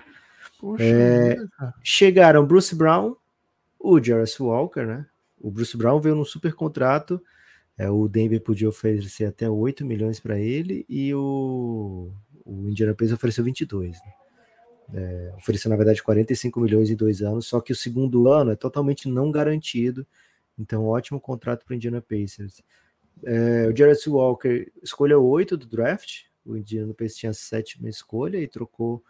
Poxa, 0.61 0.83
é, 0.83 1.37
chegaram 1.83 2.47
Bruce 2.47 2.75
Brown, 2.75 3.17
o 3.79 4.03
Jarvis 4.03 4.39
Walker, 4.41 4.87
né? 4.87 5.07
O 5.39 5.51
Bruce 5.51 5.77
Brown 5.77 6.01
veio 6.01 6.15
num 6.15 6.25
super 6.25 6.55
contrato 6.55 7.21
é, 7.79 7.91
o 7.91 8.09
Denver 8.09 8.41
podia 8.41 8.69
oferecer 8.69 9.27
até 9.27 9.49
8 9.49 9.85
milhões 9.85 10.19
para 10.19 10.39
ele 10.39 10.87
e 10.89 11.15
o, 11.15 12.11
o 12.45 12.69
Indiana 12.69 12.95
Pacers 12.95 13.13
ofereceu 13.13 13.45
22. 13.45 13.99
Né? 14.01 14.13
É, 14.95 15.35
ofereceu, 15.37 15.69
na 15.69 15.77
verdade, 15.77 16.03
45 16.03 16.59
milhões 16.59 16.89
em 16.89 16.97
dois 16.97 17.21
anos, 17.21 17.47
só 17.47 17.61
que 17.61 17.73
o 17.73 17.77
segundo 17.77 18.31
ano 18.31 18.53
é 18.53 18.57
totalmente 18.57 19.09
não 19.09 19.31
garantido. 19.31 20.07
Então, 20.59 20.87
ótimo 20.87 21.21
contrato 21.21 21.65
para 21.65 21.73
o 21.73 21.77
Indiana 21.77 22.01
Pacers. 22.01 22.63
É, 23.25 23.67
o 23.69 23.77
Jared 23.77 24.01
Walker 24.09 24.71
escolheu 24.83 25.25
8 25.25 25.57
do 25.57 25.67
draft. 25.67 26.23
O 26.45 26.57
Indiana 26.57 26.95
Pacers 26.95 27.17
tinha 27.17 27.31
a 27.31 27.35
sétima 27.35 27.89
escolha 27.89 28.39
e 28.39 28.47
trocou, 28.47 29.03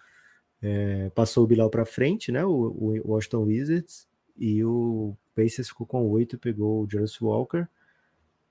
é, 0.62 1.10
passou 1.10 1.44
o 1.44 1.46
Bilal 1.46 1.70
para 1.70 1.84
frente, 1.84 2.32
né? 2.32 2.44
O, 2.44 2.50
o 2.50 3.12
Washington 3.12 3.44
Wizards. 3.44 4.08
E 4.36 4.64
o 4.64 5.16
Pacers 5.34 5.68
ficou 5.68 5.86
com 5.86 6.08
8 6.10 6.36
e 6.36 6.38
pegou 6.38 6.82
o 6.82 6.90
Jared 6.90 7.16
Walker. 7.20 7.66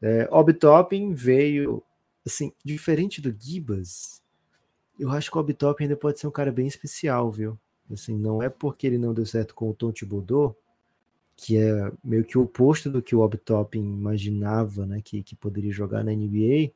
É, 0.02 0.28
Obtopping 0.32 1.14
veio, 1.14 1.84
assim, 2.26 2.52
diferente 2.64 3.22
do 3.22 3.36
Gibas, 3.38 4.22
eu 5.00 5.10
acho 5.12 5.30
que 5.30 5.38
o 5.38 5.42
Obtopping 5.42 5.84
ainda 5.84 5.96
pode 5.96 6.20
ser 6.20 6.28
um 6.28 6.32
cara 6.32 6.52
bem 6.52 6.68
especial, 6.68 7.32
viu? 7.32 7.60
Assim, 7.92 8.18
não 8.18 8.42
é 8.42 8.50
porque 8.50 8.88
ele 8.88 8.98
não 8.98 9.14
deu 9.14 9.26
certo 9.26 9.54
com 9.54 9.70
o 9.70 9.74
Tom 9.74 9.92
Thibodeau, 9.92 10.56
que 11.36 11.58
é 11.58 11.92
meio 12.04 12.24
que 12.24 12.38
o 12.38 12.44
oposto 12.44 12.90
do 12.90 13.02
que 13.02 13.16
o 13.16 13.22
Obtopping 13.22 13.84
imaginava, 13.84 14.86
né, 14.86 15.02
que, 15.04 15.22
que 15.22 15.36
poderia 15.36 15.72
jogar 15.72 16.04
na 16.04 16.12
NBA, 16.12 16.72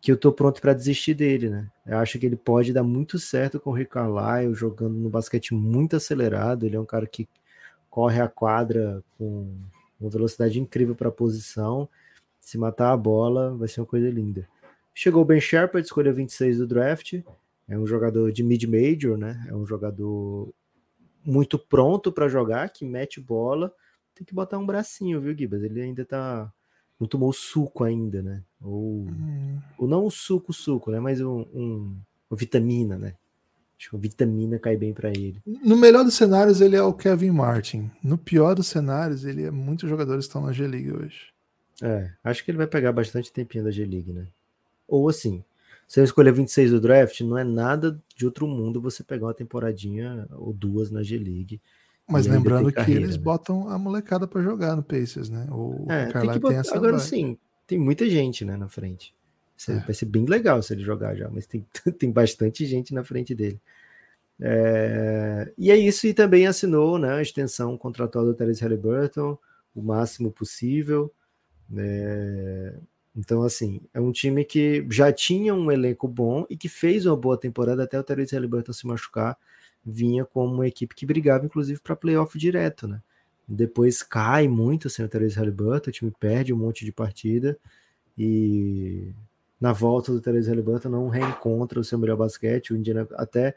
que 0.00 0.12
eu 0.12 0.16
tô 0.16 0.30
pronto 0.30 0.60
para 0.60 0.74
desistir 0.74 1.14
dele, 1.14 1.48
né? 1.48 1.70
Eu 1.86 1.98
acho 1.98 2.18
que 2.18 2.26
ele 2.26 2.36
pode 2.36 2.74
dar 2.74 2.82
muito 2.82 3.18
certo 3.18 3.58
com 3.58 3.70
o 3.70 3.72
Rick 3.72 3.92
Carlisle, 3.92 4.54
jogando 4.54 4.94
no 4.94 5.08
basquete 5.08 5.54
muito 5.54 5.96
acelerado, 5.96 6.66
ele 6.66 6.76
é 6.76 6.80
um 6.80 6.84
cara 6.84 7.06
que 7.06 7.26
corre 7.88 8.20
a 8.20 8.28
quadra 8.28 9.02
com 9.16 9.50
uma 9.98 10.10
velocidade 10.10 10.60
incrível 10.60 10.94
para 10.94 11.08
a 11.08 11.12
posição, 11.12 11.88
se 12.38 12.58
matar 12.58 12.92
a 12.92 12.96
bola, 12.96 13.56
vai 13.56 13.66
ser 13.66 13.80
uma 13.80 13.86
coisa 13.86 14.10
linda. 14.10 14.46
Chegou 14.92 15.22
o 15.22 15.24
Ben 15.24 15.40
Shepard, 15.40 15.86
escolha 15.86 16.12
26 16.12 16.58
do 16.58 16.66
draft. 16.66 17.14
É 17.66 17.78
um 17.78 17.86
jogador 17.86 18.30
de 18.30 18.42
mid-major, 18.42 19.16
né? 19.16 19.44
É 19.48 19.54
um 19.54 19.64
jogador 19.64 20.52
muito 21.24 21.58
pronto 21.58 22.12
para 22.12 22.28
jogar, 22.28 22.68
que 22.70 22.84
mete 22.84 23.20
bola. 23.20 23.72
Tem 24.14 24.24
que 24.24 24.34
botar 24.34 24.58
um 24.58 24.66
bracinho, 24.66 25.20
viu, 25.20 25.36
Gibas? 25.36 25.62
Ele 25.62 25.80
ainda 25.80 26.04
tá. 26.04 26.52
Não 26.98 27.08
tomou 27.08 27.32
suco 27.32 27.82
ainda, 27.82 28.22
né? 28.22 28.42
Ou, 28.62 29.06
hum. 29.08 29.58
ou 29.76 29.88
não 29.88 30.06
o 30.06 30.10
suco, 30.10 30.52
suco, 30.52 30.90
né? 30.90 31.00
Mas 31.00 31.20
um, 31.20 31.40
um, 31.52 31.96
uma 32.30 32.36
vitamina, 32.36 32.96
né? 32.96 33.14
Acho 33.76 33.90
que 33.90 33.96
a 33.96 33.98
vitamina 33.98 34.58
cai 34.58 34.76
bem 34.76 34.94
para 34.94 35.10
ele. 35.10 35.42
No 35.44 35.76
melhor 35.76 36.04
dos 36.04 36.14
cenários, 36.14 36.60
ele 36.60 36.76
é 36.76 36.82
o 36.82 36.94
Kevin 36.94 37.32
Martin. 37.32 37.90
No 38.02 38.16
pior 38.16 38.54
dos 38.54 38.68
cenários, 38.68 39.24
ele 39.24 39.42
é 39.44 39.50
muitos 39.50 39.90
jogadores 39.90 40.24
estão 40.24 40.42
na 40.42 40.52
G-League 40.52 40.92
hoje. 40.92 41.32
É, 41.82 42.12
acho 42.22 42.44
que 42.44 42.50
ele 42.52 42.58
vai 42.58 42.68
pegar 42.68 42.92
bastante 42.92 43.32
tempinho 43.32 43.64
da 43.64 43.70
G-League, 43.72 44.12
né? 44.12 44.26
Ou 44.86 45.08
assim, 45.08 45.44
se 45.86 46.00
eu 46.00 46.04
escolher 46.04 46.32
26 46.32 46.70
do 46.72 46.80
draft, 46.80 47.20
não 47.20 47.38
é 47.38 47.44
nada 47.44 48.00
de 48.16 48.24
outro 48.24 48.46
mundo 48.46 48.80
você 48.80 49.02
pegar 49.02 49.26
uma 49.26 49.34
temporadinha 49.34 50.26
ou 50.32 50.52
duas 50.52 50.90
na 50.90 51.02
G-League. 51.02 51.60
Mas 52.06 52.26
lembrando 52.26 52.70
que 52.70 52.90
eles 52.90 53.16
né? 53.16 53.22
botam 53.22 53.68
a 53.68 53.78
molecada 53.78 54.26
para 54.26 54.42
jogar 54.42 54.76
no 54.76 54.82
Pacers, 54.82 55.30
né? 55.30 55.46
O 55.50 55.86
é, 55.88 56.06
tem 56.06 56.30
que 56.30 56.38
botar, 56.38 56.48
tem 56.48 56.58
essa 56.58 56.76
Agora 56.76 56.98
sim, 56.98 57.38
tem 57.66 57.78
muita 57.78 58.08
gente 58.08 58.44
né, 58.44 58.56
na 58.56 58.68
frente. 58.68 59.14
É. 59.68 59.78
Vai 59.78 59.94
ser 59.94 60.06
bem 60.06 60.26
legal 60.26 60.62
se 60.62 60.74
ele 60.74 60.82
jogar 60.82 61.14
já, 61.14 61.30
mas 61.30 61.46
tem, 61.46 61.64
tem 61.98 62.10
bastante 62.10 62.66
gente 62.66 62.92
na 62.92 63.02
frente 63.02 63.34
dele. 63.34 63.58
É, 64.40 65.52
e 65.56 65.70
é 65.70 65.76
isso, 65.76 66.06
e 66.06 66.12
também 66.12 66.46
assinou 66.46 66.98
né, 66.98 67.14
a 67.14 67.22
extensão 67.22 67.78
contratual 67.78 68.26
do 68.26 68.34
Terence 68.34 68.62
Halliburton, 68.62 69.38
o 69.74 69.82
máximo 69.82 70.30
possível. 70.30 71.12
É, 71.74 72.74
então, 73.16 73.42
assim, 73.42 73.80
é 73.92 74.00
um 74.00 74.10
time 74.10 74.44
que 74.44 74.84
já 74.90 75.12
tinha 75.12 75.54
um 75.54 75.70
elenco 75.70 76.08
bom 76.08 76.44
e 76.50 76.56
que 76.56 76.68
fez 76.68 77.06
uma 77.06 77.16
boa 77.16 77.38
temporada 77.38 77.84
até 77.84 77.98
o 77.98 78.02
Therese 78.02 78.34
Halliburton 78.34 78.72
se 78.72 78.86
machucar. 78.86 79.38
Vinha 79.84 80.24
como 80.24 80.54
uma 80.54 80.66
equipe 80.66 80.94
que 80.94 81.06
brigava, 81.06 81.44
inclusive, 81.46 81.80
para 81.80 81.94
playoff 81.94 82.36
direto, 82.36 82.88
né? 82.88 83.00
Depois 83.46 84.02
cai 84.02 84.48
muito 84.48 84.90
sem 84.90 85.04
o 85.04 85.08
Therese 85.08 85.36
Halliburton, 85.36 85.90
o 85.90 85.92
time 85.92 86.12
perde 86.18 86.52
um 86.52 86.56
monte 86.56 86.84
de 86.84 86.90
partida 86.90 87.58
e 88.16 89.12
na 89.60 89.72
volta 89.72 90.12
do 90.12 90.20
Therese 90.20 90.48
Halliburton 90.48 90.88
não 90.88 91.08
reencontra 91.08 91.78
o 91.78 91.84
seu 91.84 91.98
melhor 91.98 92.16
basquete. 92.16 92.72
O 92.72 92.76
Indiana 92.76 93.06
até 93.12 93.54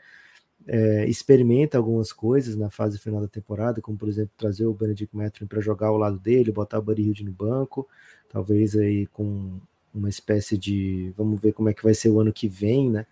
é, 0.65 1.05
experimenta 1.07 1.77
algumas 1.77 2.11
coisas 2.11 2.55
na 2.55 2.69
fase 2.69 2.97
final 2.97 3.21
da 3.21 3.27
temporada, 3.27 3.81
como 3.81 3.97
por 3.97 4.09
exemplo 4.09 4.31
trazer 4.37 4.65
o 4.65 4.73
Benedict 4.73 5.15
Mathurin 5.15 5.47
para 5.47 5.61
jogar 5.61 5.87
ao 5.87 5.97
lado 5.97 6.19
dele, 6.19 6.51
botar 6.51 6.79
o 6.79 6.81
Buddy 6.81 7.03
Hield 7.03 7.23
no 7.23 7.31
banco, 7.31 7.87
talvez 8.29 8.75
aí 8.75 9.07
com 9.07 9.59
uma 9.93 10.09
espécie 10.09 10.57
de 10.57 11.13
vamos 11.17 11.39
ver 11.39 11.53
como 11.53 11.69
é 11.69 11.73
que 11.73 11.83
vai 11.83 11.93
ser 11.93 12.09
o 12.09 12.19
ano 12.19 12.33
que 12.33 12.47
vem, 12.47 12.89
né? 12.89 13.05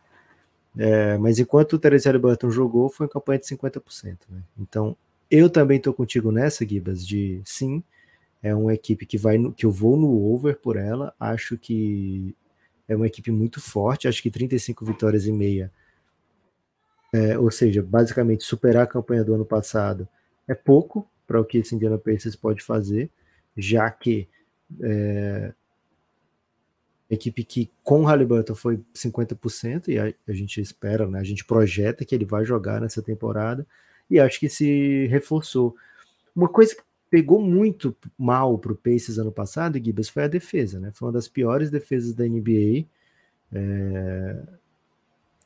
É, 0.77 1.17
mas 1.17 1.39
enquanto 1.39 1.73
o 1.73 1.79
Terence 1.79 2.07
Halliburton 2.07 2.49
jogou, 2.49 2.89
foi 2.89 3.05
uma 3.05 3.11
campanha 3.11 3.39
de 3.39 3.45
50%. 3.45 4.17
Né? 4.29 4.41
Então, 4.59 4.95
eu 5.31 5.49
também 5.49 5.77
estou 5.77 5.93
contigo 5.93 6.31
nessa, 6.31 6.67
Gibas, 6.67 7.05
de 7.07 7.41
sim, 7.45 7.81
é 8.43 8.53
uma 8.53 8.73
equipe 8.73 9.05
que 9.05 9.17
vai 9.17 9.37
no, 9.37 9.53
que 9.53 9.65
eu 9.65 9.71
vou 9.71 9.95
no 9.95 10.21
over 10.33 10.57
por 10.57 10.75
ela. 10.75 11.13
Acho 11.19 11.57
que 11.57 12.35
é 12.87 12.95
uma 12.95 13.07
equipe 13.07 13.31
muito 13.31 13.61
forte, 13.61 14.07
acho 14.07 14.21
que 14.21 14.29
35 14.29 14.85
vitórias 14.85 15.25
e 15.25 15.31
meia 15.31 15.71
é, 17.15 17.39
ou 17.39 17.49
seja, 17.49 17.81
basicamente 17.81 18.43
superar 18.43 18.83
a 18.83 18.87
campanha 18.87 19.23
do 19.23 19.33
ano 19.33 19.45
passado, 19.45 20.05
é 20.45 20.53
pouco 20.53 21.09
para 21.25 21.39
o 21.39 21.45
que 21.45 21.59
esse 21.59 21.73
Indiana 21.73 21.97
Pacers 21.97 22.35
pode 22.35 22.61
fazer, 22.61 23.09
já 23.55 23.89
que 23.89 24.27
é, 24.81 25.53
a 27.09 27.13
equipe 27.13 27.45
que 27.45 27.71
com 27.83 28.01
o 28.01 28.03
Halliburton 28.03 28.53
foi 28.53 28.81
50% 28.93 29.87
e 29.87 29.97
a, 29.97 30.13
a, 30.27 30.33
gente 30.33 30.59
espera, 30.59 31.07
né, 31.07 31.19
a 31.19 31.23
gente 31.23 31.45
projeta 31.45 32.03
que 32.03 32.13
ele 32.13 32.25
vai 32.25 32.43
jogar 32.43 32.81
nessa 32.81 33.01
temporada 33.01 33.65
e 34.09 34.19
acho 34.19 34.39
que 34.39 34.49
se 34.49 35.07
reforçou. 35.07 35.73
Uma 36.35 36.49
coisa 36.49 36.75
que 36.75 36.83
pegou 37.09 37.41
muito 37.41 37.95
mal 38.17 38.57
para 38.59 38.73
o 38.73 38.75
Pacers 38.75 39.17
ano 39.17 39.31
passado, 39.31 39.81
Gibas, 39.81 40.09
foi 40.09 40.25
a 40.25 40.27
defesa, 40.27 40.79
né? 40.79 40.91
Foi 40.93 41.07
uma 41.07 41.13
das 41.13 41.29
piores 41.29 41.71
defesas 41.71 42.13
da 42.13 42.25
NBA. 42.25 42.85
É, 43.53 44.43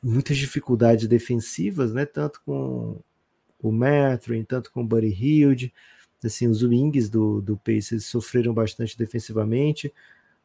muitas 0.02 0.36
dificuldades 0.36 1.06
defensivas, 1.06 1.92
né? 1.92 2.06
Tanto 2.06 2.40
com 2.44 2.98
o 3.62 3.70
Mathurin, 3.70 4.44
tanto 4.44 4.72
com 4.72 4.82
o 4.82 4.86
Buddy 4.86 5.08
Hield. 5.08 5.72
Assim, 6.24 6.48
os 6.48 6.62
wings 6.62 7.08
do, 7.08 7.40
do 7.40 7.56
Pacers 7.56 8.06
sofreram 8.06 8.52
bastante 8.52 8.96
defensivamente. 8.96 9.92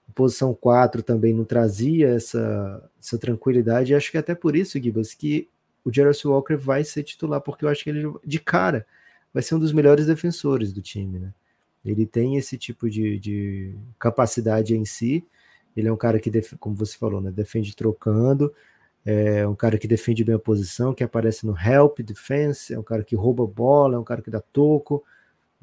A 0.08 0.12
posição 0.14 0.54
4 0.54 1.02
também 1.04 1.34
não 1.34 1.44
trazia 1.44 2.10
essa, 2.10 2.90
essa 3.00 3.18
tranquilidade. 3.18 3.92
E 3.92 3.96
acho 3.96 4.12
que 4.12 4.18
até 4.18 4.36
por 4.36 4.56
isso, 4.56 4.82
Gibas, 4.82 5.14
que 5.14 5.48
o 5.84 5.94
Jarvis 5.94 6.24
Walker 6.26 6.56
vai 6.56 6.84
ser 6.84 7.04
titular, 7.04 7.42
porque 7.42 7.66
eu 7.66 7.70
acho 7.70 7.84
que 7.84 7.90
ele, 7.90 8.12
de 8.24 8.40
cara, 8.40 8.86
vai 9.34 9.44
ser 9.44 9.56
um 9.56 9.60
dos 9.60 9.72
melhores 9.72 10.06
defensores 10.06 10.74
do 10.74 10.82
time, 10.82 11.20
né? 11.20 11.34
Ele 11.84 12.06
tem 12.06 12.36
esse 12.36 12.58
tipo 12.58 12.90
de, 12.90 13.20
de 13.20 13.76
capacidade 14.00 14.76
em 14.76 14.86
si. 14.86 15.24
Ele 15.78 15.88
é 15.88 15.94
um 15.94 15.98
cara 15.98 16.20
que, 16.20 16.32
como 16.58 16.76
você 16.76 16.98
falou, 16.98 17.22
né, 17.22 17.32
defende 17.32 17.76
trocando 17.76 18.52
é 19.06 19.48
um 19.48 19.56
cara 19.56 19.78
que 19.78 19.88
defende 19.88 20.24
bem 20.24 20.36
a 20.36 20.40
posição, 20.40 20.94
que 20.94 21.04
aparece 21.04 21.46
no 21.46 21.56
help 21.58 22.00
defense, 22.00 22.74
é 22.74 22.80
um 22.80 22.84
cara 22.84 23.04
que 23.04 23.16
rouba 23.16 23.46
bola, 23.46 23.96
é 23.96 24.00
um 24.00 24.04
cara 24.04 24.22
que 24.22 24.32
dá 24.32 24.42
toco, 24.42 25.04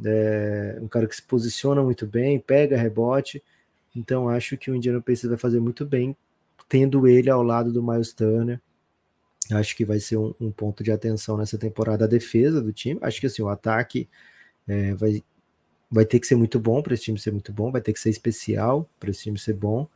é 0.04 0.78
um 0.80 0.86
cara 0.86 1.08
que 1.08 1.16
se 1.16 1.22
posiciona 1.22 1.82
muito 1.82 2.06
bem, 2.06 2.38
pega 2.38 2.76
rebote. 2.76 3.42
Então 3.94 4.28
acho 4.28 4.56
que 4.56 4.70
o 4.70 4.76
Indiana 4.76 5.00
Pacers 5.00 5.30
vai 5.30 5.38
fazer 5.38 5.60
muito 5.60 5.84
bem 5.84 6.16
tendo 6.68 7.06
ele 7.08 7.28
ao 7.28 7.42
lado 7.42 7.72
do 7.72 7.82
Miles 7.82 8.12
Turner. 8.12 8.60
Acho 9.50 9.76
que 9.76 9.84
vai 9.84 9.98
ser 9.98 10.16
um, 10.16 10.32
um 10.40 10.50
ponto 10.50 10.84
de 10.84 10.92
atenção 10.92 11.36
nessa 11.36 11.58
temporada 11.58 12.04
a 12.04 12.08
defesa 12.08 12.62
do 12.62 12.72
time. 12.72 13.00
Acho 13.02 13.20
que 13.20 13.26
assim, 13.26 13.42
o 13.42 13.48
ataque 13.48 14.08
é, 14.68 14.94
vai, 14.94 15.22
vai 15.90 16.04
ter 16.06 16.20
que 16.20 16.26
ser 16.26 16.36
muito 16.36 16.60
bom 16.60 16.80
para 16.80 16.94
esse 16.94 17.02
time 17.02 17.18
ser 17.18 17.32
muito 17.32 17.52
bom, 17.52 17.72
vai 17.72 17.80
ter 17.80 17.92
que 17.92 18.00
ser 18.00 18.10
especial 18.10 18.88
para 19.00 19.10
esse 19.10 19.24
time 19.24 19.38
ser 19.38 19.54
bom, 19.54 19.86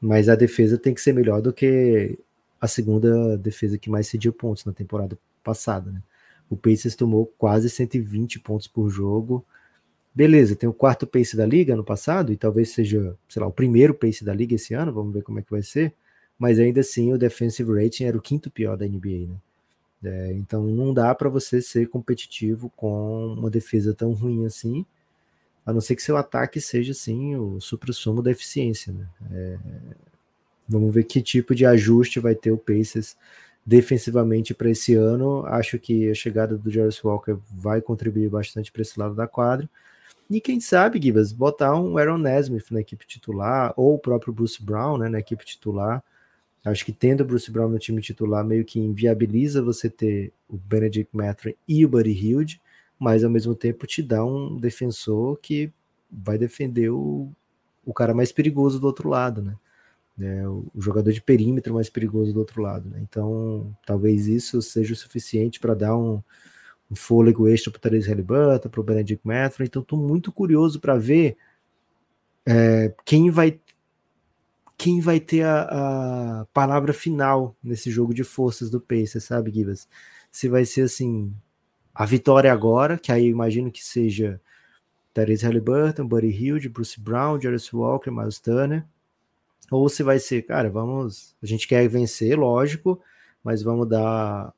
mas 0.00 0.28
a 0.28 0.34
defesa 0.34 0.78
tem 0.78 0.94
que 0.94 1.00
ser 1.00 1.12
melhor 1.12 1.40
do 1.42 1.52
que 1.52 2.18
a 2.60 2.66
segunda 2.66 3.36
defesa 3.36 3.78
que 3.78 3.90
mais 3.90 4.06
cediu 4.06 4.32
pontos 4.32 4.64
na 4.64 4.72
temporada 4.72 5.18
passada. 5.42 5.90
Né? 5.90 6.02
O 6.48 6.56
Pacers 6.56 6.94
tomou 6.94 7.26
quase 7.38 7.68
120 7.68 8.40
pontos 8.40 8.66
por 8.66 8.88
jogo. 8.88 9.44
Beleza, 10.14 10.56
tem 10.56 10.68
o 10.68 10.72
quarto 10.72 11.06
pace 11.06 11.36
da 11.36 11.44
liga 11.44 11.76
no 11.76 11.84
passado, 11.84 12.32
e 12.32 12.36
talvez 12.36 12.70
seja, 12.70 13.14
sei 13.28 13.42
lá, 13.42 13.46
o 13.46 13.52
primeiro 13.52 13.92
pace 13.92 14.24
da 14.24 14.32
liga 14.32 14.54
esse 14.54 14.72
ano, 14.72 14.92
vamos 14.92 15.12
ver 15.12 15.22
como 15.22 15.38
é 15.38 15.42
que 15.42 15.50
vai 15.50 15.62
ser 15.62 15.94
mas 16.38 16.58
ainda 16.58 16.80
assim 16.80 17.12
o 17.12 17.18
defensive 17.18 17.72
rating 17.72 18.04
era 18.04 18.16
o 18.16 18.20
quinto 18.20 18.50
pior 18.50 18.76
da 18.76 18.86
NBA, 18.86 19.28
né? 19.28 19.36
É, 20.04 20.32
então 20.34 20.62
não 20.64 20.92
dá 20.92 21.14
para 21.14 21.28
você 21.28 21.60
ser 21.60 21.88
competitivo 21.88 22.70
com 22.76 23.34
uma 23.34 23.50
defesa 23.50 23.94
tão 23.94 24.12
ruim 24.12 24.44
assim, 24.44 24.84
a 25.64 25.72
não 25.72 25.80
ser 25.80 25.96
que 25.96 26.02
seu 26.02 26.16
ataque 26.16 26.60
seja 26.60 26.92
assim 26.92 27.34
o 27.34 27.60
supra-sumo 27.60 28.22
da 28.22 28.30
eficiência, 28.30 28.92
né? 28.92 29.08
É, 29.32 29.58
vamos 30.68 30.92
ver 30.94 31.04
que 31.04 31.22
tipo 31.22 31.54
de 31.54 31.64
ajuste 31.64 32.20
vai 32.20 32.34
ter 32.34 32.50
o 32.50 32.58
Pacers 32.58 33.16
defensivamente 33.64 34.54
para 34.54 34.70
esse 34.70 34.94
ano. 34.94 35.44
Acho 35.46 35.78
que 35.78 36.10
a 36.10 36.14
chegada 36.14 36.56
do 36.56 36.70
Jarvis 36.70 37.02
Walker 37.02 37.36
vai 37.50 37.80
contribuir 37.80 38.28
bastante 38.28 38.70
para 38.70 38.82
esse 38.82 38.98
lado 38.98 39.14
da 39.14 39.26
quadra. 39.26 39.68
E 40.28 40.40
quem 40.40 40.60
sabe, 40.60 41.00
Gibas, 41.00 41.32
botar 41.32 41.78
um 41.78 41.98
Aaron 41.98 42.18
Nesmith 42.18 42.70
na 42.70 42.80
equipe 42.80 43.06
titular, 43.06 43.72
ou 43.76 43.94
o 43.94 43.98
próprio 43.98 44.32
Bruce 44.32 44.62
Brown 44.62 44.98
né, 44.98 45.08
na 45.08 45.20
equipe 45.20 45.44
titular, 45.44 46.02
Acho 46.66 46.84
que 46.84 46.92
tendo 46.92 47.20
o 47.20 47.24
Bruce 47.24 47.48
Brown 47.48 47.68
no 47.68 47.78
time 47.78 48.02
titular 48.02 48.44
meio 48.44 48.64
que 48.64 48.80
inviabiliza 48.80 49.62
você 49.62 49.88
ter 49.88 50.32
o 50.48 50.56
Benedict 50.56 51.16
Mathurin 51.16 51.54
e 51.66 51.86
o 51.86 51.88
Buddy 51.88 52.10
Hilde, 52.10 52.60
mas 52.98 53.22
ao 53.22 53.30
mesmo 53.30 53.54
tempo 53.54 53.86
te 53.86 54.02
dá 54.02 54.24
um 54.24 54.58
defensor 54.58 55.38
que 55.40 55.72
vai 56.10 56.36
defender 56.36 56.90
o, 56.90 57.30
o 57.84 57.94
cara 57.94 58.12
mais 58.12 58.32
perigoso 58.32 58.80
do 58.80 58.86
outro 58.88 59.08
lado, 59.08 59.40
né? 59.40 59.54
É, 60.20 60.48
o, 60.48 60.64
jogador 60.78 61.12
de 61.12 61.20
perímetro 61.20 61.74
mais 61.74 61.90
perigoso 61.90 62.32
do 62.32 62.38
outro 62.38 62.62
lado. 62.62 62.88
Né? 62.88 63.00
Então, 63.02 63.76
talvez 63.84 64.26
isso 64.26 64.62
seja 64.62 64.94
o 64.94 64.96
suficiente 64.96 65.60
para 65.60 65.74
dar 65.74 65.96
um, 65.96 66.22
um, 66.90 66.96
fôlego 66.96 67.46
extra 67.48 67.70
para 67.70 67.78
o 67.78 67.80
Therese 67.80 68.08
Halliburton, 68.08 68.68
para 68.70 68.80
o 68.80 68.84
Benedict 68.84 69.26
Mathurin. 69.26 69.66
Então, 69.66 69.82
estou 69.82 69.98
muito 69.98 70.32
curioso 70.32 70.80
para 70.80 70.96
ver 70.96 71.36
é, 72.46 72.94
quem 73.04 73.30
vai 73.30 73.60
quem 74.78 75.00
vai 75.00 75.18
ter 75.18 75.42
a, 75.42 76.42
a, 76.42 76.46
palavra 76.52 76.92
final 76.92 77.56
nesse 77.62 77.90
jogo 77.90 78.12
de 78.12 78.22
forças 78.22 78.68
do 78.70 78.80
Pacers, 78.80 79.24
sabe, 79.24 79.50
Gibas? 79.50 79.88
Se 80.30 80.48
vai 80.48 80.64
ser 80.66 80.82
assim, 80.82 81.34
a 81.94 82.04
vitória 82.04 82.52
agora, 82.52 82.98
que 82.98 83.10
aí 83.10 83.26
imagino 83.26 83.70
que 83.70 83.82
seja 83.82 84.40
Therese 85.14 85.46
Halliburton, 85.46 86.06
Buddy 86.06 86.28
Hield, 86.28 86.68
Bruce 86.68 87.00
Brown, 87.00 87.40
Jarvis 87.40 87.72
Walker, 87.72 88.10
Miles 88.10 88.38
Turner, 88.38 88.84
ou 89.70 89.88
se 89.88 90.02
vai 90.02 90.18
ser, 90.18 90.42
cara, 90.42 90.70
vamos, 90.70 91.34
a 91.42 91.46
gente 91.46 91.66
quer 91.66 91.88
vencer, 91.88 92.38
lógico, 92.38 93.00
mas 93.42 93.62
vamos 93.62 93.88
dar 93.88 94.52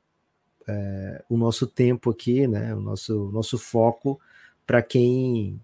é, 0.67 1.23
o 1.29 1.37
nosso 1.37 1.65
tempo 1.65 2.09
aqui, 2.09 2.47
né, 2.47 2.73
o 2.75 2.79
nosso, 2.79 3.29
nosso 3.31 3.57
foco 3.57 4.19
para 4.65 4.81
quem 4.81 5.59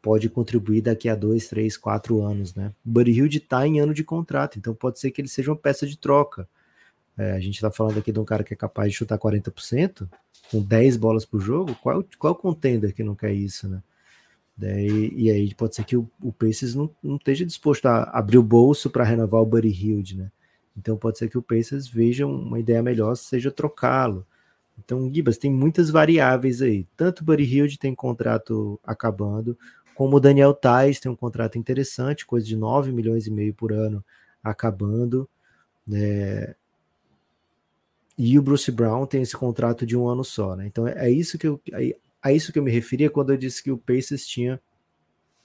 pode 0.00 0.28
contribuir 0.28 0.82
daqui 0.82 1.08
a 1.08 1.14
dois, 1.14 1.48
três, 1.48 1.76
quatro 1.76 2.22
anos, 2.22 2.54
né? 2.54 2.72
Buddy 2.84 3.10
Hilde 3.10 3.38
está 3.38 3.66
em 3.66 3.80
ano 3.80 3.94
de 3.94 4.04
contrato, 4.04 4.58
então 4.58 4.74
pode 4.74 5.00
ser 5.00 5.10
que 5.10 5.20
ele 5.20 5.28
seja 5.28 5.50
uma 5.50 5.56
peça 5.56 5.86
de 5.86 5.96
troca. 5.96 6.46
É, 7.16 7.32
a 7.32 7.40
gente 7.40 7.54
está 7.54 7.70
falando 7.70 7.98
aqui 7.98 8.12
de 8.12 8.20
um 8.20 8.24
cara 8.24 8.44
que 8.44 8.52
é 8.52 8.56
capaz 8.56 8.90
de 8.90 8.98
chutar 8.98 9.18
40%, 9.18 10.06
com 10.50 10.60
10 10.60 10.96
bolas 10.98 11.24
por 11.24 11.40
jogo. 11.40 11.74
Qual, 11.76 12.04
qual 12.18 12.34
contender 12.34 12.92
que 12.92 13.02
não 13.02 13.14
quer 13.14 13.32
isso, 13.32 13.66
né? 13.66 13.82
Daí, 14.56 15.12
e 15.16 15.30
aí 15.30 15.54
pode 15.54 15.74
ser 15.74 15.84
que 15.84 15.96
o, 15.96 16.08
o 16.22 16.32
Pacers 16.32 16.74
não, 16.74 16.88
não 17.02 17.16
esteja 17.16 17.44
disposto 17.44 17.86
a 17.86 18.04
abrir 18.04 18.38
o 18.38 18.42
bolso 18.42 18.88
para 18.88 19.04
renovar 19.04 19.40
o 19.40 19.46
Buddy 19.46 19.68
Hilde, 19.68 20.16
né? 20.16 20.30
Então 20.76 20.96
pode 20.96 21.18
ser 21.18 21.28
que 21.28 21.38
o 21.38 21.42
Pacers 21.42 21.88
veja 21.88 22.26
uma 22.26 22.58
ideia 22.58 22.82
melhor, 22.82 23.14
seja 23.16 23.50
trocá-lo. 23.50 24.26
Então, 24.78 25.12
Gibas, 25.12 25.38
tem 25.38 25.50
muitas 25.50 25.88
variáveis 25.90 26.60
aí. 26.60 26.86
Tanto 26.96 27.20
o 27.20 27.24
Buddy 27.24 27.44
Hilde 27.44 27.78
tem 27.78 27.94
contrato 27.94 28.78
acabando, 28.84 29.56
como 29.94 30.16
o 30.16 30.20
Daniel 30.20 30.52
Tais 30.52 30.98
tem 30.98 31.10
um 31.10 31.16
contrato 31.16 31.56
interessante, 31.56 32.26
coisa 32.26 32.46
de 32.46 32.56
9 32.56 32.92
milhões 32.92 33.26
e 33.26 33.30
meio 33.30 33.54
por 33.54 33.72
ano 33.72 34.04
acabando. 34.42 35.28
Né? 35.86 36.54
E 38.18 38.38
o 38.38 38.42
Bruce 38.42 38.70
Brown 38.70 39.06
tem 39.06 39.22
esse 39.22 39.36
contrato 39.36 39.86
de 39.86 39.96
um 39.96 40.08
ano 40.08 40.24
só. 40.24 40.56
Né? 40.56 40.66
Então 40.66 40.86
é, 40.88 41.06
é 41.06 41.10
isso 41.10 41.38
que 41.38 41.46
eu, 41.46 41.60
é 42.24 42.32
isso 42.32 42.52
que 42.52 42.58
eu 42.58 42.62
me 42.62 42.70
referia 42.70 43.10
quando 43.10 43.30
eu 43.30 43.36
disse 43.36 43.62
que 43.62 43.70
o 43.70 43.78
Pacers 43.78 44.26
tinha 44.26 44.60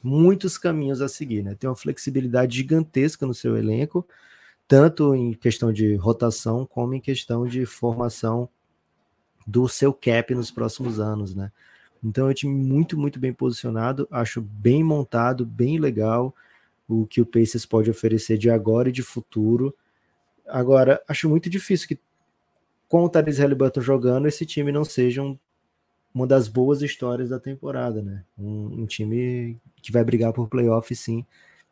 muitos 0.01 0.57
caminhos 0.57 1.01
a 1.01 1.09
seguir. 1.09 1.43
Né? 1.43 1.55
Tem 1.55 1.69
uma 1.69 1.75
flexibilidade 1.75 2.55
gigantesca 2.55 3.25
no 3.25 3.33
seu 3.33 3.57
elenco, 3.57 4.07
tanto 4.67 5.13
em 5.13 5.33
questão 5.33 5.73
de 5.73 5.95
rotação 5.95 6.65
como 6.65 6.93
em 6.93 7.01
questão 7.01 7.45
de 7.45 7.65
formação 7.65 8.47
do 9.45 9.67
seu 9.67 9.93
cap 9.93 10.33
nos 10.33 10.51
próximos 10.51 10.99
anos, 10.99 11.33
né? 11.33 11.51
Então 12.03 12.27
é 12.27 12.31
um 12.31 12.33
time 12.33 12.53
muito, 12.53 12.97
muito 12.97 13.19
bem 13.19 13.33
posicionado, 13.33 14.07
acho 14.11 14.39
bem 14.39 14.83
montado, 14.83 15.45
bem 15.45 15.79
legal 15.79 16.33
o 16.87 17.05
que 17.05 17.19
o 17.19 17.25
Pacers 17.25 17.65
pode 17.65 17.89
oferecer 17.89 18.37
de 18.37 18.49
agora 18.49 18.89
e 18.89 18.91
de 18.91 19.01
futuro. 19.03 19.75
Agora, 20.47 21.01
acho 21.07 21.27
muito 21.27 21.49
difícil 21.49 21.87
que 21.87 21.99
com 22.87 23.03
o 23.03 23.09
Tyrese 23.09 23.41
Halliburton 23.41 23.81
jogando, 23.81 24.27
esse 24.27 24.45
time 24.45 24.71
não 24.71 24.85
seja 24.85 25.21
um, 25.21 25.37
uma 26.13 26.25
das 26.25 26.47
boas 26.47 26.81
histórias 26.81 27.29
da 27.29 27.39
temporada, 27.39 28.01
né? 28.01 28.23
Um, 28.37 28.81
um 28.81 28.85
time 28.85 29.57
que 29.81 29.91
vai 29.91 30.03
brigar 30.03 30.33
por 30.33 30.47
playoff, 30.47 30.93
sim. 30.95 31.25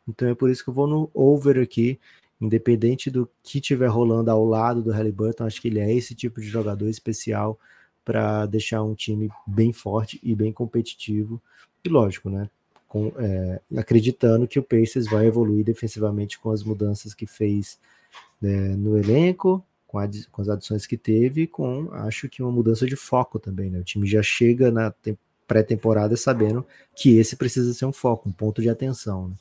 Então 0.06 0.28
é 0.28 0.34
por 0.34 0.50
isso 0.50 0.62
que 0.64 0.70
eu 0.70 0.74
vou 0.74 0.86
no 0.86 1.10
over 1.12 1.60
aqui, 1.60 1.98
independente 2.40 3.10
do 3.10 3.28
que 3.42 3.60
tiver 3.60 3.88
rolando 3.88 4.30
ao 4.30 4.44
lado 4.44 4.82
do 4.82 4.92
Halliburton, 4.92 5.44
acho 5.44 5.60
que 5.60 5.68
ele 5.68 5.80
é 5.80 5.92
esse 5.92 6.14
tipo 6.14 6.40
de 6.40 6.46
jogador 6.46 6.88
especial 6.88 7.58
para 8.04 8.46
deixar 8.46 8.82
um 8.82 8.94
time 8.94 9.28
bem 9.46 9.72
forte 9.72 10.18
e 10.22 10.34
bem 10.34 10.52
competitivo. 10.52 11.42
E 11.84 11.88
lógico, 11.88 12.30
né? 12.30 12.48
Com, 12.88 13.12
é, 13.18 13.60
acreditando 13.76 14.48
que 14.48 14.58
o 14.58 14.62
Pacers 14.62 15.06
vai 15.06 15.26
evoluir 15.26 15.62
defensivamente 15.62 16.38
com 16.38 16.50
as 16.50 16.62
mudanças 16.62 17.12
que 17.12 17.26
fez 17.26 17.78
né, 18.40 18.74
no 18.76 18.96
elenco, 18.96 19.62
com, 19.88 19.98
com, 20.30 20.42
as 20.42 20.48
adições 20.48 20.86
que 20.86 20.96
teve, 20.96 21.48
com 21.48 21.88
acho 21.92 22.28
que 22.28 22.42
uma 22.42 22.52
mudança 22.52 22.86
de 22.86 22.94
foco 22.94 23.40
também. 23.40 23.70
Né? 23.70 23.80
O 23.80 23.84
time 23.84 24.06
já 24.06 24.22
chega 24.22 24.70
na 24.70 24.94
pré-temporada 25.48 26.16
sabendo 26.16 26.64
que 26.94 27.16
esse 27.18 27.34
precisa 27.34 27.74
ser 27.74 27.86
um 27.86 27.92
foco, 27.92 28.28
um 28.28 28.32
ponto 28.32 28.62
de 28.62 28.68
atenção. 28.68 29.28
Né? 29.28 29.36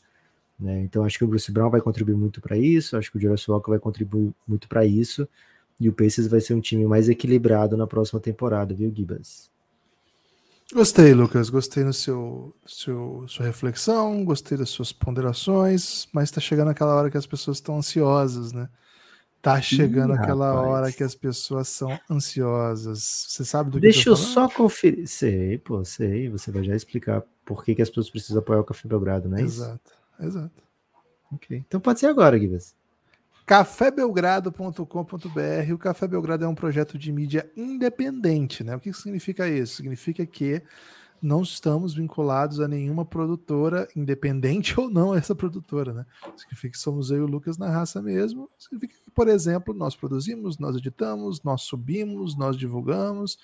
Né? 0.59 0.81
Então 0.81 1.03
acho 1.03 1.17
que 1.17 1.23
o 1.23 1.27
Bruce 1.27 1.51
Brown 1.51 1.69
vai 1.69 1.81
contribuir 1.81 2.15
muito 2.15 2.41
para 2.41 2.57
isso, 2.57 2.97
acho 2.97 3.11
que 3.11 3.17
o 3.17 3.21
Jarvis 3.21 3.47
Walker 3.47 3.69
vai 3.69 3.79
contribuir 3.79 4.33
muito 4.47 4.67
para 4.67 4.85
isso. 4.85 5.27
E 5.79 5.87
o 5.87 5.93
Pacers 5.93 6.27
vai 6.27 6.41
ser 6.41 6.55
um 6.55 6.59
time 6.59 6.87
mais 6.87 7.07
equilibrado 7.07 7.77
na 7.77 7.85
próxima 7.85 8.19
temporada, 8.19 8.73
viu, 8.73 8.91
Gibas? 8.91 9.51
Gostei, 10.73 11.13
Lucas. 11.13 11.51
Gostei 11.51 11.83
no 11.83 11.93
seu, 11.93 12.51
seu 12.65 13.25
sua 13.27 13.45
reflexão, 13.45 14.25
gostei 14.25 14.57
das 14.57 14.69
suas 14.69 14.91
ponderações, 14.91 16.07
mas 16.11 16.31
tá 16.31 16.41
chegando 16.41 16.69
aquela 16.69 16.95
hora 16.95 17.11
que 17.11 17.17
as 17.17 17.27
pessoas 17.27 17.57
estão 17.57 17.77
ansiosas, 17.77 18.51
né? 18.51 18.67
Tá 19.41 19.61
chegando 19.61 20.13
Ih, 20.13 20.17
aquela 20.17 20.51
rapaz. 20.51 20.67
hora 20.67 20.91
que 20.91 21.03
as 21.03 21.15
pessoas 21.15 21.67
são 21.67 21.97
ansiosas. 22.09 23.27
Você 23.29 23.45
sabe 23.45 23.69
do 23.69 23.77
que 23.77 23.81
Deixa 23.81 24.09
eu, 24.09 24.13
eu 24.13 24.17
só 24.17 24.49
conferir. 24.49 25.07
Sei, 25.07 25.57
pô, 25.57 25.85
sei. 25.85 26.29
Você 26.29 26.51
vai 26.51 26.63
já 26.63 26.75
explicar 26.75 27.23
por 27.45 27.63
que, 27.63 27.75
que 27.75 27.81
as 27.81 27.89
pessoas 27.89 28.09
precisam 28.09 28.39
apoiar 28.39 28.59
o 28.59 28.63
Café 28.63 28.87
Belgrado, 28.87 29.29
não 29.29 29.37
é 29.37 29.41
exato, 29.41 29.91
isso? 30.19 30.19
Exato, 30.19 30.39
exato. 30.39 30.63
Ok. 31.31 31.63
Então 31.67 31.79
pode 31.79 31.99
ser 31.99 32.07
agora, 32.07 32.37
Gibas 32.37 32.75
cafébelgrado.com.br. 33.47 35.73
O 35.73 35.77
Café 35.77 36.05
Belgrado 36.05 36.43
é 36.43 36.47
um 36.47 36.53
projeto 36.53 36.97
de 36.97 37.13
mídia 37.13 37.49
independente, 37.55 38.61
né? 38.61 38.75
O 38.75 38.79
que 38.79 38.91
significa 38.91 39.47
isso? 39.47 39.77
Significa 39.77 40.25
que 40.25 40.61
não 41.21 41.41
estamos 41.41 41.93
vinculados 41.93 42.59
a 42.59 42.67
nenhuma 42.67 43.05
produtora, 43.05 43.87
independente 43.95 44.77
ou 44.79 44.89
não 44.89 45.13
essa 45.15 45.35
produtora, 45.35 45.93
né? 45.93 46.05
Significa 46.35 46.73
que 46.73 46.79
somos 46.79 47.11
eu 47.11 47.17
e 47.17 47.21
o 47.21 47.27
Lucas 47.27 47.57
na 47.57 47.69
raça 47.69 48.01
mesmo. 48.01 48.49
Significa 48.57 48.95
que, 48.95 49.11
por 49.11 49.27
exemplo, 49.27 49.73
nós 49.73 49.95
produzimos, 49.95 50.57
nós 50.57 50.75
editamos, 50.75 51.41
nós 51.43 51.63
subimos, 51.63 52.37
nós 52.37 52.55
divulgamos, 52.55 53.37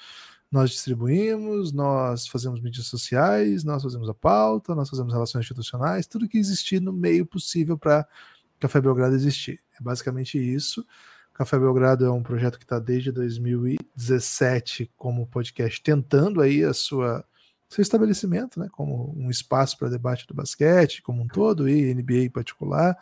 nós 0.51 0.69
distribuímos, 0.69 1.71
nós 1.71 2.27
fazemos 2.27 2.61
mídias 2.61 2.85
sociais, 2.85 3.63
nós 3.63 3.81
fazemos 3.81 4.07
a 4.07 4.13
pauta, 4.13 4.75
nós 4.75 4.89
fazemos 4.89 5.11
relações 5.11 5.45
institucionais, 5.45 6.05
tudo 6.05 6.29
que 6.29 6.37
existir 6.37 6.79
no 6.79 6.93
meio 6.93 7.25
possível 7.25 7.77
para 7.77 8.07
Café 8.59 8.79
Belgrado 8.79 9.15
existir. 9.15 9.59
É 9.79 9.83
basicamente 9.83 10.37
isso. 10.37 10.85
Café 11.33 11.57
Belgrado 11.57 12.05
é 12.05 12.11
um 12.11 12.21
projeto 12.21 12.59
que 12.59 12.65
está 12.65 12.77
desde 12.77 13.11
2017 13.11 14.91
como 14.95 15.25
podcast, 15.25 15.81
tentando 15.81 16.39
aí 16.39 16.63
a 16.63 16.73
sua 16.73 17.25
seu 17.69 17.81
estabelecimento, 17.81 18.59
né, 18.59 18.67
como 18.71 19.13
um 19.17 19.29
espaço 19.29 19.77
para 19.77 19.89
debate 19.89 20.27
do 20.27 20.33
basquete 20.33 21.01
como 21.01 21.23
um 21.23 21.27
todo 21.27 21.67
e 21.67 21.93
NBA 21.93 22.25
em 22.25 22.29
particular. 22.29 22.97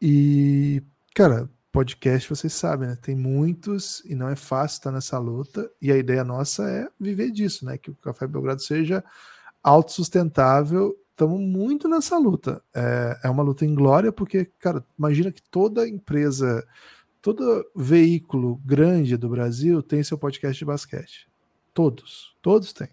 E, 0.00 0.82
cara, 1.14 1.48
podcast, 1.72 2.28
vocês 2.28 2.52
sabem, 2.52 2.88
né? 2.88 2.98
Tem 3.00 3.16
muitos 3.16 4.04
e 4.04 4.14
não 4.14 4.28
é 4.28 4.36
fácil 4.36 4.76
estar 4.76 4.92
nessa 4.92 5.18
luta. 5.18 5.70
E 5.80 5.90
a 5.90 5.96
ideia 5.96 6.22
nossa 6.22 6.68
é 6.68 6.88
viver 7.00 7.30
disso, 7.30 7.64
né? 7.64 7.78
Que 7.78 7.90
o 7.90 7.94
Café 7.94 8.26
Belgrado 8.26 8.60
seja 8.60 9.02
autossustentável. 9.62 10.94
Estamos 11.10 11.40
muito 11.40 11.88
nessa 11.88 12.18
luta. 12.18 12.62
É, 12.74 13.20
é 13.24 13.30
uma 13.30 13.42
luta 13.42 13.64
em 13.64 13.74
glória, 13.74 14.12
porque, 14.12 14.44
cara, 14.58 14.84
imagina 14.98 15.32
que 15.32 15.42
toda 15.42 15.88
empresa, 15.88 16.66
todo 17.22 17.64
veículo 17.74 18.56
grande 18.64 19.16
do 19.16 19.30
Brasil 19.30 19.82
tem 19.82 20.04
seu 20.04 20.18
podcast 20.18 20.58
de 20.58 20.64
basquete. 20.64 21.26
Todos, 21.72 22.36
todos 22.42 22.72
têm. 22.72 22.88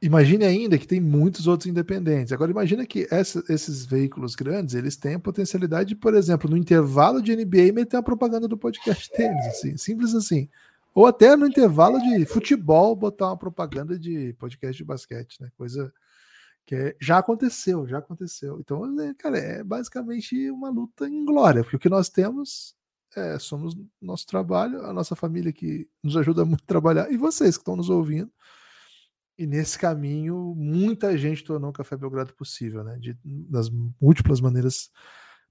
Imagine 0.00 0.44
ainda 0.44 0.76
que 0.76 0.86
tem 0.86 1.00
muitos 1.00 1.46
outros 1.46 1.66
independentes. 1.66 2.32
Agora 2.32 2.50
imagina 2.50 2.84
que 2.84 3.08
essa, 3.10 3.42
esses 3.48 3.86
veículos 3.86 4.34
grandes, 4.34 4.74
eles 4.74 4.96
têm 4.96 5.14
a 5.14 5.18
potencialidade 5.18 5.90
de, 5.90 5.96
por 5.96 6.14
exemplo, 6.14 6.50
no 6.50 6.56
intervalo 6.56 7.22
de 7.22 7.34
NBA 7.34 7.72
meter 7.72 7.96
a 7.96 8.02
propaganda 8.02 8.46
do 8.46 8.58
podcast 8.58 9.10
deles, 9.16 9.46
assim, 9.46 9.76
simples 9.76 10.14
assim. 10.14 10.48
Ou 10.94 11.06
até 11.06 11.34
no 11.34 11.46
intervalo 11.46 11.98
de 11.98 12.26
futebol 12.26 12.94
botar 12.94 13.26
uma 13.28 13.36
propaganda 13.36 13.98
de 13.98 14.34
podcast 14.38 14.76
de 14.76 14.84
basquete, 14.84 15.40
né? 15.40 15.50
Coisa 15.56 15.92
que 16.66 16.74
é, 16.74 16.96
já 17.00 17.18
aconteceu, 17.18 17.86
já 17.86 17.98
aconteceu. 17.98 18.58
Então, 18.60 19.00
é, 19.00 19.14
cara, 19.14 19.38
é 19.38 19.64
basicamente 19.64 20.50
uma 20.50 20.68
luta 20.68 21.08
em 21.08 21.24
glória, 21.24 21.62
porque 21.62 21.76
o 21.76 21.78
que 21.78 21.88
nós 21.88 22.08
temos 22.08 22.74
é, 23.16 23.38
somos 23.38 23.76
nosso 24.00 24.26
trabalho, 24.26 24.84
a 24.84 24.92
nossa 24.92 25.16
família 25.16 25.52
que 25.52 25.88
nos 26.02 26.16
ajuda 26.16 26.44
muito 26.44 26.62
a 26.64 26.66
trabalhar, 26.66 27.10
e 27.10 27.16
vocês 27.16 27.56
que 27.56 27.62
estão 27.62 27.76
nos 27.76 27.88
ouvindo 27.88 28.30
e 29.38 29.46
nesse 29.46 29.78
caminho, 29.78 30.54
muita 30.56 31.16
gente 31.16 31.44
tornou 31.44 31.70
o 31.70 31.72
Café 31.72 31.96
Belgrado 31.96 32.34
possível, 32.34 32.82
né? 32.82 32.98
De, 32.98 33.16
das 33.24 33.68
múltiplas 34.00 34.40
maneiras 34.40 34.90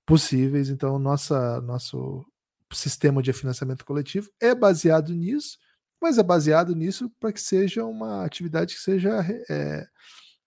possíveis. 0.06 0.70
Então, 0.70 0.98
nossa, 0.98 1.62
nosso 1.62 2.26
sistema 2.72 3.22
de 3.22 3.32
financiamento 3.32 3.86
coletivo 3.86 4.30
é 4.42 4.56
baseado 4.56 5.14
nisso, 5.14 5.58
mas 6.02 6.18
é 6.18 6.24
baseado 6.24 6.76
nisso 6.76 7.12
para 7.20 7.32
que 7.32 7.42
seja 7.42 7.86
uma 7.86 8.26
atividade 8.26 8.76
que 8.76 8.82
seja 8.82 9.20
é, 9.50 9.86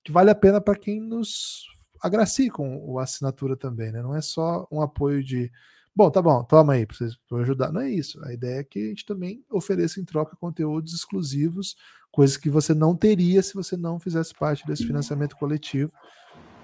que 0.05 0.13
vale 0.13 0.31
a 0.31 0.35
pena 0.35 0.61
para 0.61 0.79
quem 0.79 1.01
nos 1.01 1.65
agracie 2.01 2.51
com 2.51 2.99
a 2.99 3.05
assinatura 3.05 3.57
também, 3.57 3.93
né? 3.93 4.03
Não 4.03 4.15
é 4.15 4.21
só 4.21 4.67
um 4.71 4.83
apoio 4.83 5.23
de 5.23 5.51
Bom, 5.99 6.13
tá 6.13 6.23
bom, 6.23 6.45
toma 6.45 6.75
aí 6.75 6.87
para 6.87 6.97
vocês 6.97 7.19
ajudar. 7.41 7.73
Não 7.73 7.81
é 7.81 7.91
isso. 7.91 8.25
A 8.25 8.33
ideia 8.33 8.61
é 8.61 8.63
que 8.63 8.79
a 8.79 8.89
gente 8.91 9.05
também 9.05 9.45
ofereça 9.51 10.01
em 10.01 10.05
troca 10.05 10.37
conteúdos 10.37 10.95
exclusivos, 10.95 11.75
coisas 12.11 12.37
que 12.37 12.51
você 12.51 12.75
não 12.75 12.97
teria 12.97 13.43
se 13.43 13.55
você 13.55 13.77
não 13.77 13.99
fizesse 13.99 14.35
parte 14.35 14.67
desse 14.67 14.87
financiamento 14.87 15.37
coletivo. 15.37 15.93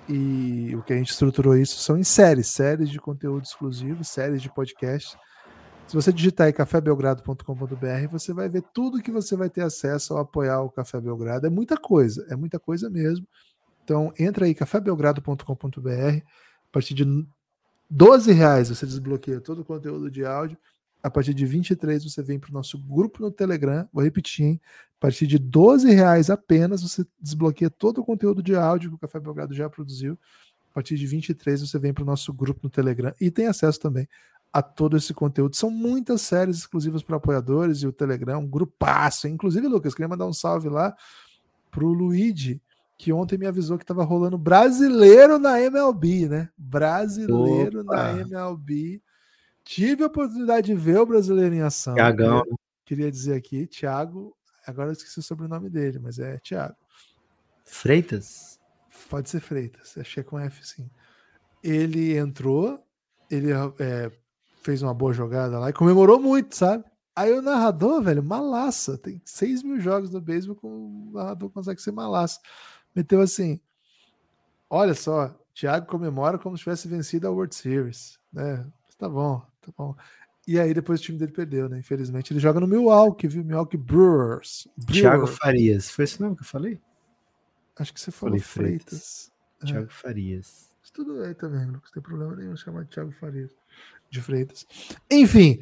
E 0.09 0.75
o 0.77 0.83
que 0.83 0.93
a 0.93 0.97
gente 0.97 1.11
estruturou 1.11 1.57
isso 1.57 1.79
são 1.81 1.97
em 1.97 2.05
séries, 2.05 2.49
séries 2.49 2.91
de 2.91 2.99
conteúdo 2.99 3.45
exclusivo, 3.45 4.05
séries 4.05 4.43
de 4.43 4.53
podcast. 4.53 5.17
Se 5.87 5.95
você 5.95 6.13
digitar 6.13 6.47
aí 6.47 6.53
cafébelgrado.com.br, 6.53 8.09
você 8.11 8.33
vai 8.33 8.49
ver 8.49 8.63
tudo 8.73 9.03
que 9.03 9.11
você 9.11 9.37
vai 9.37 9.51
ter 9.51 9.63
acesso 9.63 10.15
ao 10.15 10.21
apoiar 10.21 10.61
o 10.63 10.71
Café 10.71 11.01
Belgrado. 11.01 11.47
É 11.47 11.51
muita 11.51 11.77
coisa, 11.77 12.27
é 12.31 12.37
muita 12.37 12.59
coisa 12.59 12.89
mesmo. 12.89 13.27
Então, 13.83 14.13
entra 14.19 14.47
aí 14.47 14.55
cafébelgrado.com.br. 14.55 15.91
A 15.91 16.73
partir 16.73 16.95
de 16.95 17.05
12 17.91 18.33
reais 18.33 18.71
você 18.71 18.87
desbloqueia 18.87 19.41
todo 19.41 19.61
o 19.61 19.65
conteúdo 19.65 20.11
de 20.11 20.25
áudio. 20.25 20.59
A 21.05 21.11
partir 21.11 21.35
de 21.35 21.45
23 21.45 22.03
você 22.03 22.23
vem 22.23 22.39
para 22.39 22.49
o 22.49 22.55
nosso 22.55 22.79
grupo 22.79 23.21
no 23.21 23.31
Telegram. 23.31 23.87
Vou 23.93 24.03
repetir, 24.03 24.47
hein? 24.47 24.61
A 24.97 25.01
partir 25.01 25.27
de 25.27 25.39
12 25.39 25.93
reais 25.93 26.31
apenas 26.31 26.83
você 26.83 27.05
desbloqueia 27.21 27.69
todo 27.69 28.01
o 28.01 28.05
conteúdo 28.05 28.43
de 28.43 28.57
áudio 28.57 28.89
que 28.89 28.97
o 28.97 28.99
Café 28.99 29.21
Belgrado 29.21 29.53
já 29.53 29.69
produziu. 29.69 30.19
A 30.71 30.73
partir 30.73 30.97
de 30.97 31.07
23 31.07 31.61
você 31.61 31.79
vem 31.79 31.93
para 31.93 32.03
o 32.03 32.07
nosso 32.07 32.33
grupo 32.33 32.61
no 32.63 32.71
Telegram 32.71 33.13
e 33.21 33.31
tem 33.31 33.47
acesso 33.47 33.79
também 33.79 34.09
a 34.51 34.63
todo 34.63 34.97
esse 34.97 35.13
conteúdo. 35.13 35.57
São 35.57 35.71
muitas 35.71 36.23
séries 36.23 36.57
exclusivas 36.57 37.03
para 37.03 37.17
apoiadores 37.17 37.83
e 37.83 37.87
o 37.87 37.93
Telegram, 37.93 38.41
um 38.41 38.49
grupaço. 38.49 39.29
Inclusive, 39.29 39.69
Lucas, 39.69 39.93
queria 39.93 40.09
mandar 40.09 40.27
um 40.27 40.33
salve 40.33 40.71
lá 40.71 40.97
para 41.71 41.85
o 41.85 41.93
Luigi, 41.93 42.63
que 42.97 43.13
ontem 43.13 43.37
me 43.37 43.47
avisou 43.47 43.77
que 43.77 43.85
estava 43.85 44.05
rolando 44.05 44.39
brasileiro 44.39 45.39
na 45.39 45.61
MLB, 45.61 46.29
né? 46.31 46.49
Brasileiro 46.57 47.83
Opa. 47.83 47.95
na 47.95 48.21
MLB. 48.23 49.03
Tive 49.65 50.03
a 50.03 50.07
oportunidade 50.07 50.67
de 50.67 50.75
ver 50.75 50.99
o 50.99 51.07
brasileiro 51.07 51.55
em 51.55 51.63
ação. 51.63 51.95
Tiagão. 51.95 52.43
Queria, 52.43 52.59
queria 52.85 53.11
dizer 53.11 53.35
aqui, 53.35 53.67
Thiago, 53.67 54.37
agora 54.67 54.91
eu 54.91 54.93
esqueci 54.93 55.19
o 55.19 55.23
sobrenome 55.23 55.71
dele, 55.71 55.99
mas 55.99 56.19
é 56.19 56.39
Thiago. 56.39 56.77
Freitas? 57.65 58.61
Pode 59.09 59.31
ser 59.31 59.41
Freitas, 59.41 59.97
achei 59.99 60.23
com 60.23 60.39
F 60.39 60.67
sim. 60.67 60.91
Ele 61.63 62.17
entrou, 62.17 62.85
ele 63.31 63.53
é, 63.53 64.13
fez 64.63 64.83
uma 64.83 64.93
boa 64.93 65.13
jogada 65.13 65.59
lá 65.59 65.71
e 65.71 65.73
comemorou 65.73 66.21
muito, 66.21 66.55
sabe? 66.55 66.85
Aí 67.17 67.33
o 67.33 67.41
narrador, 67.41 68.03
velho, 68.03 68.23
malaça. 68.23 68.99
Tem 68.99 69.21
6 69.25 69.63
mil 69.63 69.81
jogos 69.81 70.11
no 70.11 70.21
beisebol 70.21 70.57
com 70.57 70.69
o 70.69 71.11
narrador 71.13 71.49
consegue 71.51 71.81
ser 71.81 71.93
malaça 71.93 72.41
meteu 72.95 73.21
assim: 73.21 73.61
Olha 74.71 74.95
só, 74.95 75.35
Thiago 75.53 75.87
comemora 75.87 76.39
como 76.39 76.57
se 76.57 76.63
tivesse 76.63 76.89
vencido 76.89 77.27
a 77.27 77.31
World 77.31 77.55
Series, 77.55 78.19
né? 78.33 78.65
Tá 78.99 79.09
bom, 79.09 79.41
tá 79.61 79.73
bom. 79.77 79.95
E 80.47 80.59
aí 80.61 80.75
depois 80.75 81.01
o 81.01 81.03
time 81.03 81.19
dele 81.19 81.33
perdeu, 81.33 81.69
né? 81.69 81.79
Infelizmente 81.79 82.33
ele 82.33 82.41
joga 82.41 82.61
no 82.61 82.67
Milwaukee, 82.67 83.29
viu? 83.29 83.45
Milwaukee 83.45 83.77
Brewers. 83.77 84.69
Brewers. 84.77 85.01
Thiago 85.01 85.27
Farias, 85.27 85.91
foi 85.91 86.05
esse 86.05 86.21
nome 86.21 86.37
que 86.37 86.43
eu 86.43 86.47
falei? 86.47 86.81
Acho 87.79 87.93
que 87.93 88.01
você 88.01 88.11
falou 88.11 88.39
falei 88.39 88.71
Freitas. 88.79 89.33
Freitas. 89.59 89.69
Thiago 89.73 89.87
é. 89.87 89.91
Farias. 89.91 90.75
Tudo 90.93 91.23
aí 91.23 91.35
também, 91.35 91.67
não 91.67 91.81
tem 91.93 92.01
problema 92.01 92.37
nenhum 92.37 92.57
chamar 92.57 92.85
de 92.85 92.91
Thiago 92.91 93.11
Farias 93.13 93.51
de 94.09 94.21
Freitas. 94.21 94.65
Enfim, 95.11 95.61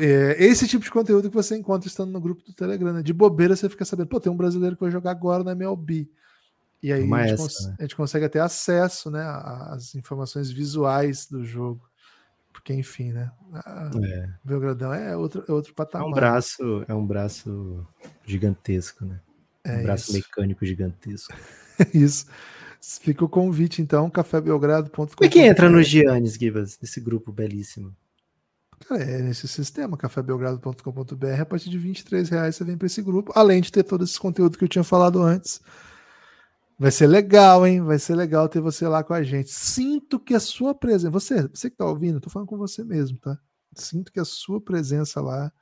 é, 0.00 0.42
esse 0.42 0.66
tipo 0.66 0.82
de 0.82 0.90
conteúdo 0.90 1.28
que 1.28 1.34
você 1.34 1.56
encontra 1.56 1.86
estando 1.86 2.10
no 2.10 2.20
grupo 2.20 2.42
do 2.44 2.52
Telegram. 2.52 2.92
Né? 2.92 3.02
De 3.02 3.12
bobeira 3.12 3.54
você 3.54 3.68
fica 3.68 3.84
sabendo, 3.84 4.08
pô, 4.08 4.18
tem 4.18 4.32
um 4.32 4.36
brasileiro 4.36 4.74
que 4.76 4.82
vai 4.82 4.90
jogar 4.90 5.10
agora 5.10 5.44
na 5.44 5.52
MLB. 5.52 6.08
E 6.82 6.92
aí 6.92 7.10
a 7.12 7.26
gente, 7.26 7.42
essa, 7.42 7.68
né? 7.68 7.76
a 7.78 7.82
gente, 7.82 7.96
consegue 7.96 8.28
ter 8.28 8.40
acesso 8.40 9.10
né, 9.10 9.22
às 9.22 9.94
informações 9.94 10.50
visuais 10.50 11.26
do 11.26 11.44
jogo. 11.44 11.88
Porque, 12.64 12.72
enfim, 12.72 13.12
né? 13.12 13.30
É. 14.02 14.28
Belgradão 14.42 14.94
é 14.94 15.14
outro, 15.14 15.44
é 15.46 15.52
outro 15.52 15.74
patamar. 15.74 16.06
É 16.06 16.10
um 16.10 16.14
braço, 16.14 16.84
é 16.88 16.94
um 16.94 17.06
braço 17.06 17.86
gigantesco, 18.24 19.04
né? 19.04 19.20
É 19.62 19.76
um 19.76 19.82
braço 19.82 20.04
isso. 20.04 20.12
mecânico 20.14 20.64
gigantesco. 20.64 21.34
isso. 21.92 22.24
Fica 22.80 23.22
o 23.22 23.28
convite, 23.28 23.82
então, 23.82 24.08
cafébelgrado.com. 24.08 25.06
Como 25.08 25.26
é 25.26 25.28
que 25.28 25.40
entra 25.40 25.68
no 25.68 25.82
Giannis, 25.82 26.36
Gibas, 26.36 26.78
nesse 26.80 27.02
grupo 27.02 27.30
belíssimo? 27.30 27.94
Cara, 28.88 29.02
é 29.02 29.20
nesse 29.20 29.46
sistema, 29.46 29.98
cafébelgrado.com.br, 29.98 31.40
a 31.40 31.44
partir 31.44 31.68
de 31.68 31.76
23 31.76 32.30
reais 32.30 32.56
você 32.56 32.64
vem 32.64 32.78
para 32.78 32.86
esse 32.86 33.02
grupo, 33.02 33.30
além 33.34 33.60
de 33.60 33.70
ter 33.70 33.82
todo 33.82 34.04
esse 34.04 34.18
conteúdo 34.18 34.56
que 34.56 34.64
eu 34.64 34.68
tinha 34.68 34.84
falado 34.84 35.22
antes 35.22 35.60
Vai 36.78 36.90
ser 36.90 37.06
legal, 37.06 37.66
hein? 37.66 37.80
Vai 37.82 37.98
ser 37.98 38.16
legal 38.16 38.48
ter 38.48 38.60
você 38.60 38.86
lá 38.86 39.04
com 39.04 39.14
a 39.14 39.22
gente. 39.22 39.50
Sinto 39.50 40.18
que 40.18 40.34
a 40.34 40.40
sua 40.40 40.74
presença. 40.74 41.10
Você, 41.10 41.48
você 41.48 41.70
que 41.70 41.76
tá 41.76 41.86
ouvindo, 41.86 42.20
tô 42.20 42.28
falando 42.28 42.48
com 42.48 42.56
você 42.56 42.82
mesmo, 42.82 43.16
tá? 43.18 43.38
Sinto 43.74 44.12
que 44.12 44.20
a 44.20 44.24
sua 44.24 44.60
presença 44.60 45.20
lá 45.20 45.52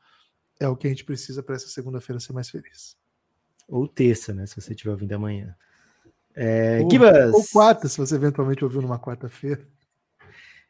é 0.59 0.69
o 0.69 0.77
que 0.77 0.87
a 0.87 0.91
gente 0.91 1.05
precisa 1.05 1.43
para 1.43 1.55
essa 1.55 1.69
segunda-feira 1.69 2.21
ser 2.21 2.33
mais 2.33 2.49
feliz. 2.49 2.97
Ou 3.69 3.87
terça, 3.87 4.33
né? 4.33 4.47
Se 4.47 4.61
você 4.61 4.73
estiver 4.73 4.91
ouvindo 4.91 5.13
amanhã. 5.13 5.55
É, 6.35 6.81
ou, 6.83 6.91
Gibas. 6.91 7.35
ou 7.35 7.45
quarta, 7.53 7.89
se 7.89 7.99
você 7.99 8.15
eventualmente 8.15 8.65
ouviu 8.65 8.81
numa 8.81 8.99
quarta-feira. 8.99 9.67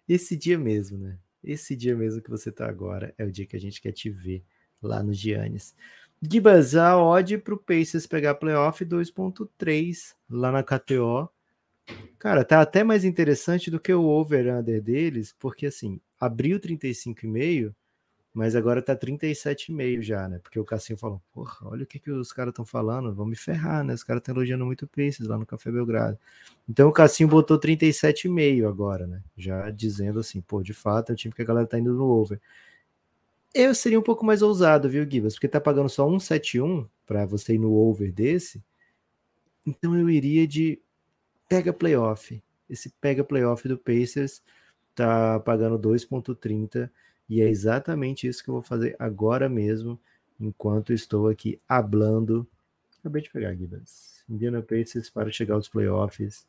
Esse 0.09 0.37
dia 0.37 0.59
mesmo, 0.59 0.99
né? 0.99 1.19
Esse 1.43 1.77
dia 1.77 1.97
mesmo 1.97 2.21
que 2.21 2.31
você 2.31 2.51
tá 2.51 2.69
agora 2.69 3.15
é 3.17 3.25
o 3.25 3.31
dia 3.31 3.47
que 3.47 3.57
a 3.57 3.61
gente 3.61 3.81
quer 3.81 3.93
te 3.93 4.11
ver 4.11 4.45
lá 4.81 5.03
no 5.03 5.13
Giannis. 5.13 5.75
Gibas, 6.25 6.77
a 6.77 6.97
odd 6.97 7.37
para 7.39 7.55
o 7.55 7.59
Pacers 7.59 8.07
pegar 8.07 8.37
playoff 8.37 8.85
2.3 8.85 10.15
lá 10.31 10.53
na 10.53 10.63
KTO. 10.63 11.29
Cara, 12.17 12.45
tá 12.45 12.61
até 12.61 12.85
mais 12.85 13.05
interessante 13.05 13.73
do 13.73 13.81
que 13.81 13.93
o 13.93 14.05
over-under 14.05 14.81
deles, 14.81 15.35
porque 15.37 15.67
assim, 15.67 16.01
abriu 16.21 16.61
35,5, 16.61 17.75
mas 18.33 18.55
agora 18.55 18.81
tá 18.81 18.95
37,5 18.95 20.01
já, 20.01 20.29
né? 20.29 20.39
Porque 20.39 20.61
o 20.61 20.65
Cassinho 20.65 20.97
falou, 20.97 21.21
porra, 21.33 21.57
olha 21.69 21.83
o 21.83 21.87
que, 21.87 21.99
que 21.99 22.13
os 22.13 22.33
caras 22.33 22.53
estão 22.53 22.65
falando, 22.65 23.13
vão 23.13 23.27
me 23.27 23.35
ferrar, 23.35 23.83
né? 23.83 23.93
Os 23.93 24.05
caras 24.05 24.21
estão 24.21 24.33
elogiando 24.33 24.65
muito 24.65 24.85
o 24.85 24.89
Pacers 24.89 25.29
lá 25.29 25.37
no 25.37 25.45
Café 25.45 25.73
Belgrado. 25.73 26.17
Então 26.69 26.89
o 26.89 26.93
Cassinho 26.93 27.29
botou 27.29 27.59
37,5 27.59 28.69
agora, 28.69 29.09
né? 29.09 29.21
Já 29.37 29.69
dizendo 29.71 30.21
assim, 30.21 30.41
pô, 30.41 30.63
de 30.63 30.73
fato 30.73 31.11
é 31.11 31.15
o 31.15 31.17
time 31.17 31.35
que 31.35 31.43
a 31.43 31.45
galera 31.45 31.67
tá 31.67 31.81
indo 31.81 31.93
no 31.93 32.05
over. 32.05 32.41
Eu 33.55 33.75
seria 33.75 34.01
um 34.01 34.03
pouco 34.03 34.25
mais 34.25 34.41
ousado, 34.41 34.89
viu, 34.89 35.09
Gibas? 35.09 35.35
Porque 35.35 35.47
tá 35.47 35.61
pagando 35.61 35.89
só 35.89 36.09
171 36.09 36.89
para 37.07 37.27
você 37.27 37.55
ir 37.55 37.59
no 37.59 37.75
over 37.75 38.11
desse. 38.11 38.65
Então 39.67 39.95
eu 39.95 40.09
iria 40.09 40.47
de 40.47 40.81
pega 41.49 41.73
playoff. 41.73 42.43
Esse 42.69 42.89
pega 43.01 43.23
playoff 43.23 43.69
do 43.69 43.77
Pacers 43.77 44.43
tá 44.95 45.39
pagando 45.41 45.79
2.30 45.79 46.91
E 47.29 47.43
é 47.43 47.49
exatamente 47.49 48.27
isso 48.27 48.43
que 48.43 48.49
eu 48.49 48.55
vou 48.55 48.63
fazer 48.63 48.97
agora 48.99 49.49
mesmo, 49.49 50.01
enquanto 50.41 50.95
estou 50.95 51.29
aqui 51.29 51.61
hablando. 51.69 52.47
Acabei 53.01 53.21
de 53.21 53.31
pegar, 53.31 53.55
Gibas. 53.55 54.25
Indiana 54.29 54.63
Pacers 54.63 55.11
para 55.11 55.31
chegar 55.31 55.57
aos 55.57 55.69
playoffs 55.69 56.47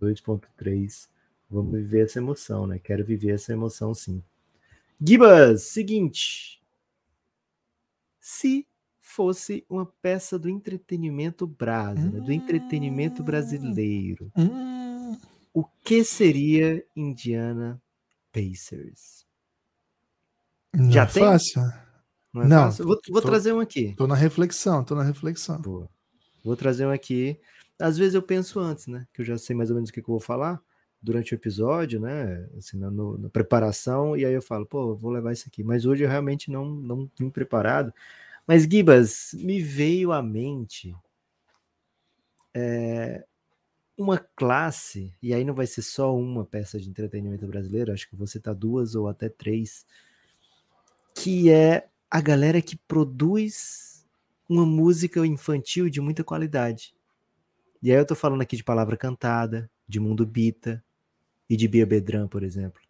2.3. 0.00 1.08
Vamos 1.50 1.72
viver 1.72 2.04
essa 2.04 2.20
emoção, 2.20 2.64
né? 2.64 2.78
Quero 2.78 3.04
viver 3.04 3.30
essa 3.30 3.52
emoção 3.52 3.92
sim. 3.92 4.22
Gibas, 5.00 5.62
seguinte. 5.62 6.60
Se 8.20 8.66
fosse 9.00 9.64
uma 9.68 9.86
peça 9.86 10.38
do 10.38 10.48
entretenimento 10.48 11.46
brasileiro, 11.46 12.18
hum, 12.18 12.24
do 12.24 12.32
entretenimento 12.32 13.22
brasileiro, 13.22 14.30
hum. 14.36 15.16
o 15.54 15.64
que 15.64 16.04
seria 16.04 16.84
Indiana 16.96 17.80
Pacers? 18.32 19.24
Não 20.74 20.90
Já 20.90 21.04
é 21.04 21.06
tem? 21.06 21.22
fácil. 21.22 21.62
Não, 22.32 22.42
é 22.42 22.48
Não 22.48 22.64
fácil? 22.64 22.84
Vou, 22.84 23.00
vou 23.08 23.22
tô, 23.22 23.28
trazer 23.28 23.52
um 23.52 23.60
aqui. 23.60 23.94
Tô 23.96 24.06
na 24.06 24.16
reflexão, 24.16 24.84
tô 24.84 24.94
na 24.94 25.04
reflexão. 25.04 25.60
Boa. 25.60 25.88
Vou 26.44 26.56
trazer 26.56 26.86
um 26.86 26.90
aqui. 26.90 27.40
Às 27.78 27.96
vezes 27.96 28.14
eu 28.14 28.22
penso 28.22 28.58
antes, 28.58 28.88
né? 28.88 29.06
Que 29.14 29.22
eu 29.22 29.24
já 29.24 29.38
sei 29.38 29.54
mais 29.54 29.70
ou 29.70 29.76
menos 29.76 29.90
o 29.90 29.92
que, 29.92 30.02
que 30.02 30.08
eu 30.08 30.12
vou 30.14 30.20
falar 30.20 30.60
durante 31.00 31.32
o 31.32 31.36
episódio, 31.36 32.00
né? 32.00 32.48
Assim, 32.56 32.78
na, 32.78 32.90
no, 32.90 33.16
na, 33.18 33.28
preparação, 33.28 34.16
e 34.16 34.24
aí 34.24 34.32
eu 34.32 34.42
falo, 34.42 34.66
pô, 34.66 34.94
vou 34.94 35.10
levar 35.10 35.32
isso 35.32 35.48
aqui. 35.48 35.62
Mas 35.62 35.86
hoje 35.86 36.04
eu 36.04 36.08
realmente 36.08 36.50
não, 36.50 36.64
não 36.64 37.10
vim 37.18 37.30
preparado. 37.30 37.92
Mas, 38.46 38.64
Gibas, 38.64 39.34
me 39.34 39.60
veio 39.60 40.12
à 40.12 40.22
mente 40.22 40.94
é, 42.54 43.24
uma 43.96 44.18
classe, 44.18 45.14
e 45.22 45.32
aí 45.32 45.44
não 45.44 45.54
vai 45.54 45.66
ser 45.66 45.82
só 45.82 46.16
uma 46.16 46.44
peça 46.44 46.78
de 46.80 46.88
entretenimento 46.88 47.46
brasileiro, 47.46 47.92
acho 47.92 48.08
que 48.08 48.16
você 48.16 48.40
tá 48.40 48.52
duas 48.52 48.94
ou 48.94 49.08
até 49.08 49.28
três, 49.28 49.86
que 51.14 51.50
é 51.50 51.88
a 52.10 52.20
galera 52.20 52.62
que 52.62 52.76
produz 52.76 54.06
uma 54.48 54.64
música 54.64 55.24
infantil 55.26 55.90
de 55.90 56.00
muita 56.00 56.24
qualidade. 56.24 56.94
E 57.82 57.92
aí 57.92 57.98
eu 57.98 58.06
tô 58.06 58.14
falando 58.14 58.40
aqui 58.40 58.56
de 58.56 58.64
palavra 58.64 58.96
cantada, 58.96 59.70
de 59.86 60.00
mundo 60.00 60.26
bita 60.26 60.82
e 61.48 61.56
de 61.56 61.66
Bia 61.68 61.86
Bedran, 61.86 62.28
por 62.28 62.42
exemplo. 62.42 62.80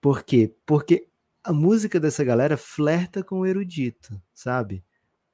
Por 0.00 0.22
quê? 0.22 0.54
Porque 0.66 1.08
a 1.42 1.52
música 1.52 1.98
dessa 1.98 2.22
galera 2.22 2.56
flerta 2.56 3.22
com 3.22 3.40
o 3.40 3.46
erudito, 3.46 4.20
sabe? 4.34 4.84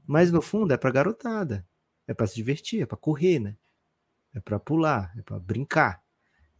Mas 0.07 0.31
no 0.31 0.41
fundo 0.41 0.73
é 0.73 0.77
pra 0.77 0.91
garotada. 0.91 1.67
É 2.07 2.15
para 2.15 2.27
se 2.27 2.35
divertir, 2.35 2.83
é 2.83 2.87
para 2.87 2.97
correr, 2.97 3.39
né? 3.39 3.57
É 4.35 4.41
para 4.41 4.59
pular, 4.59 5.13
é 5.17 5.23
para 5.23 5.39
brincar. 5.39 6.03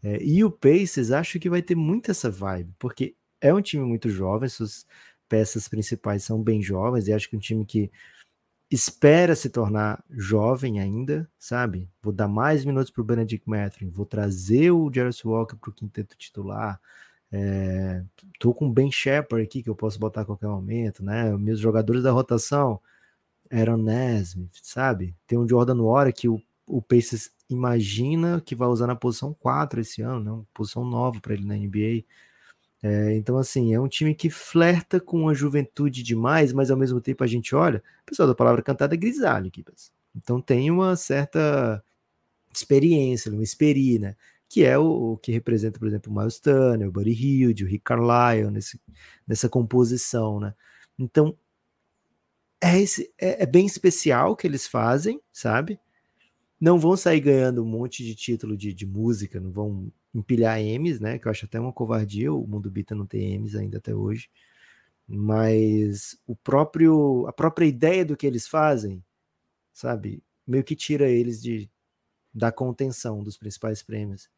É, 0.03 0.23
e 0.23 0.45
o 0.45 0.51
Pacers 0.51 1.11
acho 1.11 1.39
que 1.41 1.51
vai 1.51 1.63
ter 1.63 1.75
muito 1.75 2.11
essa 2.11 2.31
vibe, 2.31 2.75
porque 2.79 3.17
é 3.41 3.53
um 3.53 3.63
time 3.63 3.85
muito 3.85 4.09
jovem, 4.09 4.49
suas 4.49 4.87
peças 5.29 5.67
principais 5.67 6.23
são 6.23 6.43
bem 6.43 6.63
jovens, 6.63 7.09
e 7.09 7.13
acho 7.13 7.29
que 7.29 7.37
é 7.37 7.39
um 7.39 7.41
time 7.41 7.65
que 7.65 7.91
espera 8.71 9.37
se 9.37 9.51
tornar 9.51 10.03
jovem 10.11 10.81
ainda, 10.81 11.29
sabe? 11.39 11.91
Vou 12.03 12.13
dar 12.13 12.29
mais 12.29 12.65
minutos 12.65 12.91
para 12.91 13.03
o 13.03 13.05
Benedict 13.05 13.49
Mathurin, 13.49 13.91
vou 13.91 14.07
trazer 14.07 14.71
o 14.71 14.91
Jarvis 14.93 15.25
Walker 15.25 15.57
para 15.57 15.71
o 15.71 15.73
quinteto 15.73 16.17
titular. 16.17 16.81
É, 17.31 18.03
tô 18.39 18.55
com 18.55 18.67
o 18.69 18.73
Ben 18.73 18.91
Shepard 18.91 19.45
aqui 19.45 19.63
que 19.63 19.69
eu 19.71 19.75
posso 19.75 19.99
botar 19.99 20.23
a 20.23 20.25
qualquer 20.25 20.49
momento, 20.49 21.05
né? 21.05 21.37
Meus 21.37 21.59
jogadores 21.61 22.03
da 22.03 22.13
rotação, 22.13 22.81
Aaron 23.51 23.79
Nesmith, 23.79 24.61
sabe? 24.63 25.17
Tem 25.27 25.39
um 25.39 25.49
Jordan 25.49 25.83
Wara 25.83 26.13
que 26.13 26.29
o, 26.29 26.41
o 26.67 26.81
Pacers 26.81 27.31
imagina 27.49 28.41
que 28.41 28.55
vai 28.55 28.69
usar 28.69 28.87
na 28.87 28.97
posição 28.97 29.35
4 29.35 29.81
esse 29.81 30.03
ano, 30.03 30.21
né? 30.21 30.31
Uma 30.31 30.47
posição 30.55 30.85
nova 30.85 31.21
para 31.21 31.35
ele 31.35 31.45
na 31.45 31.57
NBA. 31.57 32.05
É, 32.87 33.17
então, 33.17 33.39
assim, 33.39 33.73
é 33.73 33.81
um 33.81 33.89
time 33.89 34.15
que 34.15 34.29
flerta 34.29 35.01
com 35.01 35.27
a 35.27 35.33
juventude 35.33 36.03
demais, 36.03 36.53
mas 36.53 36.71
ao 36.71 36.77
mesmo 36.77 37.01
tempo 37.01 37.25
a 37.25 37.27
gente 37.27 37.55
olha, 37.55 37.83
o 38.03 38.05
pessoal 38.05 38.29
da 38.29 38.35
palavra 38.35 38.61
cantada 38.61 38.95
é 38.95 38.99
grisalho 38.99 39.47
aqui, 39.47 39.65
então 40.15 40.39
tem 40.39 40.71
uma 40.71 40.95
certa 40.95 41.83
experiência, 42.53 43.33
uma 43.33 43.43
experi, 43.43 43.99
né? 43.99 44.15
Que 44.51 44.65
é 44.65 44.77
o, 44.79 45.13
o, 45.13 45.17
que 45.17 45.33
representa, 45.33 45.79
por 45.79 45.89
exemplo, 45.89 46.13
o 46.13 46.15
Miles 46.15 46.39
Turner, 46.39 46.87
o 46.89 46.93
Buddy 46.93 47.13
Hilde, 47.13 47.65
o 47.65 47.67
Rick 47.67 47.85
Carlisle 47.85 48.51
nesse, 48.51 48.79
nessa 49.27 49.49
composição, 49.49 50.39
né? 50.39 50.55
Então, 50.99 51.35
é, 52.61 52.79
esse, 52.83 53.11
é, 53.19 53.45
é 53.45 53.47
bem 53.47 53.65
especial 53.65 54.33
o 54.33 54.37
que 54.37 54.47
eles 54.47 54.67
fazem, 54.67 55.19
sabe? 55.33 55.81
Não 56.61 56.79
vão 56.79 56.97
sair 56.97 57.21
ganhando 57.21 57.63
um 57.63 57.67
monte 57.67 58.05
de 58.05 58.15
título 58.15 58.57
de, 58.57 58.73
de 58.73 58.87
música, 58.87 59.41
não 59.41 59.51
vão 59.51 59.93
empilhar 60.15 60.59
M's, 60.61 61.01
né? 61.01 61.19
Que 61.19 61.27
eu 61.27 61.31
acho 61.31 61.45
até 61.47 61.61
uma 61.61 61.73
covardia 61.73 62.33
o 62.33 62.47
mundo 62.47 62.71
Bita 62.71 62.95
não 62.95 63.07
ter 63.07 63.39
M's 63.39 63.55
ainda 63.57 63.79
até 63.79 63.95
hoje. 63.95 64.31
Mas 65.09 66.19
o 66.27 66.37
próprio 66.37 67.27
a 67.29 67.33
própria 67.33 67.67
ideia 67.67 68.05
do 68.05 68.17
que 68.17 68.27
eles 68.27 68.49
fazem, 68.49 69.05
sabe, 69.73 70.23
meio 70.47 70.65
que 70.65 70.77
tira 70.77 71.09
eles 71.11 71.43
de 71.43 71.71
da 72.35 72.53
contenção 72.53 73.23
dos 73.23 73.37
principais 73.39 73.83
prêmios. 73.83 74.29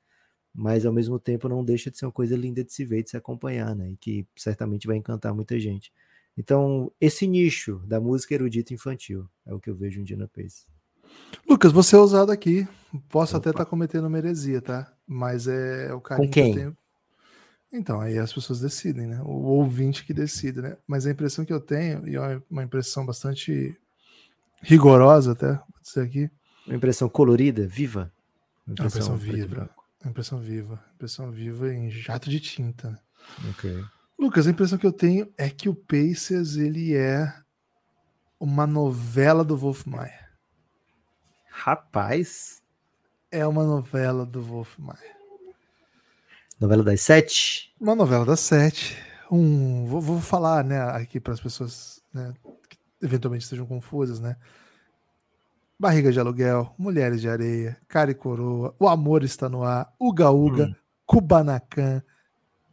Mas 0.55 0.87
ao 0.87 0.93
mesmo 0.93 1.19
tempo 1.21 1.49
não 1.49 1.65
deixa 1.65 1.91
de 1.91 1.99
ser 1.99 2.07
uma 2.07 2.13
coisa 2.13 2.37
linda 2.37 2.65
de 2.65 2.73
se 2.73 2.85
ver, 2.85 3.03
de 3.05 3.11
se 3.11 3.17
acompanhar, 3.17 3.75
né? 3.77 3.93
E 3.93 3.97
que 3.99 4.27
certamente 4.37 4.87
vai 4.87 4.97
encantar 4.97 5.35
muita 5.35 5.59
gente. 5.61 5.93
Então, 6.37 6.93
esse 7.01 7.27
nicho 7.27 7.79
da 7.87 8.01
música 8.01 8.35
erudita 8.35 8.75
infantil 8.75 9.29
é 9.47 9.55
o 9.55 9.61
que 9.61 9.71
eu 9.71 9.77
vejo 9.77 10.01
um 10.01 10.05
dia 10.05 10.17
na 10.17 10.29
Pace. 10.29 10.67
Lucas, 11.49 11.73
você 11.73 11.97
é 11.97 11.99
ousado 11.99 12.33
aqui. 12.33 12.67
Posso 13.09 13.37
Opa. 13.37 13.39
até 13.39 13.51
estar 13.51 13.65
tá 13.65 13.71
cometendo 13.71 14.07
uma 14.07 14.19
heresia, 14.19 14.61
tá? 14.61 14.93
Mas 15.07 15.47
é 15.47 15.93
o 15.93 16.01
carinho 16.01 16.29
Com 16.29 16.33
quem? 16.33 16.53
que 16.53 16.59
eu 16.59 16.63
tenho. 16.63 16.77
Então, 17.73 18.01
aí 18.01 18.19
as 18.19 18.33
pessoas 18.33 18.61
decidem, 18.61 19.07
né? 19.07 19.21
O 19.23 19.45
ouvinte 19.45 20.05
que 20.05 20.15
decide, 20.15 20.63
né? 20.63 20.77
Mas 20.87 21.07
a 21.07 21.11
impressão 21.11 21.45
que 21.45 21.53
eu 21.53 21.61
tenho, 21.61 22.09
e 22.09 22.17
é 22.17 22.41
uma 22.51 22.63
impressão 22.63 23.05
bastante 23.05 23.77
rigorosa 24.63 25.33
até, 25.33 25.53
vou 25.53 25.83
dizer 25.83 26.03
aqui. 26.03 26.31
Uma 26.67 26.77
impressão 26.77 27.09
colorida, 27.09 27.67
viva. 27.67 28.13
Uma 28.67 28.73
impressão, 28.73 29.09
uma 29.09 29.17
impressão 29.17 29.17
viva. 29.17 29.71
Uma 30.03 30.11
impressão 30.11 30.39
viva. 30.39 30.85
Impressão 30.95 31.31
viva 31.31 31.73
em 31.73 31.91
jato 31.91 32.31
de 32.31 32.41
tinta. 32.41 32.91
Né? 32.91 32.99
Ok. 33.51 33.85
Lucas, 34.19 34.47
a 34.47 34.51
impressão 34.51 34.79
que 34.79 34.87
eu 34.87 34.93
tenho 34.93 35.29
é 35.37 35.51
que 35.51 35.69
o 35.69 35.75
Pacers, 35.75 36.57
ele 36.57 36.95
é 36.95 37.33
uma 38.41 38.67
novela 38.67 39.45
do 39.45 39.57
Wolf 39.57 39.87
Maia. 39.87 40.26
Rapaz. 41.57 42.63
É 43.31 43.47
uma 43.47 43.65
novela 43.65 44.27
do 44.27 44.43
Wolf 44.43 44.79
Maia. 44.79 45.17
Novela 46.61 46.85
das 46.85 47.01
sete? 47.01 47.75
Uma 47.81 47.95
novela 47.95 48.27
das 48.27 48.41
sete. 48.41 48.97
Um, 49.31 49.87
vou, 49.87 50.01
vou 50.01 50.21
falar, 50.21 50.63
né, 50.63 50.81
aqui 50.81 51.19
para 51.19 51.33
as 51.33 51.41
pessoas, 51.41 52.01
né, 52.13 52.33
que 52.69 52.79
eventualmente 53.03 53.45
estejam 53.45 53.67
confusas, 53.67 54.21
né? 54.21 54.37
Barriga 55.79 56.13
de 56.13 56.21
aluguel, 56.21 56.73
Mulheres 56.79 57.21
de 57.21 57.29
Areia, 57.29 57.77
Cara 57.89 58.11
e 58.11 58.15
Coroa, 58.15 58.75
O 58.79 58.87
Amor 58.87 59.25
Está 59.25 59.49
no 59.49 59.65
Ar, 59.65 59.93
Uga 59.99 60.31
Uga, 60.31 60.67
hum. 60.67 60.75
Kubanacan, 61.05 62.03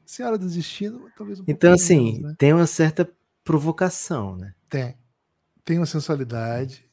Senhora 0.06 0.38
do 0.38 0.48
Destino, 0.48 1.10
talvez 1.18 1.40
um 1.40 1.46
Então, 1.48 1.74
assim, 1.74 2.14
menos, 2.14 2.22
né? 2.22 2.36
tem 2.38 2.54
uma 2.54 2.68
certa 2.68 3.10
provocação, 3.44 4.36
né? 4.36 4.54
Tem. 4.70 4.96
Tem 5.66 5.78
uma 5.78 5.86
sensualidade, 5.86 6.86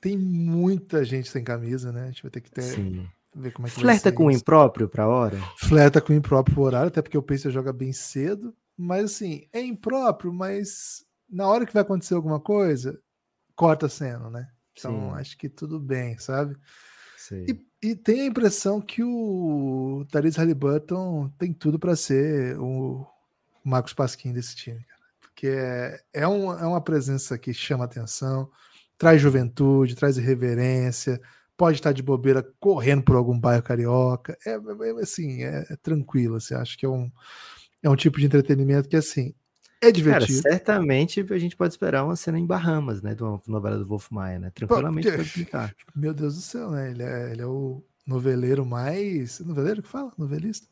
tem 0.00 0.16
muita 0.16 1.04
gente 1.04 1.28
sem 1.28 1.44
camisa, 1.44 1.92
né? 1.92 2.04
A 2.04 2.06
gente 2.06 2.22
vai 2.22 2.30
ter 2.30 2.40
que 2.40 2.50
ter. 2.50 2.62
Sim. 2.62 3.08
Ver 3.34 3.52
como 3.52 3.68
é 3.68 3.70
que 3.70 3.78
Flerta 3.78 4.10
com 4.10 4.26
o 4.26 4.30
impróprio 4.30 4.88
para 4.88 5.06
hora? 5.06 5.38
Flerta 5.56 6.00
com 6.00 6.12
o 6.12 6.16
impróprio 6.16 6.60
horário, 6.60 6.88
até 6.88 7.00
porque 7.00 7.16
o 7.16 7.22
Pacer 7.22 7.50
joga 7.50 7.72
bem 7.72 7.92
cedo. 7.92 8.52
Mas 8.76 9.04
assim, 9.04 9.46
é 9.52 9.60
impróprio, 9.60 10.32
mas 10.32 11.04
na 11.28 11.46
hora 11.46 11.64
que 11.64 11.72
vai 11.72 11.82
acontecer 11.82 12.14
alguma 12.14 12.40
coisa, 12.40 12.98
corta 13.54 13.86
a 13.86 13.90
cena, 13.90 14.30
né? 14.30 14.48
Então 14.72 15.10
Sim. 15.10 15.20
acho 15.20 15.38
que 15.38 15.48
tudo 15.48 15.78
bem, 15.78 16.18
sabe? 16.18 16.56
E, 17.32 17.90
e 17.90 17.94
tem 17.94 18.22
a 18.22 18.26
impressão 18.26 18.80
que 18.80 19.04
o 19.04 20.04
Therese 20.10 20.38
Halliburton 20.38 21.28
tem 21.38 21.52
tudo 21.52 21.78
para 21.78 21.94
ser 21.94 22.58
o 22.58 23.06
Marcos 23.62 23.92
Pasquim 23.92 24.32
desse 24.32 24.56
time, 24.56 24.80
cara. 24.80 25.00
Porque 25.20 25.46
é, 25.46 26.02
é, 26.12 26.26
um, 26.26 26.52
é 26.52 26.66
uma 26.66 26.80
presença 26.80 27.38
que 27.38 27.54
chama 27.54 27.84
atenção 27.84 28.50
traz 29.00 29.18
juventude, 29.18 29.96
traz 29.96 30.18
irreverência, 30.18 31.18
pode 31.56 31.78
estar 31.78 31.90
de 31.90 32.02
bobeira 32.02 32.46
correndo 32.60 33.02
por 33.02 33.16
algum 33.16 33.38
bairro 33.40 33.62
carioca. 33.62 34.36
É, 34.44 34.50
é, 34.50 34.56
é 34.56 35.02
assim, 35.02 35.42
é, 35.42 35.64
é 35.70 35.76
tranquilo. 35.76 36.36
Assim, 36.36 36.54
acho 36.54 36.76
que 36.76 36.84
é 36.84 36.88
um, 36.88 37.10
é 37.82 37.88
um 37.88 37.96
tipo 37.96 38.20
de 38.20 38.26
entretenimento 38.26 38.90
que 38.90 38.96
assim 38.96 39.34
é 39.80 39.90
divertido. 39.90 40.42
Cara, 40.42 40.54
certamente 40.54 41.26
a 41.30 41.38
gente 41.38 41.56
pode 41.56 41.72
esperar 41.72 42.04
uma 42.04 42.14
cena 42.14 42.38
em 42.38 42.44
Bahamas, 42.44 43.00
né? 43.00 43.14
De 43.14 43.22
uma 43.22 43.40
novela 43.46 43.78
do 43.78 43.86
Wolf 43.86 44.10
Maia, 44.10 44.38
né? 44.38 44.50
Tranquilamente 44.54 45.10
Pô, 45.10 45.16
pode 45.16 45.28
ficar. 45.30 45.74
Meu 45.96 46.12
Deus 46.12 46.34
do 46.34 46.42
céu, 46.42 46.70
né? 46.70 46.90
Ele 46.90 47.02
é, 47.02 47.32
ele 47.32 47.40
é 47.40 47.46
o 47.46 47.82
noveleiro 48.06 48.66
mais. 48.66 49.40
Noveleiro 49.40 49.82
que 49.82 49.88
fala? 49.88 50.12
Novelista? 50.18 50.68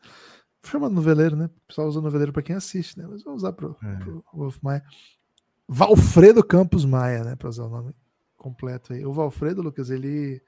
Chama 0.67 0.91
noveleiro, 0.91 1.35
né? 1.35 1.47
O 1.47 1.67
pessoal 1.67 1.89
usa 1.89 2.03
noveleiro 2.03 2.31
para 2.31 2.43
quem 2.43 2.55
assiste, 2.55 2.99
né? 2.99 3.07
Mas 3.09 3.23
vou 3.23 3.35
usar 3.35 3.55
pro, 3.55 3.75
é. 3.83 3.97
pro 3.97 4.23
Wolf 4.35 4.59
Maia. 4.61 4.85
Valfredo 5.67 6.45
Campos 6.45 6.85
Maia, 6.85 7.25
né? 7.25 7.35
Para 7.35 7.49
usar 7.49 7.65
o 7.65 7.71
nome 7.71 7.95
completo 8.39 8.95
aí. 8.95 9.05
O 9.05 9.13
Valfredo, 9.13 9.61
Lucas, 9.61 9.91
ele 9.91 10.41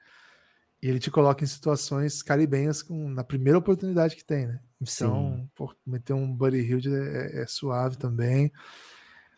ele 0.81 0.99
te 0.99 1.11
coloca 1.11 1.43
em 1.43 1.47
situações 1.47 2.23
caribenhas 2.23 2.81
com, 2.81 3.07
na 3.07 3.23
primeira 3.23 3.59
oportunidade 3.59 4.15
que 4.15 4.25
tem, 4.25 4.47
né? 4.47 4.59
Então, 4.81 5.47
pô, 5.53 5.71
meter 5.85 6.13
um 6.13 6.33
Buddy 6.33 6.57
Hilde 6.57 6.91
é, 6.91 7.43
é, 7.43 7.45
suave 7.45 7.97
também. 7.97 8.51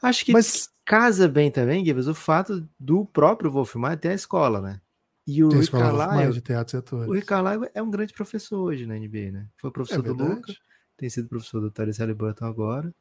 Acho 0.02 0.24
que 0.24 0.32
Mas... 0.32 0.70
casa 0.86 1.28
bem 1.28 1.52
também, 1.52 1.84
Gibbs, 1.84 2.08
o 2.08 2.16
fato 2.16 2.66
do 2.80 3.06
próprio 3.06 3.52
Wolfmar 3.52 4.00
ter 4.00 4.10
a 4.10 4.14
escola, 4.14 4.62
né? 4.62 4.80
E 5.28 5.44
o 5.44 5.50
Rick 5.50 5.72
Carlisle, 5.72 6.34
de 6.34 6.42
teatro 6.42 6.78
e 6.78 7.08
o 7.08 7.12
Rick 7.12 7.28
Carlisle 7.28 7.70
é 7.74 7.82
um 7.82 7.90
grande 7.90 8.14
professor 8.14 8.60
hoje 8.60 8.86
na 8.86 8.96
NBA, 8.96 9.32
né? 9.32 9.48
Foi 9.58 9.72
professor 9.72 10.00
é 10.00 10.08
do 10.08 10.14
Lucas, 10.14 10.56
tem 10.98 11.10
sido 11.10 11.28
professor 11.28 11.60
do 11.60 11.72
Tyrese 11.72 12.00
Halliburton 12.00 12.46
agora. 12.46 12.94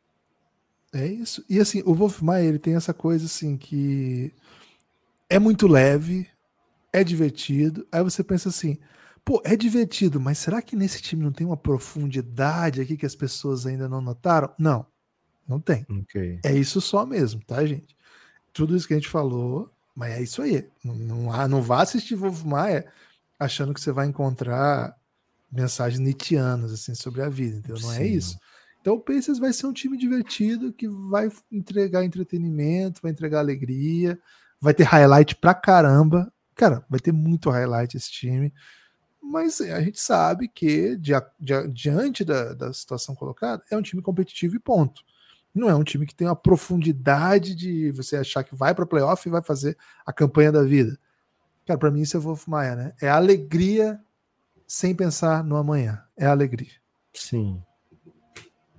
É 0.92 1.06
isso. 1.06 1.44
E 1.48 1.58
assim, 1.58 1.82
o 1.86 1.94
Wolf 1.94 2.20
Maia, 2.22 2.44
ele 2.44 2.58
tem 2.58 2.74
essa 2.74 2.92
coisa 2.92 3.26
assim 3.26 3.56
que 3.56 4.32
é 5.32 5.38
muito 5.38 5.66
leve, 5.66 6.28
é 6.92 7.02
divertido. 7.02 7.86
Aí 7.90 8.02
você 8.02 8.22
pensa 8.22 8.50
assim, 8.50 8.78
pô, 9.24 9.40
é 9.44 9.56
divertido, 9.56 10.20
mas 10.20 10.36
será 10.36 10.60
que 10.60 10.76
nesse 10.76 11.00
time 11.00 11.24
não 11.24 11.32
tem 11.32 11.46
uma 11.46 11.56
profundidade 11.56 12.82
aqui 12.82 12.98
que 12.98 13.06
as 13.06 13.16
pessoas 13.16 13.64
ainda 13.64 13.88
não 13.88 14.02
notaram? 14.02 14.52
Não, 14.58 14.86
não 15.48 15.58
tem. 15.58 15.86
Okay. 16.02 16.38
É 16.44 16.52
isso 16.52 16.82
só 16.82 17.06
mesmo, 17.06 17.42
tá, 17.46 17.64
gente? 17.64 17.96
Tudo 18.52 18.76
isso 18.76 18.86
que 18.86 18.92
a 18.92 18.96
gente 18.98 19.08
falou, 19.08 19.72
mas 19.96 20.12
é 20.12 20.22
isso 20.22 20.42
aí. 20.42 20.68
Não, 20.84 20.94
não, 20.94 21.48
não 21.48 21.62
vá 21.62 21.82
assistir 21.82 22.14
Wolf 22.14 22.44
Maia 22.44 22.86
achando 23.40 23.72
que 23.72 23.80
você 23.80 23.90
vai 23.90 24.06
encontrar 24.06 24.94
mensagens 25.50 25.98
nitianas 25.98 26.72
assim 26.72 26.94
sobre 26.94 27.22
a 27.22 27.28
vida, 27.30 27.56
entendeu? 27.56 27.80
Não 27.80 27.92
é 27.92 27.96
Sim. 27.96 28.02
é 28.02 28.06
isso. 28.06 28.38
Então 28.82 28.94
o 28.94 29.00
Pacers 29.00 29.38
vai 29.38 29.52
ser 29.54 29.66
um 29.66 29.72
time 29.72 29.96
divertido 29.96 30.74
que 30.74 30.86
vai 30.88 31.30
entregar 31.50 32.04
entretenimento, 32.04 33.00
vai 33.00 33.12
entregar 33.12 33.38
alegria, 33.38 34.20
vai 34.62 34.72
ter 34.72 34.84
highlight 34.84 35.34
pra 35.34 35.52
caramba. 35.52 36.32
Cara, 36.54 36.86
vai 36.88 37.00
ter 37.00 37.10
muito 37.10 37.50
highlight 37.50 37.96
esse 37.96 38.10
time. 38.12 38.54
Mas 39.20 39.60
a 39.60 39.80
gente 39.80 40.00
sabe 40.00 40.46
que, 40.46 40.96
diante 41.72 42.24
da, 42.24 42.54
da 42.54 42.72
situação 42.72 43.14
colocada, 43.14 43.62
é 43.68 43.76
um 43.76 43.82
time 43.82 44.00
competitivo 44.00 44.54
e 44.54 44.60
ponto. 44.60 45.02
Não 45.52 45.68
é 45.68 45.74
um 45.74 45.82
time 45.82 46.06
que 46.06 46.14
tem 46.14 46.28
uma 46.28 46.36
profundidade 46.36 47.56
de 47.56 47.90
você 47.90 48.16
achar 48.16 48.44
que 48.44 48.54
vai 48.54 48.72
para 48.72 48.86
playoff 48.86 49.28
e 49.28 49.32
vai 49.32 49.42
fazer 49.42 49.76
a 50.06 50.12
campanha 50.12 50.52
da 50.52 50.62
vida. 50.62 50.96
Cara, 51.66 51.78
para 51.78 51.90
mim 51.90 52.02
isso 52.02 52.16
é 52.16 52.20
Wolf 52.20 52.46
Maia, 52.46 52.76
né? 52.76 52.92
É 53.00 53.08
alegria 53.08 54.00
sem 54.66 54.94
pensar 54.94 55.42
no 55.42 55.56
amanhã. 55.56 56.02
É 56.16 56.26
alegria. 56.26 56.72
Sim. 57.12 57.60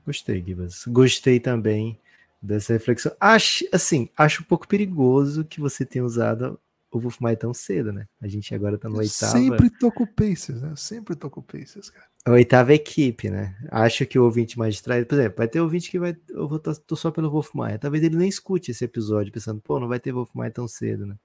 Gostei, 0.06 0.44
Gibas. 0.44 0.86
Gostei 0.88 1.40
também 1.40 2.00
dessa 2.44 2.74
reflexão. 2.74 3.16
Acho, 3.20 3.66
assim, 3.72 4.10
acho 4.18 4.44
um 4.44 4.46
pouco 4.46 4.68
perigoso 4.68 5.46
que 5.46 5.62
você 5.62 5.86
tenha 5.86 6.04
usado 6.04 6.60
o 6.92 7.00
Wolf 7.00 7.20
Maia 7.20 7.38
tão 7.38 7.54
cedo, 7.54 7.92
né? 7.92 8.08
A 8.22 8.28
gente 8.28 8.54
agora 8.54 8.78
tá 8.78 8.88
no 8.88 8.98
oitavo. 8.98 9.32
Sempre 9.32 9.70
tô 9.70 9.92
com 9.92 10.04
o 10.04 10.08
Pacers, 10.08 10.62
né? 10.62 10.74
Sempre 10.76 11.16
tô 11.16 11.30
com 11.30 11.40
o 11.40 11.44
Pacers, 11.44 11.90
cara. 11.90 12.06
A 12.26 12.32
oitava 12.32 12.74
equipe, 12.74 13.30
né? 13.30 13.58
Acho 13.72 14.06
que 14.06 14.20
o 14.20 14.26
ouvinte 14.26 14.60
mais 14.60 14.76
distraído, 14.76 15.08
por 15.08 15.16
exemplo, 15.16 15.38
vai 15.38 15.48
ter 15.48 15.60
ouvinte 15.60 15.90
que 15.90 15.98
vai. 15.98 16.16
Eu 16.30 16.48
vou 16.48 16.60
tô 16.60 16.96
só 16.96 17.10
pelo 17.10 17.32
Wolf 17.32 17.54
Maia. 17.56 17.80
Talvez 17.80 18.04
ele 18.04 18.18
nem 18.18 18.30
escute 18.30 18.72
esse 18.72 18.86
episódio, 18.86 19.32
pensando, 19.32 19.60
pô, 19.60 19.80
não 19.80 19.88
vai 19.88 20.00
ter 20.00 20.12
Wolf 20.12 20.30
Maia 20.36 20.52
tão 20.52 20.68
cedo, 20.68 21.06
né? 21.06 21.16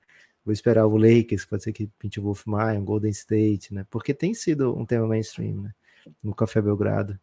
Vou 0.44 0.52
esperar 0.52 0.86
o 0.86 0.96
Lakers, 0.96 1.44
pode 1.44 1.64
ser 1.64 1.72
que 1.72 1.90
pinte 1.98 2.18
o 2.18 2.22
Wolf 2.22 2.46
Maia, 2.46 2.78
um 2.78 2.84
Golden 2.84 3.10
State, 3.10 3.74
né? 3.74 3.84
Porque 3.90 4.14
tem 4.14 4.32
sido 4.32 4.74
um 4.74 4.86
tema 4.86 5.06
mainstream, 5.06 5.62
né? 5.62 5.74
No 6.22 6.34
Café 6.34 6.62
Belgrado, 6.62 7.18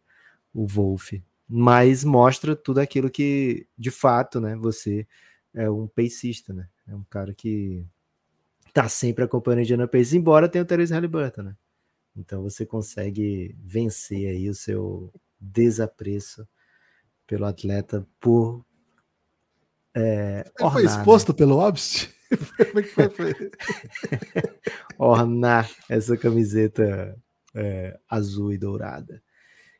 o 0.54 0.64
Wolf 0.66 1.14
mas 1.48 2.04
mostra 2.04 2.56
tudo 2.56 2.78
aquilo 2.80 3.10
que, 3.10 3.66
de 3.78 3.90
fato, 3.90 4.40
né, 4.40 4.56
você 4.56 5.06
é 5.54 5.70
um 5.70 5.86
pacista, 5.86 6.52
né? 6.52 6.68
É 6.86 6.94
um 6.94 7.04
cara 7.04 7.32
que 7.32 7.86
tá 8.72 8.88
sempre 8.88 9.24
acompanhando 9.24 9.60
o 9.60 9.62
Indiana 9.62 9.88
Pacers, 9.88 10.12
embora 10.12 10.48
tenha 10.48 10.62
o 10.62 10.66
Terence 10.66 10.92
Halliburton, 10.92 11.42
né? 11.42 11.56
Então 12.16 12.42
você 12.42 12.66
consegue 12.66 13.56
vencer 13.58 14.28
aí 14.28 14.48
o 14.48 14.54
seu 14.54 15.12
desapreço 15.40 16.46
pelo 17.26 17.44
atleta 17.44 18.06
por 18.20 18.64
é, 19.94 20.44
ornar, 20.60 20.72
foi 20.72 20.84
exposto 20.84 21.32
né? 21.32 21.38
pelo 21.38 21.58
Obst? 21.58 22.10
Como 22.68 22.78
é 22.78 22.82
que 22.82 22.88
foi? 22.88 23.08
foi? 23.08 23.34
ornar 24.98 25.70
essa 25.88 26.16
camiseta 26.16 27.16
é, 27.54 27.98
azul 28.08 28.52
e 28.52 28.58
dourada. 28.58 29.22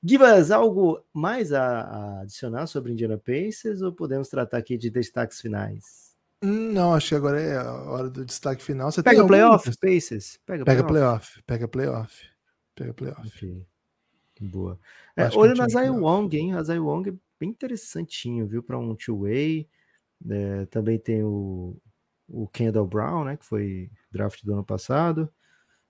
Gibas, 0.08 0.52
algo 0.52 1.04
mais 1.12 1.52
a, 1.52 1.80
a, 1.80 2.20
adicionar 2.20 2.68
sobre 2.68 2.92
Indiana 2.92 3.18
Pacers 3.18 3.82
ou 3.82 3.92
podemos 3.92 4.28
tratar 4.28 4.58
aqui 4.58 4.78
de 4.78 4.88
destaques 4.88 5.40
finais? 5.40 6.14
Não, 6.40 6.94
acho 6.94 7.08
que 7.08 7.14
agora 7.16 7.40
é 7.40 7.56
a 7.56 7.72
hora 7.90 8.08
do 8.08 8.24
destaque 8.24 8.62
final. 8.62 8.92
Você 8.92 9.02
pega 9.02 9.26
playoff, 9.26 9.68
algum... 9.68 9.78
Pacers? 9.80 10.38
Pega, 10.46 10.64
pega 10.64 10.84
playoff. 10.84 11.42
Pega 11.44 11.66
playoff. 11.66 12.24
Pega 12.76 12.94
playoff. 12.94 13.26
Okay. 13.26 13.66
Boa. 14.40 14.78
É, 15.16 15.28
olha 15.34 15.54
na 15.54 15.66
Zay 15.66 15.90
Wong, 15.90 16.36
hein? 16.36 16.52
A 16.52 16.62
Zay 16.62 16.78
Wong 16.78 17.08
é 17.10 17.14
bem 17.40 17.48
interessantinho, 17.48 18.46
viu? 18.46 18.62
Para 18.62 18.78
um 18.78 18.94
two-way. 18.94 19.68
É, 20.30 20.66
também 20.66 21.00
tem 21.00 21.24
o, 21.24 21.76
o 22.28 22.46
Kendall 22.46 22.86
Brown, 22.86 23.24
né? 23.24 23.36
Que 23.36 23.44
foi 23.44 23.90
draft 24.12 24.44
do 24.44 24.52
ano 24.52 24.64
passado 24.64 25.28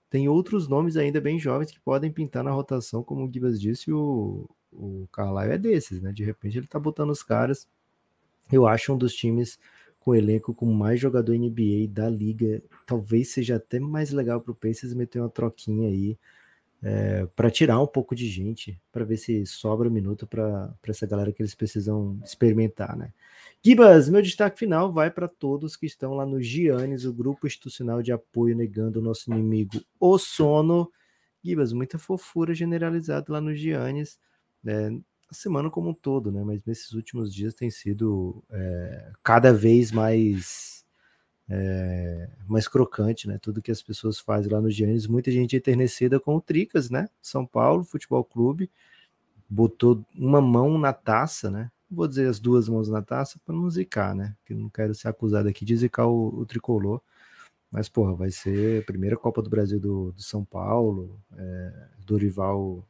tem 0.09 0.29
outros 0.29 0.69
nomes 0.69 0.97
ainda 0.97 1.21
bem 1.21 1.39
jovens 1.39 1.71
que 1.71 1.81
podem 1.81 2.11
pintar 2.11 2.45
na 2.45 2.51
rotação, 2.51 3.03
como 3.03 3.27
o 3.27 3.33
Gibas 3.33 3.61
disse, 3.61 3.93
o, 3.93 4.49
o 4.73 5.09
Carlisle 5.13 5.53
é 5.53 5.59
desses, 5.59 6.01
né? 6.01 6.13
De 6.13 6.25
repente 6.25 6.59
ele 6.59 6.67
tá 6.67 6.79
botando 6.79 7.11
os 7.11 7.23
caras. 7.23 7.69
Eu 8.51 8.67
acho 8.67 8.93
um 8.93 8.99
dos 8.99 9.15
times 9.15 9.59
com 9.99 10.15
elenco 10.15 10.55
com 10.55 10.67
mais 10.67 11.01
jogador 11.01 11.35
NBA 11.35 11.89
da 11.89 12.09
liga. 12.09 12.63
Talvez 12.87 13.31
seja 13.33 13.57
até 13.57 13.81
mais 13.81 14.13
legal 14.13 14.41
para 14.41 14.53
o 14.53 14.55
Pacers 14.55 14.95
meter 14.95 15.21
uma 15.21 15.29
troquinha 15.29 15.89
aí 15.89 16.17
é, 16.83 17.27
para 17.35 17.51
tirar 17.51 17.81
um 17.81 17.87
pouco 17.87 18.15
de 18.15 18.29
gente, 18.29 18.81
para 18.93 19.05
ver 19.05 19.17
se 19.17 19.45
sobra 19.47 19.89
um 19.89 19.93
minuto 19.93 20.27
para 20.27 20.73
essa 20.87 21.07
galera 21.07 21.33
que 21.33 21.43
eles 21.43 21.55
precisam 21.55 22.19
experimentar, 22.25 22.97
né? 22.97 23.13
Gibas, 23.67 24.09
meu 24.09 24.23
destaque 24.23 24.61
final 24.61 24.93
vai 24.93 25.11
para 25.11 25.27
todos 25.27 25.75
que 25.75 25.87
estão 25.87 26.14
lá 26.14 26.25
no 26.25 26.41
Giannis, 26.41 27.05
o 27.05 27.12
grupo 27.12 27.49
institucional 27.49 28.01
de 28.01 28.12
apoio 28.12 28.55
negando 28.55 29.01
o 29.01 29.03
nosso 29.03 29.29
inimigo, 29.29 29.83
o 29.99 30.17
sono. 30.19 30.89
Gibas, 31.43 31.73
muita 31.73 31.99
fofura 31.99 32.55
generalizada 32.55 33.33
lá 33.33 33.41
no 33.41 33.53
Giannis, 33.53 34.21
né? 34.62 34.97
a 35.29 35.35
semana 35.35 35.69
como 35.69 35.91
um 35.91 35.95
todo, 35.95 36.31
né? 36.31 36.45
Mas 36.45 36.61
nesses 36.64 36.93
últimos 36.93 37.35
dias 37.35 37.55
tem 37.55 37.69
sido 37.69 38.41
é, 38.53 39.11
cada 39.21 39.53
vez 39.53 39.91
mais 39.91 40.87
é, 41.49 42.31
mais 42.47 42.69
crocante, 42.69 43.27
né? 43.27 43.37
Tudo 43.43 43.61
que 43.61 43.73
as 43.73 43.83
pessoas 43.83 44.21
fazem 44.21 44.53
lá 44.53 44.61
no 44.61 44.71
Giannis, 44.71 45.09
muita 45.09 45.33
gente 45.33 45.57
enternecida 45.57 46.21
com 46.21 46.37
o 46.37 46.41
Tricas, 46.41 46.89
né? 46.89 47.09
São 47.21 47.45
Paulo 47.45 47.83
Futebol 47.83 48.23
Clube 48.23 48.71
botou 49.51 50.05
uma 50.14 50.41
mão 50.41 50.79
na 50.79 50.93
taça, 50.93 51.51
né? 51.51 51.69
Vou 51.91 52.07
dizer 52.09 52.28
as 52.28 52.41
duas 52.41 52.68
mãos 52.68 52.89
na 52.89 53.03
taça 53.03 53.39
para 53.45 53.55
não 53.55 53.68
zicar, 53.70 54.14
né? 54.14 54.37
Que 54.45 54.55
não 54.55 54.68
quero 54.68 54.95
ser 54.95 55.09
acusado 55.09 55.49
aqui 55.49 55.64
de 55.64 55.76
zicar 55.76 56.07
o, 56.07 56.41
o, 56.41 56.47
tricolor. 56.47 57.01
Mas, 57.70 57.89
porra, 57.89 58.14
vai 58.14 58.30
ser 58.30 58.82
a 58.82 58.87
primeira 58.87 59.16
Copa 59.16 59.43
do 59.43 59.51
Brasil 59.51 59.78
do, 59.80 60.12
do 60.12 60.22
São 60.22 60.45
Paulo, 60.45 61.20
é, 61.37 61.89
Dorival 62.05 62.87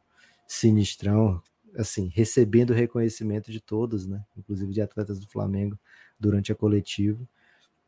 sinistrão, 0.46 1.42
assim, 1.76 2.10
recebendo 2.14 2.72
reconhecimento 2.72 3.50
de 3.50 3.60
todos, 3.60 4.06
né? 4.06 4.24
Inclusive 4.36 4.72
de 4.72 4.80
atletas 4.80 5.18
do 5.18 5.28
Flamengo 5.28 5.78
durante 6.18 6.52
a 6.52 6.54
coletiva. 6.54 7.20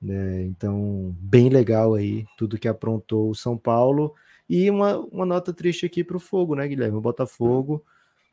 É, 0.07 0.43
então, 0.45 1.17
bem 1.19 1.49
legal 1.49 1.95
aí 1.95 2.25
tudo 2.37 2.59
que 2.59 2.69
aprontou 2.69 3.31
o 3.31 3.35
São 3.35 3.57
Paulo. 3.57 4.15
E 4.49 4.71
uma, 4.71 4.99
uma 4.99 5.27
nota 5.27 5.53
triste 5.53 5.85
aqui 5.85 6.03
para 6.03 6.17
o 6.17 6.21
Fogo, 6.21 6.55
né, 6.55 6.67
Guilherme? 6.67 6.97
O 6.97 7.03
Botafogo 7.03 7.85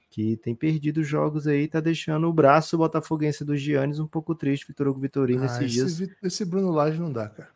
que 0.09 0.37
tem 0.37 0.55
perdido 0.55 1.03
jogos 1.03 1.47
aí, 1.47 1.67
tá 1.67 1.79
deixando 1.79 2.27
o 2.27 2.33
braço 2.33 2.77
botafoguense 2.77 3.43
dos 3.43 3.61
Giannis 3.61 3.99
um 3.99 4.07
pouco 4.07 4.33
triste, 4.33 4.67
Vitor 4.67 4.87
Hugo 4.87 4.99
Vitorino, 4.99 5.43
ah, 5.43 5.45
esses 5.45 5.59
esse, 5.59 5.97
dias. 5.97 6.17
Esse 6.23 6.45
Bruno 6.45 6.71
Lage 6.71 6.99
não 6.99 7.11
dá, 7.11 7.27
cara. 7.27 7.49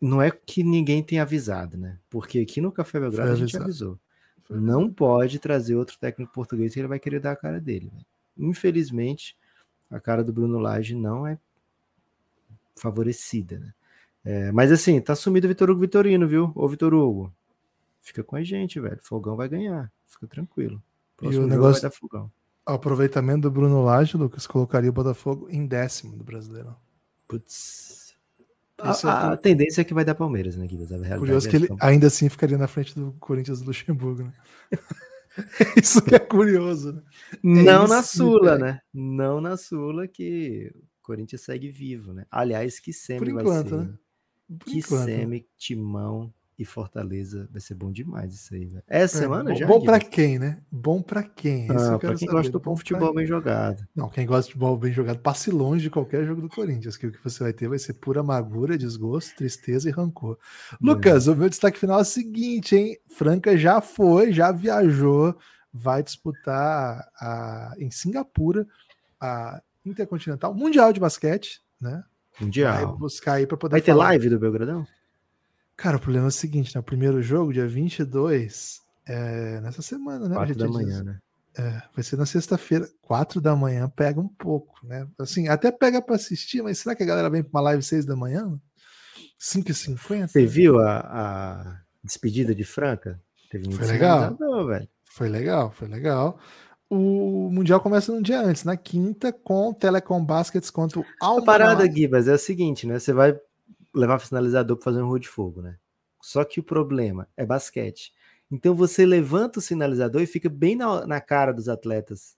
Não 0.00 0.20
é 0.20 0.30
que 0.30 0.62
ninguém 0.62 1.02
tenha 1.02 1.22
avisado, 1.22 1.76
né? 1.76 1.98
Porque 2.08 2.38
aqui 2.38 2.60
no 2.60 2.72
Café 2.72 3.00
Belgrado 3.00 3.32
a 3.32 3.36
gente 3.36 3.56
avisou. 3.56 3.98
não 4.48 4.90
pode 4.90 5.38
trazer 5.38 5.74
outro 5.74 5.98
técnico 5.98 6.32
português 6.32 6.72
que 6.72 6.80
ele 6.80 6.88
vai 6.88 6.98
querer 6.98 7.20
dar 7.20 7.32
a 7.32 7.36
cara 7.36 7.60
dele. 7.60 7.90
Né? 7.92 8.02
Infelizmente, 8.38 9.36
a 9.90 9.98
cara 9.98 10.22
do 10.22 10.32
Bruno 10.32 10.58
Lage 10.58 10.94
não 10.94 11.26
é 11.26 11.38
favorecida, 12.74 13.58
né? 13.58 13.72
É, 14.24 14.50
mas 14.50 14.72
assim, 14.72 15.00
tá 15.00 15.14
sumido 15.14 15.46
o 15.46 15.48
Vitor 15.48 15.70
Hugo 15.70 15.80
Vitorino, 15.80 16.26
viu? 16.26 16.50
Ô, 16.54 16.68
Vitor 16.68 16.92
Hugo, 16.92 17.32
fica 18.00 18.24
com 18.24 18.36
a 18.36 18.42
gente, 18.42 18.80
velho. 18.80 18.98
Fogão 19.00 19.36
vai 19.36 19.48
ganhar. 19.48 19.90
Fica 20.04 20.26
tranquilo. 20.26 20.82
Próximo 21.16 21.42
e 21.42 21.44
o 21.44 21.48
negócio, 21.48 21.90
o 22.12 22.72
aproveitamento 22.72 23.42
do 23.42 23.50
Bruno 23.50 23.82
Lage, 23.82 24.16
Lucas, 24.16 24.46
colocaria 24.46 24.90
o 24.90 24.92
Botafogo 24.92 25.48
em 25.50 25.66
décimo 25.66 26.16
do 26.16 26.24
Brasileirão. 26.24 26.76
Putz. 27.26 28.14
A, 28.78 28.90
é 28.90 29.32
a, 29.32 29.36
tendência 29.36 29.80
é 29.80 29.84
que 29.84 29.94
vai 29.94 30.04
dar 30.04 30.14
Palmeiras, 30.14 30.56
né, 30.56 30.66
Guilherme? 30.66 31.18
Curioso 31.18 31.48
é 31.48 31.50
que 31.50 31.56
ele 31.56 31.68
ainda 31.80 32.08
assim 32.08 32.28
ficaria 32.28 32.58
na 32.58 32.68
frente 32.68 32.94
do 32.94 33.12
Corinthians 33.18 33.60
do 33.60 33.66
Luxemburgo, 33.66 34.24
né? 34.24 34.32
isso 35.82 36.02
que 36.02 36.14
é 36.14 36.18
curioso, 36.18 36.92
né? 36.92 37.02
Não 37.42 37.84
é 37.84 37.88
na 37.88 38.02
Sula, 38.02 38.58
né? 38.58 38.80
Não 38.92 39.40
na 39.40 39.56
Sula 39.56 40.06
que 40.06 40.70
o 40.74 41.02
Corinthians 41.02 41.42
segue 41.42 41.70
vivo, 41.70 42.12
né? 42.12 42.26
Aliás, 42.30 42.78
que 42.78 42.92
semi 42.92 43.32
vai 43.32 43.46
ser. 43.46 43.72
Né? 43.72 43.94
que 44.64 44.78
enquanto. 44.78 45.04
semi, 45.04 45.46
timão, 45.56 46.32
e 46.58 46.64
Fortaleza 46.64 47.48
vai 47.52 47.60
ser 47.60 47.74
bom 47.74 47.92
demais 47.92 48.34
isso 48.34 48.54
aí, 48.54 48.64
velho. 48.64 48.82
Essa 48.88 49.18
é, 49.18 49.20
semana 49.20 49.50
bom, 49.50 49.56
já? 49.56 49.66
Bom 49.66 49.84
para 49.84 50.00
quem, 50.00 50.38
né? 50.38 50.58
Bom 50.70 51.02
para 51.02 51.22
quem? 51.22 51.70
Ah, 51.70 51.98
para 51.98 52.14
quem 52.14 52.26
saber. 52.26 52.32
gosta 52.32 52.52
do 52.52 52.60
bom 52.60 52.74
futebol 52.74 53.14
bem 53.14 53.26
jogado. 53.26 53.86
Não, 53.94 54.08
quem 54.08 54.26
gosta 54.26 54.44
de 54.44 54.52
futebol 54.52 54.76
bem 54.78 54.92
jogado, 54.92 55.18
passe 55.18 55.50
longe 55.50 55.82
de 55.82 55.90
qualquer 55.90 56.24
jogo 56.24 56.40
do 56.40 56.48
Corinthians, 56.48 56.96
que 56.96 57.06
o 57.06 57.12
que 57.12 57.22
você 57.22 57.42
vai 57.42 57.52
ter 57.52 57.68
vai 57.68 57.78
ser 57.78 57.94
pura 57.94 58.20
amargura, 58.20 58.78
desgosto, 58.78 59.36
tristeza 59.36 59.88
e 59.88 59.92
rancor. 59.92 60.38
É. 60.72 60.76
Lucas, 60.80 61.26
o 61.26 61.36
meu 61.36 61.48
destaque 61.48 61.78
final 61.78 61.98
é 61.98 62.02
o 62.02 62.06
seguinte, 62.06 62.74
hein? 62.74 62.96
Franca 63.08 63.56
já 63.58 63.82
foi, 63.82 64.32
já 64.32 64.50
viajou, 64.50 65.36
vai 65.72 66.02
disputar 66.02 67.06
a, 67.20 67.74
em 67.78 67.90
Singapura 67.90 68.66
a 69.20 69.60
Intercontinental 69.84 70.54
Mundial 70.54 70.90
de 70.92 71.00
Basquete, 71.00 71.60
né? 71.78 72.02
Mundial. 72.40 72.74
Vai 72.74 72.98
buscar 72.98 73.34
aí 73.34 73.46
para 73.46 73.56
poder 73.56 73.72
Vai 73.72 73.80
ter 73.82 73.92
falar. 73.92 74.04
live 74.04 74.30
do 74.30 74.38
Belgradão? 74.38 74.86
Cara, 75.76 75.96
o 75.98 76.00
problema 76.00 76.26
é 76.26 76.28
o 76.28 76.32
seguinte, 76.32 76.74
né? 76.74 76.80
O 76.80 76.84
primeiro 76.84 77.20
jogo, 77.22 77.52
dia 77.52 77.66
22, 77.66 78.80
é 79.06 79.60
nessa 79.60 79.82
semana, 79.82 80.28
né? 80.28 80.34
4 80.34 80.56
da 80.56 80.68
manhã, 80.68 81.02
né? 81.02 81.18
É, 81.58 81.82
vai 81.94 82.02
ser 82.02 82.16
na 82.16 82.26
sexta-feira, 82.26 82.88
4 83.02 83.40
da 83.40 83.56
manhã, 83.56 83.88
pega 83.88 84.20
um 84.20 84.28
pouco, 84.28 84.74
né? 84.84 85.06
Assim, 85.18 85.48
até 85.48 85.70
pega 85.70 86.02
para 86.02 86.16
assistir, 86.16 86.62
mas 86.62 86.78
será 86.78 86.94
que 86.94 87.02
a 87.02 87.06
galera 87.06 87.30
vem 87.30 87.42
para 87.42 87.50
uma 87.50 87.62
live 87.62 87.82
6 87.82 88.04
da 88.04 88.16
manhã? 88.16 88.58
5h50? 89.40 90.28
Você 90.28 90.46
viu 90.46 90.78
a, 90.80 90.98
a 90.98 91.80
despedida 92.02 92.54
de 92.54 92.64
Franca? 92.64 93.20
Teve 93.50 93.72
foi 93.72 93.86
legal. 93.86 94.36
Velho. 94.66 94.88
Foi 95.04 95.28
legal, 95.28 95.72
foi 95.72 95.88
legal. 95.88 96.38
O 96.88 97.50
Mundial 97.50 97.80
começa 97.80 98.12
um 98.12 98.22
dia 98.22 98.40
antes, 98.40 98.64
na 98.64 98.76
quinta, 98.76 99.32
com 99.32 99.70
o 99.70 99.74
Telecom 99.74 100.24
Baskets 100.24 100.70
contra 100.70 101.00
o. 101.00 101.04
A 101.20 101.42
parada, 101.42 101.90
Gibas, 101.90 102.28
é 102.28 102.34
o 102.34 102.38
seguinte, 102.38 102.86
né? 102.86 102.98
Você 102.98 103.12
vai 103.12 103.36
levar 103.96 104.20
sinalizador 104.20 104.76
para 104.76 104.84
fazer 104.84 105.02
um 105.02 105.08
rua 105.08 105.18
de 105.18 105.28
fogo, 105.28 105.62
né? 105.62 105.78
Só 106.22 106.44
que 106.44 106.60
o 106.60 106.62
problema 106.62 107.28
é 107.36 107.46
basquete. 107.46 108.12
Então 108.50 108.74
você 108.74 109.06
levanta 109.06 109.58
o 109.58 109.62
sinalizador 109.62 110.20
e 110.22 110.26
fica 110.26 110.48
bem 110.48 110.76
na, 110.76 111.06
na 111.06 111.20
cara 111.20 111.52
dos 111.52 111.68
atletas. 111.68 112.36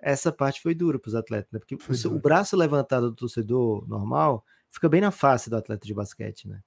Essa 0.00 0.32
parte 0.32 0.60
foi 0.60 0.74
dura 0.74 0.98
para 0.98 1.08
os 1.08 1.14
atletas, 1.14 1.50
né? 1.52 1.58
Porque 1.58 1.74
o, 1.74 2.14
o, 2.14 2.18
braço 2.18 2.56
levantado 2.56 3.10
do 3.10 3.16
torcedor 3.16 3.86
normal 3.88 4.44
fica 4.70 4.88
bem 4.88 5.00
na 5.00 5.10
face 5.10 5.48
do 5.48 5.56
atleta 5.56 5.86
de 5.86 5.94
basquete, 5.94 6.48
né? 6.48 6.60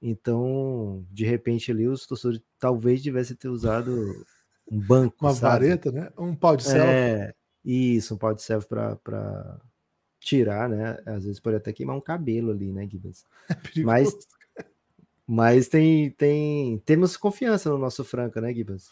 Então, 0.00 1.04
de 1.10 1.24
repente 1.24 1.70
ali, 1.70 1.88
os 1.88 2.06
torcedores 2.06 2.42
talvez 2.58 3.02
tivessem 3.02 3.36
ter 3.36 3.48
usado 3.48 4.24
um 4.70 4.78
banco. 4.78 5.16
Uma 5.20 5.32
sabe? 5.32 5.66
vareta, 5.66 5.90
né? 5.90 6.12
Um 6.18 6.34
pau 6.34 6.56
de 6.56 6.64
selfie. 6.64 6.90
É, 6.90 7.34
isso, 7.64 8.14
um 8.14 8.18
pau 8.18 8.34
de 8.34 8.42
selfie 8.42 8.68
para 8.68 9.60
tirar, 10.20 10.68
né? 10.68 10.98
Às 11.06 11.24
vezes 11.24 11.40
pode 11.40 11.56
até 11.56 11.72
queimar 11.72 11.96
um 11.96 12.00
cabelo 12.00 12.50
ali, 12.50 12.72
né, 12.72 12.86
Gibbs? 12.88 13.24
É 13.76 13.82
mas 13.82 14.12
mas 15.26 15.66
tem, 15.66 16.10
tem, 16.10 16.78
temos 16.86 17.16
confiança 17.16 17.68
no 17.68 17.78
nosso 17.78 18.04
Franca, 18.04 18.40
né, 18.40 18.54
Gibas? 18.54 18.90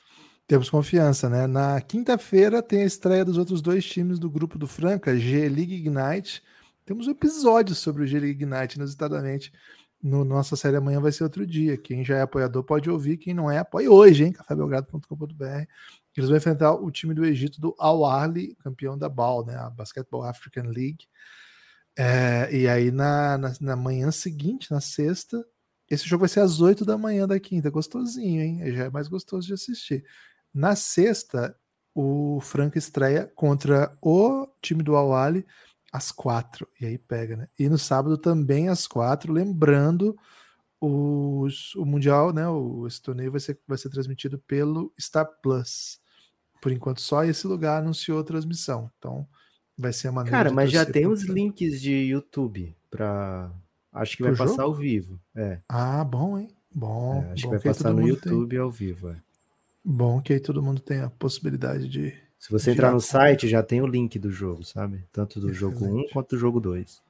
Temos 0.48 0.68
confiança, 0.68 1.28
né? 1.30 1.46
Na 1.46 1.80
quinta-feira 1.80 2.60
tem 2.60 2.82
a 2.82 2.86
estreia 2.86 3.24
dos 3.24 3.38
outros 3.38 3.62
dois 3.62 3.84
times 3.84 4.18
do 4.18 4.28
grupo 4.28 4.58
do 4.58 4.66
Franca, 4.66 5.16
G-League 5.16 5.74
Ignite. 5.74 6.42
Temos 6.84 7.06
um 7.06 7.12
episódio 7.12 7.74
sobre 7.74 8.02
o 8.02 8.06
G-League 8.06 8.42
Ignite, 8.42 8.76
inusitadamente. 8.76 9.52
No 10.02 10.24
nossa 10.24 10.56
série 10.56 10.76
amanhã 10.76 11.00
vai 11.00 11.12
ser 11.12 11.22
outro 11.22 11.46
dia. 11.46 11.78
Quem 11.78 12.04
já 12.04 12.16
é 12.18 12.22
apoiador 12.22 12.64
pode 12.64 12.90
ouvir, 12.90 13.16
quem 13.16 13.32
não 13.32 13.50
é, 13.50 13.58
apoie 13.58 13.88
hoje, 13.88 14.24
hein? 14.24 14.32
cafébelgrado.com.br. 14.32 15.66
Eles 16.16 16.28
vão 16.28 16.36
enfrentar 16.36 16.74
o 16.74 16.90
time 16.90 17.14
do 17.14 17.24
Egito 17.24 17.60
do 17.60 17.74
Al 17.78 18.02
campeão 18.62 18.96
da 18.96 19.08
BAL, 19.08 19.44
né? 19.44 19.56
A 19.56 19.70
Basketball 19.70 20.24
African 20.24 20.64
League. 20.64 21.08
É, 21.96 22.48
e 22.54 22.68
aí 22.68 22.90
na, 22.90 23.38
na, 23.38 23.52
na 23.60 23.76
manhã 23.76 24.10
seguinte, 24.10 24.70
na 24.70 24.80
sexta, 24.80 25.44
esse 25.90 26.08
jogo 26.08 26.20
vai 26.20 26.28
ser 26.28 26.40
às 26.40 26.60
8 26.60 26.84
da 26.84 26.96
manhã 26.98 27.26
da 27.26 27.38
quinta. 27.38 27.70
Gostosinho, 27.70 28.42
hein? 28.42 28.72
Já 28.72 28.84
é 28.84 28.90
mais 28.90 29.08
gostoso 29.08 29.46
de 29.46 29.54
assistir. 29.54 30.04
Na 30.52 30.74
sexta, 30.76 31.56
o 31.94 32.40
Franca 32.40 32.78
estreia 32.78 33.30
contra 33.34 33.96
o 34.02 34.48
time 34.62 34.82
do 34.82 34.96
Awali 34.96 35.46
às 35.92 36.10
quatro. 36.10 36.68
E 36.80 36.86
aí 36.86 36.98
pega, 36.98 37.36
né? 37.36 37.48
E 37.58 37.68
no 37.68 37.78
sábado 37.78 38.18
também 38.18 38.68
às 38.68 38.86
quatro. 38.86 39.32
Lembrando, 39.32 40.16
os, 40.80 41.74
o 41.76 41.84
Mundial, 41.84 42.32
né? 42.32 42.48
O, 42.48 42.86
esse 42.86 43.00
torneio 43.00 43.30
vai 43.30 43.40
ser, 43.40 43.60
vai 43.66 43.78
ser 43.78 43.90
transmitido 43.90 44.38
pelo 44.40 44.92
Star 44.98 45.26
Plus. 45.42 46.00
Por 46.64 46.72
enquanto, 46.72 47.02
só 47.02 47.22
esse 47.26 47.46
lugar 47.46 47.82
anunciou 47.82 48.18
a 48.20 48.24
transmissão. 48.24 48.90
Então, 48.96 49.28
vai 49.76 49.92
ser 49.92 50.08
a 50.08 50.12
maneira. 50.12 50.34
Cara, 50.38 50.50
mas 50.50 50.70
já 50.70 50.86
tem 50.86 51.06
os 51.06 51.22
links 51.24 51.78
de 51.78 51.92
YouTube 51.92 52.74
para 52.90 53.52
Acho 53.92 54.16
que 54.16 54.22
vai 54.22 54.32
passar 54.32 54.46
jogo? 54.46 54.62
ao 54.62 54.74
vivo. 54.74 55.20
É. 55.36 55.58
Ah, 55.68 56.02
bom, 56.02 56.38
hein? 56.38 56.48
Bom. 56.74 57.22
É, 57.22 57.32
acho 57.32 57.42
bom 57.42 57.48
que 57.48 57.48
vai 57.48 57.58
que 57.58 57.68
passar 57.68 57.92
no 57.92 58.08
YouTube 58.08 58.48
tem. 58.48 58.58
ao 58.58 58.70
vivo. 58.70 59.10
É. 59.10 59.16
Bom 59.84 60.22
que 60.22 60.32
aí 60.32 60.40
todo 60.40 60.62
mundo 60.62 60.80
tem 60.80 61.00
a 61.02 61.10
possibilidade 61.10 61.86
de. 61.86 62.14
Se 62.38 62.50
você 62.50 62.70
entrar 62.70 62.92
no 62.92 63.00
site, 63.00 63.46
já 63.46 63.62
tem 63.62 63.82
o 63.82 63.86
link 63.86 64.18
do 64.18 64.30
jogo, 64.30 64.64
sabe? 64.64 65.04
Tanto 65.12 65.38
do 65.38 65.50
Excelente. 65.50 65.80
jogo 65.80 65.98
1 65.98 66.08
quanto 66.14 66.30
do 66.30 66.38
jogo 66.38 66.60
2. 66.60 67.02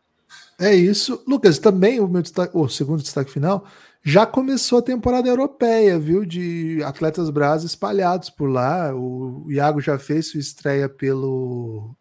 É 0.59 0.75
isso. 0.75 1.23
Lucas, 1.29 1.61
também 1.61 2.01
o 2.01 2.09
meu 2.09 2.23
destaque, 2.23 2.57
o 2.57 2.69
segundo 2.69 3.05
destaque 3.05 3.31
final, 3.31 3.65
já 4.05 4.27
começou 4.27 4.81
a 4.81 4.83
temporada 4.83 5.29
europeia, 5.29 5.99
viu? 5.99 6.25
De 6.25 6.83
atletas 6.85 7.31
brasileiros 7.31 7.65
espalhados 7.65 8.29
por 8.31 8.47
lá. 8.47 8.95
O 8.95 9.51
Iago 9.51 9.81
já 9.81 9.99
fez 9.99 10.29
sua 10.31 10.41
estreia 10.41 10.89
pelo, 10.89 11.97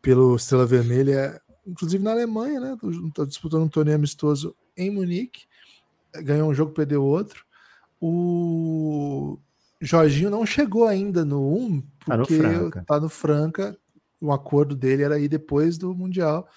pelo 0.00 0.36
Estrela 0.36 0.66
Vermelha 0.66 1.40
inclusive 1.66 2.02
na 2.02 2.12
Alemanha, 2.12 2.60
né? 2.60 2.76
Está 3.08 3.24
disputando 3.24 3.62
um 3.62 3.68
torneio 3.68 3.96
amistoso 3.96 4.54
em 4.76 4.90
Munique, 4.90 5.44
ganhou 6.22 6.50
um 6.50 6.54
jogo, 6.54 6.72
perdeu 6.72 7.04
outro. 7.04 7.44
O 8.00 9.38
Jorginho 9.80 10.30
não 10.30 10.44
chegou 10.44 10.86
ainda 10.86 11.24
no 11.24 11.54
1, 11.56 11.80
porque 11.80 12.10
tá 12.10 12.16
no 12.16 12.26
Franca. 12.26 12.84
Tá 12.86 13.00
no 13.00 13.08
Franca. 13.08 13.78
O 14.20 14.32
acordo 14.32 14.74
dele 14.74 15.02
era 15.02 15.18
ir 15.18 15.28
depois 15.28 15.78
do 15.78 15.94
Mundial. 15.94 16.48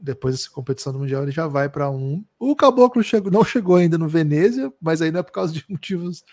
Depois 0.00 0.36
dessa 0.36 0.50
competição 0.50 0.92
do 0.92 0.98
Mundial, 0.98 1.22
ele 1.22 1.32
já 1.32 1.46
vai 1.46 1.68
para 1.68 1.90
um. 1.90 2.24
O 2.38 2.54
Caboclo 2.54 3.02
chegou, 3.02 3.30
não 3.32 3.44
chegou 3.44 3.76
ainda 3.76 3.98
no 3.98 4.08
Venezia, 4.08 4.72
mas 4.80 5.00
não 5.00 5.20
é 5.20 5.22
por 5.22 5.32
causa 5.32 5.52
de 5.52 5.64
motivos 5.68 6.24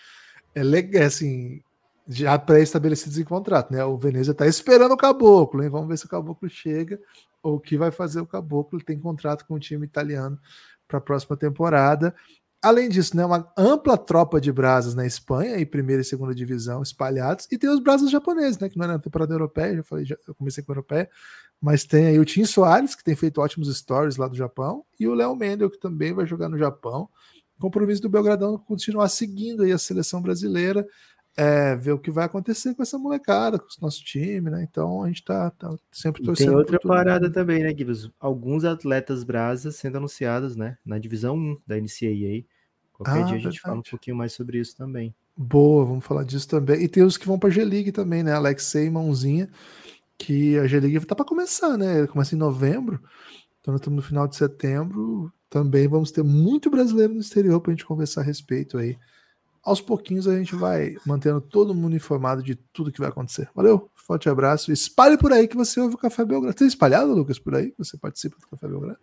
é, 0.54 0.62
legal, 0.62 1.04
assim, 1.04 1.60
já 2.08 2.38
pré-estabelecidos 2.38 3.18
em 3.18 3.24
contrato, 3.24 3.72
né? 3.72 3.84
O 3.84 3.96
Venezia 3.96 4.32
está 4.32 4.46
esperando 4.46 4.92
o 4.92 4.96
Caboclo, 4.96 5.62
hein? 5.62 5.68
Vamos 5.68 5.88
ver 5.88 5.98
se 5.98 6.06
o 6.06 6.08
Caboclo 6.08 6.48
chega 6.48 7.00
ou 7.42 7.56
o 7.56 7.60
que 7.60 7.76
vai 7.76 7.90
fazer 7.90 8.20
o 8.20 8.26
Caboclo. 8.26 8.78
Ele 8.78 8.84
tem 8.84 8.98
contrato 8.98 9.44
com 9.46 9.54
o 9.54 9.58
time 9.58 9.84
italiano 9.84 10.38
para 10.86 10.98
a 10.98 11.00
próxima 11.00 11.36
temporada. 11.36 12.14
Além 12.62 12.88
disso, 12.88 13.16
né, 13.16 13.24
uma 13.24 13.52
ampla 13.56 13.96
tropa 13.98 14.40
de 14.40 14.50
brasas 14.50 14.94
na 14.94 15.06
Espanha, 15.06 15.60
em 15.60 15.66
primeira 15.66 16.02
e 16.02 16.04
segunda 16.04 16.34
divisão, 16.34 16.82
espalhados, 16.82 17.46
e 17.52 17.58
tem 17.58 17.70
os 17.70 17.80
brasas 17.80 18.10
japoneses, 18.10 18.58
né, 18.58 18.68
que 18.68 18.76
não 18.76 18.86
é 18.86 18.88
na 18.88 18.98
temporada 18.98 19.34
europeia, 19.34 19.76
já 19.76 19.82
falei, 19.84 20.04
já, 20.04 20.16
eu 20.26 20.34
comecei 20.34 20.64
com 20.64 20.72
a 20.72 20.74
europeia, 20.74 21.08
mas 21.60 21.84
tem 21.84 22.06
aí 22.06 22.18
o 22.18 22.24
Tim 22.24 22.44
Soares, 22.44 22.94
que 22.94 23.04
tem 23.04 23.16
feito 23.16 23.40
ótimos 23.40 23.74
stories 23.76 24.16
lá 24.16 24.28
do 24.28 24.36
Japão, 24.36 24.84
e 24.98 25.06
o 25.06 25.14
Léo 25.14 25.34
Mendel, 25.34 25.70
que 25.70 25.78
também 25.78 26.12
vai 26.12 26.26
jogar 26.26 26.48
no 26.48 26.58
Japão. 26.58 27.08
Compromisso 27.58 28.02
do 28.02 28.10
Belgradão 28.10 28.58
continuar 28.58 29.08
seguindo 29.08 29.62
aí 29.62 29.72
a 29.72 29.78
seleção 29.78 30.20
brasileira 30.20 30.86
é, 31.36 31.76
ver 31.76 31.92
o 31.92 31.98
que 31.98 32.10
vai 32.10 32.24
acontecer 32.24 32.74
com 32.74 32.82
essa 32.82 32.98
molecada, 32.98 33.58
com 33.58 33.66
o 33.66 33.82
nosso 33.82 34.02
time, 34.02 34.50
né? 34.50 34.66
Então 34.68 35.02
a 35.02 35.08
gente 35.08 35.22
tá, 35.22 35.50
tá 35.50 35.76
sempre 35.92 36.22
torcendo. 36.22 36.46
E 36.46 36.50
tem 36.50 36.56
outra 36.56 36.80
parada 36.80 37.30
também, 37.30 37.62
né, 37.62 37.68
Gibbs? 37.76 38.08
Alguns 38.18 38.64
atletas 38.64 39.22
brasas 39.22 39.76
sendo 39.76 39.98
anunciados, 39.98 40.56
né? 40.56 40.78
Na 40.84 40.98
divisão 40.98 41.36
1 41.36 41.58
da 41.66 41.76
NCAA. 41.76 42.44
Qualquer 42.90 43.12
ah, 43.12 43.14
dia 43.14 43.24
a 43.24 43.26
gente 43.26 43.34
verdade. 43.34 43.60
fala 43.60 43.78
um 43.78 43.82
pouquinho 43.82 44.16
mais 44.16 44.32
sobre 44.32 44.58
isso 44.58 44.74
também. 44.74 45.14
Boa, 45.36 45.84
vamos 45.84 46.06
falar 46.06 46.24
disso 46.24 46.48
também. 46.48 46.82
E 46.82 46.88
tem 46.88 47.02
os 47.02 47.18
que 47.18 47.26
vão 47.26 47.38
para 47.38 47.50
G-League 47.50 47.92
também, 47.92 48.22
né? 48.22 48.32
Alexei 48.32 48.88
Mãozinha, 48.88 49.50
que 50.18 50.58
a 50.58 50.66
G-League 50.66 51.04
tá 51.06 51.14
para 51.14 51.24
começar, 51.24 51.76
né? 51.76 52.06
Começa 52.06 52.34
em 52.34 52.38
novembro. 52.38 53.00
Então 53.60 53.72
nós 53.72 53.80
estamos 53.80 53.96
no 53.96 54.08
final 54.08 54.26
de 54.26 54.36
setembro. 54.36 55.32
Também 55.48 55.86
vamos 55.88 56.10
ter 56.10 56.22
muito 56.22 56.70
brasileiro 56.70 57.14
no 57.14 57.20
exterior 57.20 57.60
para 57.60 57.72
a 57.72 57.74
gente 57.74 57.86
conversar 57.86 58.20
a 58.22 58.24
respeito 58.24 58.78
aí 58.78 58.96
aos 59.66 59.80
pouquinhos 59.80 60.28
a 60.28 60.38
gente 60.38 60.54
vai 60.54 60.94
mantendo 61.04 61.40
todo 61.40 61.74
mundo 61.74 61.96
informado 61.96 62.40
de 62.40 62.54
tudo 62.54 62.92
que 62.92 63.00
vai 63.00 63.08
acontecer. 63.08 63.50
Valeu, 63.52 63.90
forte 63.96 64.28
abraço. 64.28 64.70
Espalhe 64.70 65.18
por 65.18 65.32
aí 65.32 65.48
que 65.48 65.56
você 65.56 65.80
ouve 65.80 65.96
o 65.96 65.98
Café 65.98 66.24
Belgrado. 66.24 66.56
Tem 66.56 66.68
espalhado, 66.68 67.12
Lucas, 67.12 67.40
por 67.40 67.56
aí? 67.56 67.74
Você 67.76 67.98
participa 67.98 68.36
do 68.38 68.46
Café 68.46 68.68
Belgrado? 68.68 69.00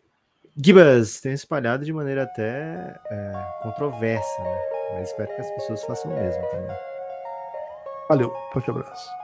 Gibas, 0.56 1.20
tem 1.20 1.34
espalhado 1.34 1.84
de 1.84 1.92
maneira 1.92 2.24
até 2.24 2.98
é, 3.12 3.32
controversa, 3.62 4.42
né? 4.42 4.58
Mas 4.94 5.10
espero 5.10 5.36
que 5.36 5.42
as 5.42 5.52
pessoas 5.52 5.84
façam 5.84 6.10
o 6.10 6.16
mesmo 6.16 6.42
também. 6.50 6.78
Valeu, 8.08 8.34
forte 8.54 8.70
abraço. 8.70 9.23